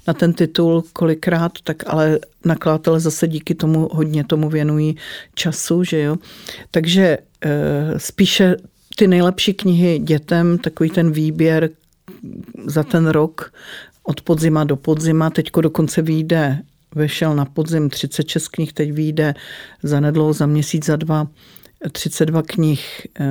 na 0.08 0.14
ten 0.14 0.32
titul 0.32 0.84
kolikrát, 0.92 1.52
tak 1.64 1.76
ale 1.86 2.18
nakladatelé 2.44 3.00
zase 3.00 3.28
díky 3.28 3.54
tomu 3.54 3.88
hodně 3.92 4.24
tomu 4.24 4.48
věnují 4.48 4.96
času, 5.34 5.84
že 5.84 6.00
jo. 6.00 6.16
Takže 6.70 7.18
e, 7.44 7.98
spíše 7.98 8.56
ty 8.96 9.06
nejlepší 9.06 9.54
knihy 9.54 9.98
dětem, 9.98 10.58
takový 10.58 10.90
ten 10.90 11.12
výběr, 11.12 11.70
za 12.66 12.82
ten 12.82 13.06
rok 13.06 13.52
od 14.02 14.20
podzima 14.20 14.64
do 14.64 14.76
podzima. 14.76 15.30
Teďko 15.30 15.60
dokonce 15.60 16.02
vyjde, 16.02 16.58
vešel 16.94 17.36
na 17.36 17.44
podzim 17.44 17.90
36 17.90 18.48
knih, 18.48 18.72
teď 18.72 18.92
vyjde 18.92 19.34
za 19.82 20.00
nedlouho, 20.00 20.32
za 20.32 20.46
měsíc, 20.46 20.86
za 20.86 20.96
dva, 20.96 21.26
32 21.92 22.42
knih 22.42 23.06
eh, 23.20 23.24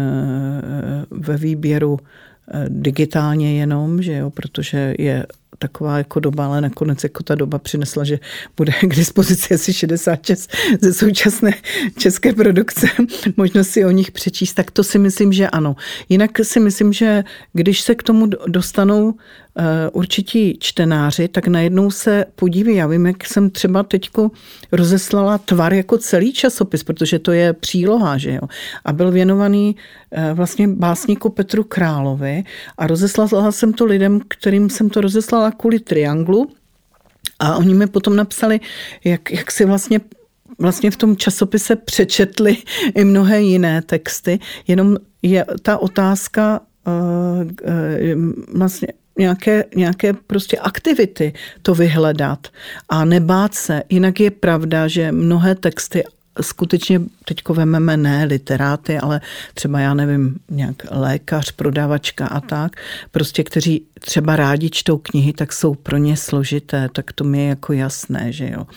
ve 1.12 1.38
výběru 1.38 2.00
eh, 2.00 2.66
digitálně 2.70 3.60
jenom, 3.60 4.02
že 4.02 4.14
jo, 4.14 4.30
protože 4.30 4.96
je 5.00 5.26
taková 5.62 5.98
jako 5.98 6.20
doba, 6.20 6.46
ale 6.46 6.62
nakonec 6.62 7.04
jako 7.04 7.24
ta 7.24 7.36
doba 7.36 7.60
přinesla, 7.60 8.04
že 8.04 8.20
bude 8.58 8.72
k 8.72 8.96
dispozici 8.96 9.54
asi 9.54 9.74
66 9.74 10.52
ze 10.82 10.94
současné 10.94 11.52
české 11.98 12.34
produkce, 12.34 12.88
možnost 13.38 13.70
si 13.70 13.86
o 13.86 13.92
nich 13.92 14.12
přečíst, 14.12 14.54
tak 14.54 14.72
to 14.72 14.84
si 14.84 15.00
myslím, 15.00 15.34
že 15.34 15.50
ano. 15.50 15.76
Jinak 16.10 16.32
si 16.44 16.60
myslím, 16.60 16.94
že 16.94 17.24
když 17.54 17.82
se 17.82 17.96
k 17.96 18.04
tomu 18.04 18.28
dostanou 18.48 19.14
určití 19.92 20.58
čtenáři, 20.60 21.28
tak 21.28 21.48
najednou 21.48 21.92
se 21.92 22.26
podíví. 22.36 22.76
Já 22.76 22.88
vím, 22.88 23.06
jak 23.06 23.26
jsem 23.26 23.50
třeba 23.50 23.84
teďko 23.84 24.32
rozeslala 24.72 25.38
tvar 25.38 25.74
jako 25.74 25.98
celý 25.98 26.34
časopis, 26.34 26.84
protože 26.84 27.20
to 27.20 27.32
je 27.32 27.54
příloha, 27.54 28.18
že 28.18 28.34
jo. 28.34 28.42
A 28.86 28.94
byl 28.94 29.12
věnovaný 29.12 29.76
eh, 30.12 30.34
vlastně 30.34 30.68
básníku 30.68 31.30
Petru 31.30 31.64
Královi 31.64 32.44
a 32.78 32.88
rozeslala 32.88 33.52
jsem 33.52 33.74
to 33.74 33.86
lidem, 33.86 34.22
kterým 34.28 34.70
jsem 34.70 34.90
to 34.90 35.02
rozeslala 35.02 35.52
kvůli 35.52 35.80
trianglu, 35.80 36.48
a 37.40 37.58
oni 37.58 37.74
mi 37.74 37.88
potom 37.88 38.16
napsali, 38.16 38.60
jak, 39.04 39.32
jak 39.32 39.52
si 39.52 39.66
vlastně 39.66 40.00
vlastně 40.60 40.92
v 40.92 40.96
tom 40.96 41.18
časopise 41.18 41.76
přečetli 41.76 42.58
i 42.96 43.04
mnohé 43.04 43.42
jiné 43.42 43.82
texty, 43.82 44.40
jenom 44.68 44.98
je 45.22 45.46
ta 45.62 45.78
otázka 45.78 46.62
uh, 46.88 47.52
vlastně 48.58 48.88
nějaké, 49.18 49.64
nějaké 49.76 50.14
prostě 50.14 50.58
aktivity 50.58 51.34
to 51.62 51.76
vyhledat 51.76 52.48
a 52.90 53.06
nebát 53.06 53.54
se. 53.54 53.84
Jinak 53.90 54.20
je 54.20 54.32
pravda, 54.32 54.88
že 54.88 55.12
mnohé 55.12 55.56
texty 55.56 56.04
skutečně 56.42 57.02
teďko 57.26 57.54
vememe 57.54 57.98
ne 57.98 58.26
literáty, 58.26 58.98
ale 58.98 59.22
třeba 59.54 59.80
já 59.80 59.94
nevím, 59.94 60.36
nějak 60.50 60.76
lékař, 60.92 61.52
prodavačka 61.52 62.28
a 62.28 62.40
tak, 62.40 62.72
prostě 63.12 63.44
kteří 63.44 63.86
třeba 64.00 64.36
rádi 64.36 64.70
čtou 64.70 64.98
knihy, 64.98 65.34
tak 65.34 65.54
jsou 65.54 65.76
pro 65.76 65.98
ně 65.98 66.18
složité, 66.18 66.90
tak 66.94 67.14
to 67.14 67.24
mi 67.24 67.40
je 67.40 67.48
jako 67.48 67.74
jasné, 67.74 68.32
že 68.32 68.50
jo. 68.50 68.68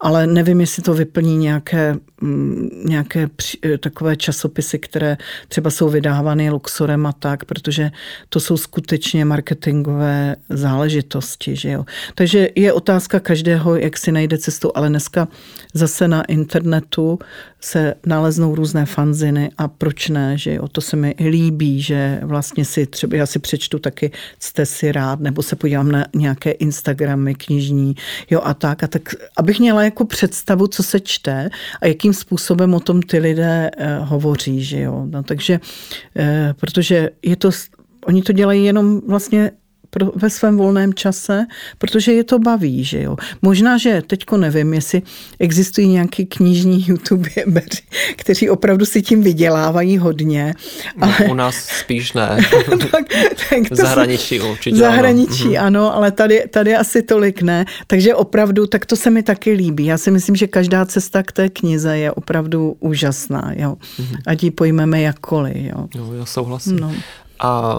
Ale 0.00 0.26
nevím, 0.26 0.60
jestli 0.60 0.82
to 0.82 0.94
vyplní 0.94 1.36
nějaké, 1.36 1.96
mm, 2.20 2.68
nějaké 2.84 3.28
eh, 3.64 3.78
takové 3.78 4.16
časopisy, 4.16 4.78
které 4.78 5.16
třeba 5.48 5.70
jsou 5.70 5.88
vydávány 5.88 6.50
Luxorem 6.50 7.06
a 7.06 7.12
tak, 7.12 7.44
protože 7.44 7.90
to 8.28 8.40
jsou 8.40 8.56
skutečně 8.56 9.24
marketingové 9.24 10.36
záležitosti, 10.48 11.56
že 11.56 11.70
jo. 11.70 11.84
Takže 12.14 12.48
je 12.54 12.72
otázka 12.72 13.20
každého, 13.20 13.76
jak 13.76 13.96
si 13.96 14.12
najde 14.12 14.38
cestu, 14.38 14.72
ale 14.74 14.88
dneska 14.88 15.28
zase 15.74 16.08
na 16.08 16.24
internetu 16.86 17.18
se 17.60 17.94
naleznou 18.06 18.54
různé 18.54 18.86
fanziny 18.86 19.50
a 19.58 19.68
proč 19.68 20.08
ne, 20.08 20.38
že 20.38 20.54
jo, 20.54 20.68
to 20.68 20.80
se 20.80 20.96
mi 20.96 21.14
líbí, 21.18 21.82
že 21.82 22.20
vlastně 22.22 22.64
si 22.64 22.86
třeba, 22.86 23.16
já 23.16 23.26
si 23.26 23.38
přečtu 23.38 23.78
taky 23.78 24.10
jste 24.38 24.66
si 24.66 24.92
rád, 24.92 25.20
nebo 25.20 25.42
se 25.42 25.56
podívám 25.56 25.92
na 25.92 26.04
nějaké 26.14 26.50
Instagramy 26.50 27.34
knižní, 27.34 27.94
jo 28.30 28.40
a 28.44 28.54
tak, 28.54 28.82
a 28.82 28.86
tak, 28.86 29.02
abych 29.36 29.60
měla 29.60 29.82
jako 29.82 30.04
představu, 30.04 30.66
co 30.66 30.82
se 30.82 31.00
čte 31.00 31.50
a 31.80 31.86
jakým 31.86 32.12
způsobem 32.12 32.74
o 32.74 32.80
tom 32.80 33.02
ty 33.02 33.18
lidé 33.18 33.70
eh, 33.76 33.98
hovoří, 33.98 34.64
že 34.64 34.80
jo, 34.80 35.06
no, 35.10 35.22
takže, 35.22 35.60
eh, 36.16 36.54
protože 36.60 37.10
je 37.22 37.36
to, 37.36 37.50
oni 38.06 38.22
to 38.22 38.32
dělají 38.32 38.64
jenom 38.64 39.00
vlastně 39.08 39.50
pro, 39.96 40.12
ve 40.14 40.30
svém 40.30 40.56
volném 40.56 40.94
čase, 40.94 41.46
protože 41.78 42.12
je 42.12 42.24
to 42.24 42.38
baví, 42.38 42.84
že 42.84 43.02
jo. 43.02 43.16
Možná, 43.42 43.78
že 43.78 44.02
teďko 44.06 44.36
nevím, 44.36 44.74
jestli 44.74 45.02
existují 45.38 45.88
nějaký 45.88 46.26
knižní 46.26 46.84
youtubeři, 46.88 47.82
kteří 48.16 48.50
opravdu 48.50 48.84
si 48.84 49.02
tím 49.02 49.22
vydělávají 49.22 49.98
hodně. 49.98 50.54
No, 50.96 51.14
ale... 51.18 51.28
u 51.30 51.34
nás 51.34 51.56
spíš 51.56 52.12
ne. 52.12 52.38
tak, 52.68 53.04
tak 53.50 53.68
to 53.68 53.74
zahraničí 53.74 54.40
určitě. 54.40 54.76
Zahraničí 54.76 55.58
ano, 55.58 55.66
ano 55.66 55.96
ale 55.96 56.10
tady, 56.10 56.44
tady 56.50 56.76
asi 56.76 57.02
tolik 57.02 57.42
ne. 57.42 57.64
Takže 57.86 58.14
opravdu, 58.14 58.66
tak 58.66 58.86
to 58.86 58.96
se 58.96 59.10
mi 59.10 59.22
taky 59.22 59.52
líbí. 59.52 59.84
Já 59.84 59.98
si 59.98 60.10
myslím, 60.10 60.36
že 60.36 60.46
každá 60.46 60.84
cesta 60.84 61.22
k 61.22 61.32
té 61.32 61.48
knize 61.48 61.98
je 61.98 62.12
opravdu 62.12 62.76
úžasná, 62.80 63.52
jo. 63.56 63.76
Mhm. 63.98 64.16
Ať 64.26 64.42
ji 64.42 64.50
pojmeme 64.50 65.00
jakkoliv, 65.00 65.56
jo. 65.56 65.88
Jo, 65.94 66.12
já 66.12 66.24
souhlasím. 66.24 66.78
No. 66.78 66.92
A 67.40 67.74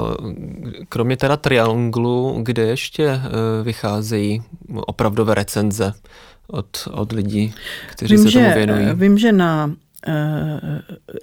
kromě 0.89 1.17
teda 1.17 1.37
Trianglu, 1.37 2.39
kde 2.41 2.63
ještě 2.63 3.05
eh, 3.07 3.19
vycházejí 3.63 4.41
opravdové 4.75 5.33
recenze 5.33 5.93
od, 6.47 6.87
od 6.91 7.11
lidí, 7.11 7.53
kteří 7.91 8.15
vím, 8.15 8.25
se 8.25 8.31
tomu 8.31 8.53
věnují? 8.53 8.85
Že, 8.85 8.93
vím, 8.93 9.17
že 9.17 9.31
na 9.31 9.65
uh, 9.65 10.13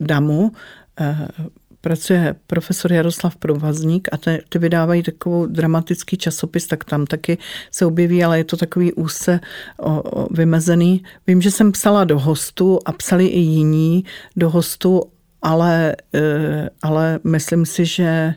DAMu 0.00 0.52
uh, 1.00 1.46
pracuje 1.84 2.34
profesor 2.46 2.92
Jaroslav 2.92 3.36
Provazník 3.36 4.08
a 4.12 4.16
ty, 4.16 4.42
ty 4.48 4.58
vydávají 4.58 5.02
takovou 5.02 5.46
dramatický 5.46 6.16
časopis, 6.16 6.66
tak 6.66 6.84
tam 6.84 7.06
taky 7.06 7.38
se 7.70 7.86
objeví, 7.86 8.24
ale 8.24 8.38
je 8.38 8.44
to 8.44 8.56
takový 8.56 8.92
úzce 8.92 9.40
o, 9.76 10.02
o, 10.02 10.34
vymezený. 10.34 11.04
Vím, 11.26 11.42
že 11.42 11.50
jsem 11.50 11.72
psala 11.72 12.04
do 12.04 12.18
hostu 12.18 12.78
a 12.84 12.92
psali 12.92 13.26
i 13.26 13.40
jiní 13.40 14.04
do 14.36 14.50
hostu 14.50 15.02
ale, 15.44 15.96
eh, 16.14 16.68
ale 16.82 17.20
myslím 17.24 17.66
si, 17.66 17.84
že 17.86 18.34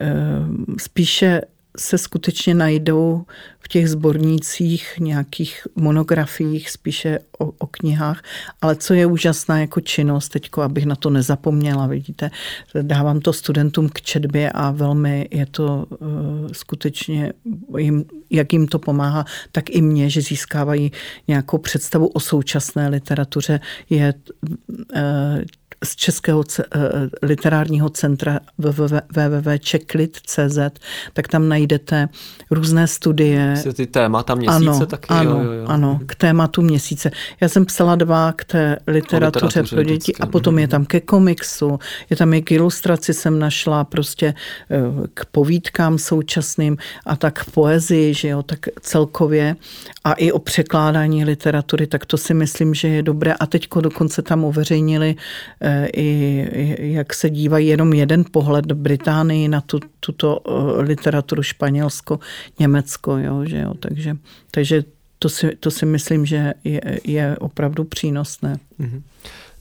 eh, 0.00 0.12
spíše 0.78 1.40
se 1.78 1.98
skutečně 1.98 2.54
najdou 2.54 3.24
v 3.60 3.68
těch 3.68 3.90
sbornících, 3.90 4.94
nějakých 5.00 5.66
monografiích, 5.76 6.70
spíše 6.70 7.18
o, 7.38 7.44
o 7.58 7.66
knihách. 7.66 8.22
Ale 8.60 8.76
co 8.76 8.94
je 8.94 9.06
úžasná 9.06 9.60
jako 9.60 9.80
činnost, 9.80 10.28
teďko, 10.28 10.62
abych 10.62 10.86
na 10.86 10.96
to 10.96 11.10
nezapomněla, 11.10 11.86
vidíte, 11.86 12.30
dávám 12.82 13.20
to 13.20 13.32
studentům 13.32 13.88
k 13.88 14.00
četbě 14.00 14.52
a 14.52 14.70
velmi 14.70 15.28
je 15.30 15.46
to 15.46 15.86
uh, 15.88 16.08
skutečně, 16.52 17.32
jim, 17.78 18.04
jak 18.30 18.52
jim 18.52 18.66
to 18.66 18.78
pomáhá, 18.78 19.24
tak 19.52 19.70
i 19.70 19.82
mně, 19.82 20.10
že 20.10 20.20
získávají 20.20 20.92
nějakou 21.28 21.58
představu 21.58 22.06
o 22.06 22.20
současné 22.20 22.88
literatuře, 22.88 23.60
je 23.90 24.14
uh, 24.94 25.00
z 25.84 25.96
Českého 25.96 26.44
eh, 26.58 26.64
literárního 27.22 27.88
centra 27.88 28.40
www.checklit.cz, 28.58 30.58
tak 31.12 31.28
tam 31.28 31.48
najdete 31.48 32.08
různé 32.50 32.86
studie. 32.86 33.54
Ty 33.74 33.86
témata 33.86 34.34
měsíce 34.34 34.56
ano, 34.56 34.86
taky? 34.86 35.08
Ano, 35.08 35.30
jo, 35.30 35.44
jo, 35.44 35.52
jo. 35.52 35.64
ano, 35.66 36.00
k 36.06 36.14
tématu 36.14 36.62
měsíce. 36.62 37.10
Já 37.40 37.48
jsem 37.48 37.66
psala 37.66 37.96
dva 37.96 38.32
k 38.32 38.44
té 38.44 38.78
literatuře, 38.86 39.46
literatuře 39.46 39.76
pro 39.76 39.82
děti 39.82 40.12
a 40.20 40.26
potom 40.26 40.58
je 40.58 40.68
tam 40.68 40.84
ke 40.84 41.00
komiksu, 41.00 41.78
je 42.10 42.16
tam 42.16 42.34
i 42.34 42.42
k 42.42 42.52
ilustraci 42.52 43.14
jsem 43.14 43.38
našla 43.38 43.84
prostě 43.84 44.34
eh, 44.70 44.80
k 45.14 45.24
povídkám 45.24 45.98
současným 45.98 46.76
a 47.06 47.16
tak 47.16 47.44
k 47.44 47.50
poezii, 47.50 48.14
že 48.14 48.28
jo, 48.28 48.42
tak 48.42 48.58
celkově 48.80 49.56
a 50.04 50.12
i 50.12 50.32
o 50.32 50.38
překládání 50.38 51.24
literatury, 51.24 51.86
tak 51.86 52.06
to 52.06 52.18
si 52.18 52.34
myslím, 52.34 52.74
že 52.74 52.88
je 52.88 53.02
dobré. 53.02 53.34
A 53.40 53.46
teďko 53.46 53.80
dokonce 53.80 54.22
tam 54.22 54.44
uveřejnili 54.44 55.16
eh, 55.60 55.71
i 55.96 56.46
jak 56.78 57.14
se 57.14 57.30
dívají 57.30 57.66
jenom 57.68 57.92
jeden 57.92 58.24
pohled 58.30 58.72
Británii 58.72 59.48
na 59.48 59.60
tu, 59.60 59.80
tuto 60.00 60.40
eh, 60.46 60.82
literaturu 60.82 61.42
Španělsko, 61.42 62.20
Německo, 62.58 63.16
jo, 63.16 63.44
že 63.44 63.58
jo, 63.58 63.74
takže, 63.74 64.16
takže 64.50 64.84
to 65.18 65.28
si, 65.28 65.56
to 65.60 65.70
si 65.70 65.86
myslím, 65.86 66.26
že 66.26 66.54
je, 66.64 66.80
je 67.04 67.36
opravdu 67.38 67.84
přínosné. 67.84 68.58
Mm-hmm. 68.80 69.02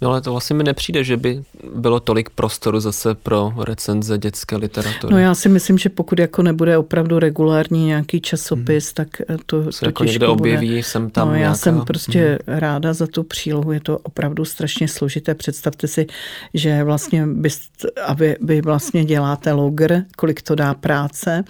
No 0.01 0.09
ale 0.09 0.21
to 0.21 0.31
vlastně 0.31 0.55
mi 0.55 0.63
nepřijde, 0.63 1.03
že 1.03 1.17
by 1.17 1.43
bylo 1.75 1.99
tolik 1.99 2.29
prostoru 2.29 2.79
zase 2.79 3.15
pro 3.15 3.53
recenze 3.57 4.17
dětské 4.17 4.55
literatury. 4.55 5.13
No 5.13 5.19
já 5.19 5.35
si 5.35 5.49
myslím, 5.49 5.77
že 5.77 5.89
pokud 5.89 6.19
jako 6.19 6.43
nebude 6.43 6.77
opravdu 6.77 7.19
regulární 7.19 7.85
nějaký 7.85 8.21
časopis, 8.21 8.85
hmm. 8.85 8.93
tak 8.93 9.21
eh, 9.21 9.37
to, 9.45 9.71
se 9.71 9.79
to 9.79 9.85
jako 9.85 10.03
někde 10.03 10.27
objeví, 10.27 10.67
bude. 10.67 10.83
jsem 10.83 11.09
tam 11.09 11.27
No 11.27 11.33
nějaká... 11.33 11.49
já 11.49 11.55
jsem 11.55 11.81
prostě 11.81 12.39
hmm. 12.47 12.59
ráda 12.59 12.93
za 12.93 13.07
tu 13.07 13.23
přílohu, 13.23 13.71
je 13.71 13.79
to 13.79 13.97
opravdu 13.97 14.45
strašně 14.45 14.87
složité. 14.87 15.35
Představte 15.35 15.87
si, 15.87 16.07
že 16.53 16.83
vlastně 16.83 17.27
byst, 17.27 17.85
aby 18.05 18.37
vy 18.41 18.61
vlastně 18.61 19.05
děláte 19.05 19.51
logr, 19.51 20.01
kolik 20.17 20.41
to 20.41 20.55
dá 20.55 20.73
práce, 20.73 21.43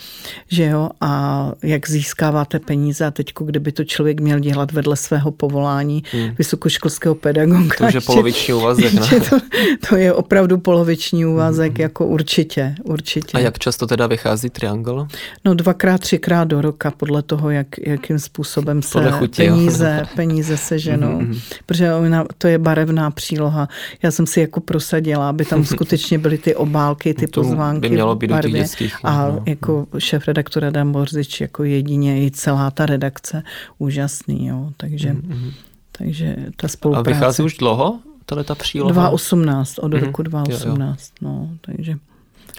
že 0.48 0.66
jo, 0.66 0.90
a 1.02 1.52
jak 1.64 1.90
získáváte 1.90 2.60
peníze 2.60 3.06
a 3.06 3.12
teďko, 3.12 3.44
kdyby 3.44 3.72
to 3.72 3.84
člověk 3.84 4.20
měl 4.20 4.40
dělat 4.40 4.72
vedle 4.72 4.96
svého 4.96 5.32
povolání 5.32 6.04
hmm. 6.12 6.36
vysokoškolského 6.38 7.16
pedagoga. 7.16 7.76
To, 7.78 7.92
že 7.92 8.02
polovič 8.02 8.41
poloviční 8.48 8.54
úvazek. 8.54 8.94
Ne? 8.94 9.20
to, 9.30 9.40
to 9.90 9.96
je 9.96 10.14
opravdu 10.14 10.58
poloviční 10.58 11.26
úvazek, 11.26 11.74
mm-hmm. 11.74 11.82
jako 11.82 12.08
určitě, 12.08 12.76
určitě. 12.84 13.38
A 13.38 13.40
jak 13.40 13.60
často 13.60 13.88
teda 13.88 14.08
vychází 14.08 14.50
triangl? 14.50 15.08
No 15.46 15.54
dvakrát, 15.54 16.02
třikrát 16.02 16.48
do 16.48 16.62
roka, 16.62 16.92
podle 16.92 17.22
toho, 17.22 17.50
jak, 17.50 17.68
jakým 17.88 18.20
způsobem 18.20 18.82
se 18.82 19.12
chutí, 19.12 19.44
peníze, 19.44 20.04
peníze 20.16 20.58
seženou. 20.58 21.20
Mm-hmm. 21.20 21.42
Protože 21.66 21.94
ona, 21.94 22.26
to 22.38 22.48
je 22.48 22.58
barevná 22.58 23.12
příloha. 23.12 23.68
Já 24.04 24.12
jsem 24.12 24.28
si 24.28 24.40
jako 24.40 24.60
prosadila, 24.60 25.30
aby 25.30 25.46
tam 25.46 25.66
skutečně 25.76 26.18
byly 26.18 26.38
ty 26.38 26.56
obálky, 26.56 27.14
ty 27.14 27.28
to 27.28 27.42
pozvánky. 27.42 27.82
by 27.82 27.90
mělo 27.90 28.16
být 28.16 28.32
barvě. 28.32 28.62
dětských. 28.62 28.96
A 29.04 29.28
no. 29.28 29.44
jako 29.46 29.88
šéf 29.98 30.28
redaktora 30.28 30.70
Dan 30.70 30.92
Borzič, 30.92 31.42
jako 31.42 31.64
jedině 31.64 32.26
i 32.26 32.32
celá 32.32 32.72
ta 32.72 32.86
redakce, 32.86 33.44
úžasný, 33.78 34.48
jo. 34.48 34.70
Takže... 34.78 35.14
Mm-hmm. 35.14 35.52
Takže 35.98 36.36
ta 36.56 36.68
spolupráce. 36.68 37.10
A 37.10 37.14
vychází 37.14 37.44
už 37.44 37.58
dlouho? 37.58 38.00
Tahle 38.32 38.44
ta 38.44 38.56
příloha? 38.56 38.92
2018, 38.92 39.80
od 39.80 39.94
mm-hmm. 39.94 40.06
roku 40.06 40.24
2018, 40.24 41.14
jo, 41.22 41.28
jo. 41.28 41.34
no, 41.34 41.50
takže... 41.62 41.96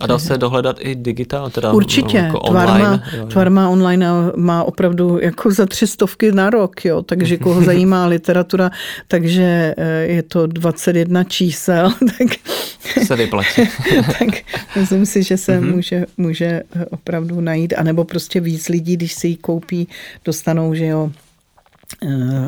A 0.00 0.06
dá 0.06 0.18
se 0.18 0.38
dohledat 0.38 0.76
i 0.80 0.94
digitál? 0.94 1.50
Teda 1.50 1.72
Určitě. 1.72 2.16
Jako 2.16 2.40
Tvar, 2.40 2.68
online, 2.68 2.90
má, 2.90 3.02
jo, 3.12 3.18
jo. 3.18 3.26
tvar 3.26 3.50
má 3.50 3.68
online 3.68 4.08
a 4.08 4.32
má 4.36 4.64
opravdu 4.64 5.18
jako 5.22 5.50
za 5.50 5.66
tři 5.66 5.86
stovky 5.86 6.32
na 6.32 6.50
rok, 6.50 6.84
jo. 6.84 7.02
takže 7.02 7.36
koho 7.36 7.62
zajímá 7.64 8.06
literatura, 8.06 8.70
takže 9.08 9.74
eh, 9.76 10.06
je 10.06 10.22
to 10.22 10.46
21 10.46 11.24
čísel. 11.24 11.92
Tak, 12.18 13.04
se 13.06 13.16
vyplatí. 13.16 13.62
tak 14.18 14.28
myslím 14.76 15.06
si, 15.06 15.22
že 15.22 15.36
se 15.36 15.60
mm-hmm. 15.60 15.74
může, 15.74 16.06
může 16.16 16.46
eh, 16.46 16.84
opravdu 16.90 17.40
najít, 17.40 17.74
anebo 17.76 18.04
prostě 18.04 18.40
víc 18.40 18.68
lidí, 18.68 18.96
když 18.96 19.12
si 19.12 19.28
ji 19.28 19.36
koupí, 19.36 19.88
dostanou, 20.24 20.74
že 20.74 20.86
jo, 20.86 21.10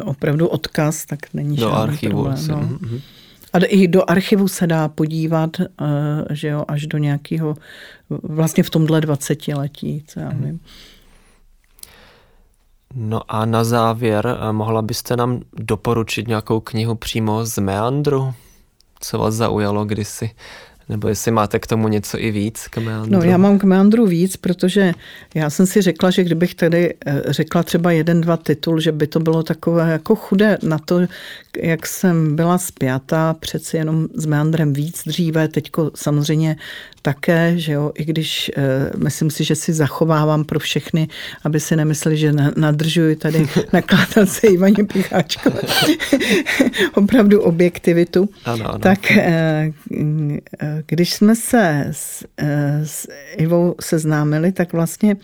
opravdu 0.04 0.48
odkaz, 0.48 1.06
tak 1.06 1.18
není 1.34 1.56
do 1.56 1.72
archivu 1.72 2.22
problém. 2.22 2.46
No. 2.48 2.56
Mm-hmm. 2.56 3.00
A 3.54 3.58
i 3.58 3.88
do 3.88 4.10
archivu 4.10 4.48
se 4.48 4.66
dá 4.66 4.88
podívat, 4.88 5.50
eh, 5.60 5.64
že 6.30 6.48
jo, 6.48 6.64
až 6.68 6.86
do 6.86 6.98
nějakého, 6.98 7.54
vlastně 8.22 8.62
v 8.62 8.70
tomhle 8.70 9.00
20 9.00 9.54
letí, 9.54 10.04
co 10.06 10.20
já 10.20 10.28
mhm. 10.28 10.44
vím. 10.44 10.60
No 12.94 13.20
a 13.28 13.44
na 13.44 13.64
závěr, 13.64 14.26
eh, 14.26 14.52
mohla 14.52 14.82
byste 14.82 15.16
nám 15.16 15.40
doporučit 15.52 16.28
nějakou 16.28 16.60
knihu 16.60 16.94
přímo 16.94 17.44
z 17.44 17.58
Meandru? 17.58 18.34
Co 19.00 19.18
vás 19.18 19.34
zaujalo 19.34 19.84
kdysi 19.84 20.30
Nebo 20.88 21.08
jestli 21.08 21.30
máte 21.30 21.58
k 21.58 21.66
tomu 21.66 21.88
něco 21.88 22.18
i 22.18 22.30
víc, 22.30 22.68
k 22.68 22.78
meandru? 22.78 23.12
No 23.12 23.22
já 23.22 23.36
mám 23.36 23.58
k 23.58 23.64
meandru 23.64 24.06
víc, 24.06 24.36
protože 24.36 24.92
já 25.34 25.50
jsem 25.50 25.66
si 25.66 25.82
řekla, 25.82 26.10
že 26.10 26.24
kdybych 26.24 26.54
tady 26.54 26.94
eh, 27.06 27.22
řekla 27.28 27.62
třeba 27.62 27.92
jeden, 27.92 28.20
dva 28.20 28.36
titul, 28.36 28.80
že 28.80 28.92
by 28.92 29.06
to 29.06 29.20
bylo 29.20 29.42
takové 29.42 29.92
jako 29.92 30.16
chudé 30.16 30.58
na 30.62 30.78
to, 30.78 31.00
jak 31.62 31.86
jsem 31.86 32.36
byla 32.36 32.58
spjatá 32.58 33.34
přeci 33.34 33.76
jenom 33.76 34.08
s 34.14 34.26
meandrem 34.26 34.72
víc 34.72 35.02
dříve, 35.06 35.48
teďko 35.48 35.90
samozřejmě 35.94 36.56
také, 37.02 37.58
že 37.58 37.72
jo, 37.72 37.92
i 37.94 38.04
když 38.04 38.50
uh, 38.56 39.02
myslím 39.02 39.30
si, 39.30 39.44
že 39.44 39.54
si 39.54 39.72
zachovávám 39.72 40.44
pro 40.44 40.58
všechny, 40.58 41.08
aby 41.44 41.60
si 41.60 41.76
nemysleli, 41.76 42.16
že 42.16 42.32
nadržuji 42.56 43.16
tady 43.16 43.46
nakladatelce 43.72 44.46
Ivaně 44.46 44.84
Picháčkové 44.92 45.60
opravdu 46.94 47.42
objektivitu. 47.42 48.28
Ano, 48.44 48.68
ano. 48.68 48.78
Tak 48.78 48.98
uh, 49.10 50.73
když 50.86 51.12
jsme 51.14 51.36
se 51.36 51.86
s, 51.90 52.26
s 52.84 53.08
Ivou 53.36 53.74
seznámili, 53.80 54.52
tak 54.52 54.72
vlastně 54.72 55.16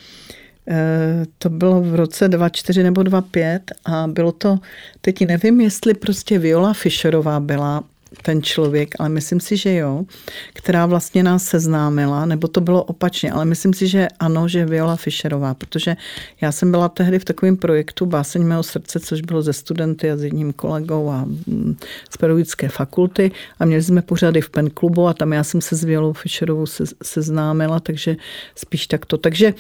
to 1.38 1.51
bylo 1.51 1.80
v 1.80 1.94
roce 1.94 2.28
24 2.28 2.82
nebo 2.82 3.03
25 3.03 3.72
a 3.84 4.07
bylo 4.07 4.32
to, 4.32 4.59
teď 5.01 5.26
nevím, 5.26 5.61
jestli 5.61 5.94
prostě 5.94 6.38
Viola 6.38 6.72
Fischerová 6.72 7.40
byla 7.40 7.84
ten 8.22 8.42
člověk, 8.42 8.94
ale 8.98 9.08
myslím 9.08 9.40
si, 9.40 9.56
že 9.56 9.74
jo, 9.74 10.04
která 10.52 10.86
vlastně 10.86 11.22
nás 11.22 11.44
seznámila, 11.44 12.26
nebo 12.26 12.48
to 12.48 12.61
bylo 12.61 12.82
opačně, 12.82 13.32
ale 13.32 13.44
myslím 13.44 13.74
si, 13.74 13.88
že 13.88 14.08
ano, 14.20 14.48
že 14.48 14.66
Viola 14.66 14.96
Fischerová, 14.96 15.54
protože 15.54 15.96
já 16.40 16.52
jsem 16.52 16.70
byla 16.70 16.88
tehdy 16.88 17.18
v 17.18 17.24
takovém 17.24 17.56
projektu 17.56 18.06
Báseň 18.06 18.42
mého 18.42 18.62
srdce, 18.62 19.00
což 19.00 19.20
bylo 19.20 19.42
ze 19.42 19.52
studenty 19.52 20.11
a 20.11 20.16
s 20.16 20.22
jedním 20.22 20.52
kolegou 20.52 21.11
a 21.11 21.24
mm, 21.24 21.76
z 22.11 22.16
pedagogické 22.16 22.68
fakulty 22.68 23.30
a 23.58 23.64
měli 23.64 23.82
jsme 23.82 24.02
pořady 24.02 24.40
v 24.40 24.50
pen 24.50 24.70
klubu 24.70 25.06
a 25.06 25.14
tam 25.14 25.32
já 25.32 25.44
jsem 25.44 25.61
se 25.61 25.76
s 25.76 25.84
Violou 25.84 26.12
Fischerovou 26.12 26.66
se, 26.66 26.84
seznámila, 27.02 27.80
takže 27.80 28.16
spíš 28.54 28.86
takto. 28.86 29.18
Takže 29.18 29.54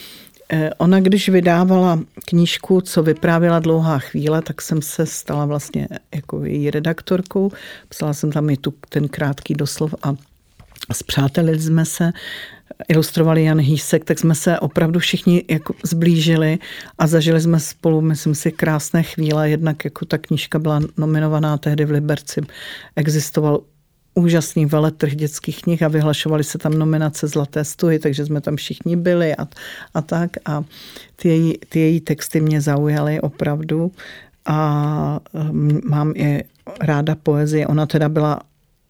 ona, 0.78 1.00
když 1.00 1.28
vydávala 1.28 2.00
knížku, 2.26 2.80
co 2.80 3.02
vyprávěla 3.02 3.58
dlouhá 3.58 3.98
chvíle, 3.98 4.42
tak 4.42 4.62
jsem 4.62 4.82
se 4.82 5.06
stala 5.06 5.46
vlastně 5.46 5.88
jako 6.14 6.44
její 6.44 6.70
redaktorkou. 6.70 7.50
Psala 7.88 8.12
jsem 8.14 8.32
tam 8.32 8.50
i 8.50 8.56
tu, 8.56 8.74
ten 8.88 9.08
krátký 9.08 9.54
doslov 9.54 9.94
a 10.02 10.14
zpřátelili 10.92 11.60
jsme 11.60 11.84
se, 11.84 12.12
ilustrovali 12.88 13.44
Jan 13.44 13.58
Hýsek, 13.58 14.04
tak 14.04 14.18
jsme 14.18 14.34
se 14.34 14.58
opravdu 14.58 15.00
všichni 15.00 15.44
jako 15.50 15.74
zblížili 15.84 16.58
a 16.98 17.06
zažili 17.06 17.40
jsme 17.40 17.60
spolu, 17.60 18.00
myslím 18.00 18.34
si, 18.34 18.52
krásné 18.52 19.02
chvíle. 19.02 19.50
Jednak 19.50 19.84
jako 19.84 20.04
ta 20.04 20.18
knížka 20.18 20.58
byla 20.58 20.80
nominovaná 20.96 21.58
tehdy 21.58 21.84
v 21.84 21.90
Liberci, 21.90 22.40
existoval 22.96 23.60
úžasný 24.14 24.66
veletrh 24.66 25.14
dětských 25.14 25.62
knih 25.62 25.82
a 25.82 25.88
vyhlašovali 25.88 26.44
se 26.44 26.58
tam 26.58 26.74
nominace 26.74 27.28
Zlaté 27.28 27.64
stuhy, 27.64 27.98
takže 27.98 28.26
jsme 28.26 28.40
tam 28.40 28.56
všichni 28.56 28.96
byli 28.96 29.36
a, 29.36 29.48
a 29.94 30.02
tak. 30.02 30.30
A 30.44 30.64
ty 31.16 31.28
její, 31.28 31.58
ty 31.68 31.80
její 31.80 32.00
texty 32.00 32.40
mě 32.40 32.60
zaujaly 32.60 33.20
opravdu 33.20 33.92
a 34.46 35.20
mám 35.84 36.12
i 36.16 36.44
ráda 36.80 37.14
poezii. 37.14 37.66
Ona 37.66 37.86
teda 37.86 38.08
byla 38.08 38.40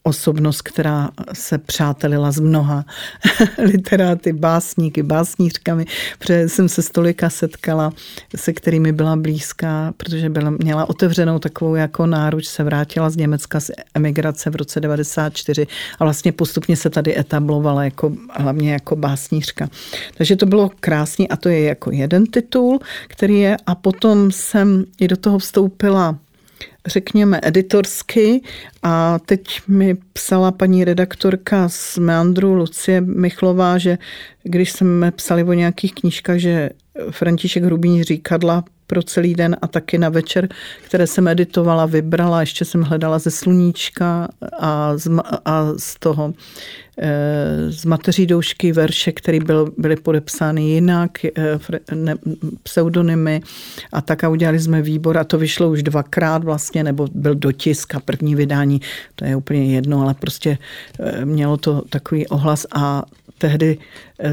osobnost, 0.03 0.63
která 0.63 1.11
se 1.33 1.59
přátelila 1.59 2.33
s 2.33 2.41
mnoha 2.41 2.85
literáty, 3.59 4.33
básníky, 4.33 5.03
básnířkami, 5.03 5.87
protože 6.19 6.49
jsem 6.49 6.69
se 6.69 6.83
stolika 6.83 7.31
setkala, 7.31 7.93
se 8.37 8.53
kterými 8.53 8.93
byla 8.93 9.17
blízká, 9.17 9.93
protože 9.97 10.31
byla, 10.31 10.51
měla 10.51 10.89
otevřenou 10.89 11.39
takovou 11.39 11.75
jako 11.75 12.07
náruč, 12.07 12.47
se 12.47 12.65
vrátila 12.65 13.11
z 13.11 13.17
Německa 13.17 13.61
z 13.61 13.71
emigrace 13.95 14.51
v 14.51 14.57
roce 14.57 14.81
94 14.81 15.67
a 15.99 16.05
vlastně 16.05 16.33
postupně 16.33 16.77
se 16.77 16.91
tady 16.91 17.19
etablovala 17.19 17.85
jako, 17.85 18.13
hlavně 18.37 18.73
jako 18.73 18.97
básnířka. 18.97 19.69
Takže 20.17 20.37
to 20.37 20.47
bylo 20.47 20.71
krásný 20.81 21.29
a 21.29 21.37
to 21.37 21.49
je 21.49 21.61
jako 21.65 21.91
jeden 21.91 22.27
titul, 22.27 22.79
který 23.09 23.41
je 23.41 23.57
a 23.67 23.75
potom 23.75 24.33
jsem 24.33 24.85
i 25.01 25.09
do 25.09 25.17
toho 25.17 25.39
vstoupila 25.39 26.19
řekněme, 26.87 27.41
editorsky. 27.43 28.43
A 28.83 29.19
teď 29.19 29.61
mi 29.69 29.97
psala 30.13 30.51
paní 30.51 30.85
redaktorka 30.85 31.69
z 31.69 31.99
Meandru 31.99 32.55
Lucie 32.55 33.01
Michlová, 33.01 33.79
že 33.79 33.99
když 34.43 34.73
jsme 34.73 35.11
psali 35.11 35.45
o 35.45 35.53
nějakých 35.53 35.95
knížkách, 35.95 36.39
že 36.39 36.71
František 37.11 37.65
Hrubín 37.65 38.03
říkadla 38.03 38.65
pro 38.87 39.03
celý 39.03 39.35
den 39.35 39.57
a 39.63 39.67
taky 39.67 39.99
na 39.99 40.09
večer, 40.09 40.49
které 40.83 41.07
jsem 41.07 41.29
editovala, 41.29 41.87
vybrala, 41.87 42.41
ještě 42.41 42.65
jsem 42.65 42.83
hledala 42.83 43.19
ze 43.19 43.31
sluníčka 43.31 44.29
a 44.59 44.97
z, 44.97 45.11
a 45.45 45.67
z 45.77 45.99
toho 45.99 46.35
z 47.69 47.85
mateří 47.85 48.27
doušky 48.27 48.73
verše, 48.73 49.13
které 49.13 49.41
byl, 49.41 49.73
byly 49.79 49.97
podepsány 49.97 50.63
jinak, 50.63 51.25
eh, 51.25 51.31
ne, 51.95 52.15
pseudonymy 52.63 53.41
a 53.93 54.01
tak 54.01 54.25
a 54.25 54.29
udělali 54.29 54.61
jsme 54.61 54.83
výbor 54.83 55.19
a 55.19 55.25
to 55.25 55.39
vyšlo 55.39 55.71
už 55.71 55.83
dvakrát 55.83 56.45
vlastně, 56.45 56.85
nebo 56.85 57.09
byl 57.15 57.35
dotisk 57.35 57.95
a 57.95 58.01
první 58.01 58.35
vydání, 58.35 58.81
to 59.15 59.25
je 59.25 59.37
úplně 59.37 59.75
jedno, 59.75 60.03
ale 60.03 60.15
prostě 60.15 60.59
eh, 61.01 61.25
mělo 61.25 61.57
to 61.57 61.83
takový 61.91 62.27
ohlas 62.27 62.67
a 62.73 63.03
tehdy 63.39 63.79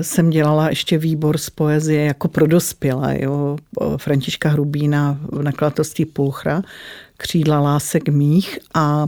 jsem 0.02 0.30
dělala 0.30 0.70
ještě 0.70 0.98
výbor 0.98 1.38
z 1.38 1.50
poezie 1.50 2.06
jako 2.06 2.28
pro 2.28 2.48
dospělé, 2.48 3.18
jo, 3.22 3.58
Františka 3.98 4.50
Hrubína 4.50 5.20
v 5.32 5.44
nakladatelství 5.44 6.06
Pulchra, 6.06 6.62
křídla 7.18 7.60
lásek 7.60 8.10
mých 8.10 8.60
a 8.74 9.08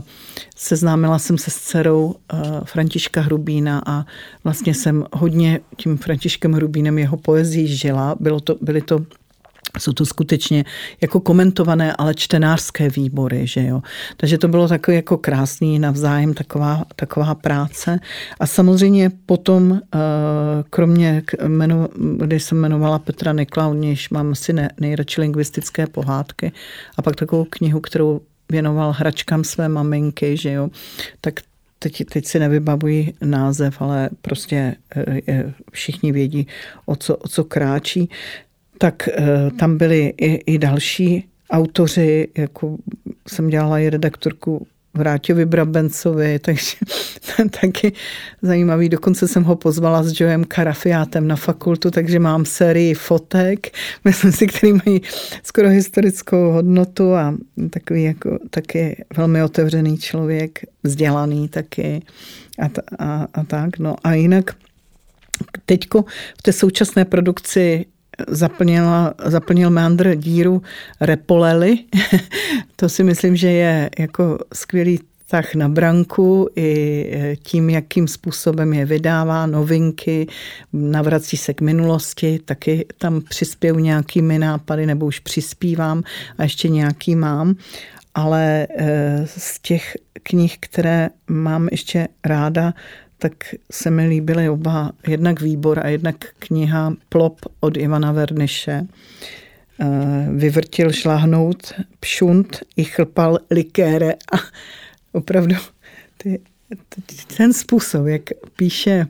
seznámila 0.56 1.18
jsem 1.18 1.38
se 1.38 1.50
s 1.50 1.56
dcerou 1.56 2.14
eh, 2.14 2.36
Františka 2.64 3.20
Hrubína 3.20 3.82
a 3.86 4.04
vlastně 4.44 4.74
jsem 4.74 5.04
hodně 5.12 5.60
tím 5.76 5.96
Františkem 5.96 6.52
Hrubínem 6.52 6.98
jeho 6.98 7.16
poezí 7.16 7.76
žila. 7.76 8.16
Bylo 8.20 8.40
to, 8.40 8.56
byly 8.60 8.82
to 8.82 9.00
jsou 9.78 9.92
to 9.92 10.06
skutečně 10.06 10.64
jako 11.00 11.20
komentované, 11.20 11.94
ale 11.98 12.14
čtenářské 12.14 12.90
výbory, 12.90 13.46
že 13.46 13.66
jo. 13.66 13.82
Takže 14.16 14.38
to 14.38 14.48
bylo 14.48 14.68
takový 14.68 14.96
jako 14.96 15.18
krásný 15.18 15.78
navzájem 15.78 16.34
taková, 16.34 16.84
taková 16.96 17.34
práce. 17.34 18.00
A 18.40 18.46
samozřejmě 18.46 19.10
potom, 19.26 19.80
eh, 19.94 19.98
kromě, 20.70 21.22
když 22.16 22.42
jsem 22.42 22.58
jmenovala 22.58 22.98
Petra 22.98 23.32
Nikla, 23.32 23.68
u 23.68 23.74
nějž 23.74 24.10
mám 24.10 24.32
asi 24.32 24.52
ne, 24.52 24.70
nejradši 24.80 25.20
lingvistické 25.20 25.86
pohádky, 25.86 26.52
a 26.96 27.02
pak 27.02 27.16
takovou 27.16 27.46
knihu, 27.50 27.80
kterou 27.80 28.20
věnoval 28.50 28.92
hračkám 28.92 29.44
své 29.44 29.68
maminky, 29.68 30.36
že 30.36 30.52
jo, 30.52 30.68
tak 31.20 31.40
teď, 31.78 32.04
teď 32.12 32.26
si 32.26 32.38
nevybavuji 32.38 33.14
název, 33.20 33.82
ale 33.82 34.10
prostě 34.22 34.76
eh, 34.96 35.52
všichni 35.72 36.12
vědí, 36.12 36.46
o 36.86 36.96
co, 36.96 37.16
o 37.16 37.28
co 37.28 37.44
kráčí 37.44 38.10
tak 38.80 39.08
eh, 39.08 39.50
tam 39.58 39.78
byli 39.78 40.14
i, 40.16 40.34
i 40.54 40.58
další 40.58 41.24
autoři, 41.50 42.28
jako 42.38 42.76
jsem 43.28 43.48
dělala 43.48 43.78
i 43.78 43.90
redaktorku 43.90 44.66
Vráťovi 44.94 45.46
Brabencovi, 45.46 46.38
takže 46.44 46.76
taky 47.60 47.92
zajímavý. 48.42 48.88
Dokonce 48.88 49.28
jsem 49.28 49.44
ho 49.44 49.56
pozvala 49.56 50.02
s 50.02 50.20
Joem 50.20 50.44
Karafiátem 50.44 51.28
na 51.28 51.36
fakultu, 51.36 51.90
takže 51.90 52.18
mám 52.18 52.44
sérii 52.44 52.94
fotek, 52.94 53.66
myslím 54.04 54.32
si, 54.32 54.46
který 54.46 54.72
mají 54.72 55.02
skoro 55.42 55.68
historickou 55.68 56.50
hodnotu 56.50 57.14
a 57.14 57.34
takový 57.70 58.02
jako 58.02 58.38
taky 58.50 59.04
velmi 59.16 59.42
otevřený 59.42 59.98
člověk, 59.98 60.58
vzdělaný 60.82 61.48
taky 61.48 62.02
a, 62.58 62.68
a, 62.98 63.28
a 63.34 63.44
tak. 63.44 63.78
No 63.78 63.96
a 64.04 64.14
jinak 64.14 64.50
teďko 65.66 66.04
v 66.38 66.42
té 66.42 66.52
současné 66.52 67.04
produkci 67.04 67.86
zaplnila, 68.28 69.14
zaplnil 69.24 69.70
meandr 69.70 70.14
díru 70.14 70.62
repolely. 71.00 71.78
to 72.76 72.88
si 72.88 73.04
myslím, 73.04 73.36
že 73.36 73.50
je 73.50 73.90
jako 73.98 74.38
skvělý 74.54 74.98
tak 75.30 75.54
na 75.54 75.68
branku 75.68 76.48
i 76.56 77.36
tím, 77.42 77.70
jakým 77.70 78.08
způsobem 78.08 78.72
je 78.72 78.84
vydává, 78.84 79.46
novinky, 79.46 80.26
navrací 80.72 81.36
se 81.36 81.54
k 81.54 81.60
minulosti, 81.60 82.40
taky 82.44 82.86
tam 82.98 83.20
přispěju 83.20 83.78
nějakými 83.78 84.38
nápady, 84.38 84.86
nebo 84.86 85.06
už 85.06 85.18
přispívám 85.18 86.02
a 86.38 86.42
ještě 86.42 86.68
nějaký 86.68 87.16
mám. 87.16 87.54
Ale 88.14 88.66
eh, 88.78 89.24
z 89.26 89.58
těch 89.58 89.96
knih, 90.22 90.56
které 90.60 91.08
mám 91.28 91.68
ještě 91.70 92.08
ráda, 92.24 92.74
tak 93.20 93.54
se 93.70 93.90
mi 93.90 94.06
líbily 94.06 94.48
oba, 94.48 94.92
jednak 95.06 95.40
výbor 95.40 95.78
a 95.78 95.88
jednak 95.88 96.16
kniha 96.38 96.92
Plop 97.08 97.40
od 97.60 97.76
Ivana 97.76 98.12
Verniše. 98.12 98.86
Eh, 99.80 100.28
vyvrtil 100.30 100.92
šláhnout 100.92 101.72
pšunt 102.00 102.60
i 102.76 102.84
chlpal 102.84 103.38
likére 103.50 104.12
a 104.12 104.36
opravdu 105.12 105.56
ty, 106.16 106.40
ten 107.36 107.52
způsob, 107.52 108.06
jak 108.06 108.22
píše 108.56 109.06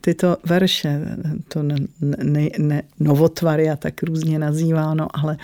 tyto 0.00 0.36
verše, 0.44 1.00
to 1.48 1.62
ne, 1.62 1.76
ne, 2.22 2.48
ne, 2.58 2.82
novotvar, 3.00 3.60
a 3.60 3.76
tak 3.76 4.02
různě 4.02 4.38
nazýváno, 4.38 5.08
ale 5.12 5.36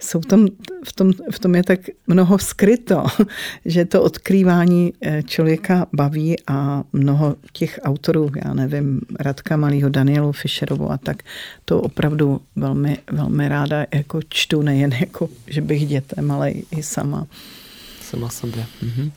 jsou 0.00 0.20
tom, 0.20 0.46
v, 0.84 0.92
tom, 0.92 1.12
v 1.32 1.38
tom 1.38 1.54
je 1.54 1.62
tak 1.62 1.80
mnoho 2.06 2.38
skryto, 2.38 3.04
že 3.64 3.84
to 3.84 4.02
odkrývání 4.02 4.92
eh, 5.00 5.22
člověka 5.22 5.86
baví 5.92 6.36
a 6.46 6.84
mnoho 6.92 7.36
těch 7.52 7.80
autorů, 7.82 8.30
já 8.44 8.54
nevím, 8.54 9.00
Radka 9.20 9.56
Malýho, 9.56 9.88
Danielu 9.88 10.32
Fischerovu 10.32 10.92
a 10.92 10.98
tak, 10.98 11.22
to 11.64 11.80
opravdu 11.80 12.40
velmi, 12.56 12.98
velmi 13.12 13.48
ráda 13.48 13.86
jako 13.94 14.20
čtu, 14.28 14.62
nejen 14.62 14.92
jako, 14.92 15.28
že 15.46 15.60
bych 15.60 15.86
dětem, 15.86 16.30
ale 16.30 16.50
i 16.50 16.82
sama. 16.82 17.26
Sama 18.02 18.28
sobě. 18.28 18.66
Mhm. 18.82 19.10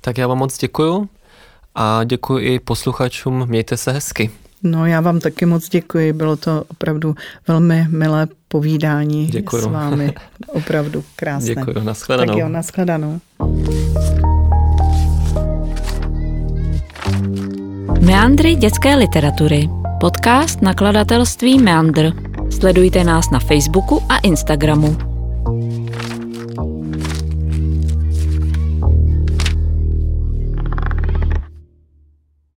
Tak 0.00 0.18
já 0.18 0.26
vám 0.26 0.38
moc 0.38 0.58
děkuju 0.58 1.08
a 1.74 2.04
děkuji 2.04 2.54
i 2.54 2.58
posluchačům. 2.58 3.46
Mějte 3.46 3.76
se 3.76 3.92
hezky. 3.92 4.30
No 4.62 4.86
já 4.86 5.00
vám 5.00 5.20
taky 5.20 5.46
moc 5.46 5.68
děkuji, 5.68 6.12
bylo 6.12 6.36
to 6.36 6.64
opravdu 6.68 7.14
velmi 7.48 7.86
milé 7.88 8.28
povídání 8.48 9.26
děkuju. 9.26 9.62
s 9.62 9.66
vámi. 9.66 10.12
Opravdu 10.46 11.04
krásné. 11.16 11.54
Děkuji, 11.54 11.84
nashledanou. 11.84 12.32
Tak 12.32 12.40
jo, 12.40 12.48
nashledanou. 12.48 13.20
Meandry 18.00 18.54
dětské 18.54 18.94
literatury. 18.94 19.68
Podcast 20.00 20.62
nakladatelství 20.62 21.58
Meandr. 21.58 22.10
Sledujte 22.50 23.04
nás 23.04 23.30
na 23.30 23.38
Facebooku 23.38 24.02
a 24.08 24.18
Instagramu. 24.18 25.11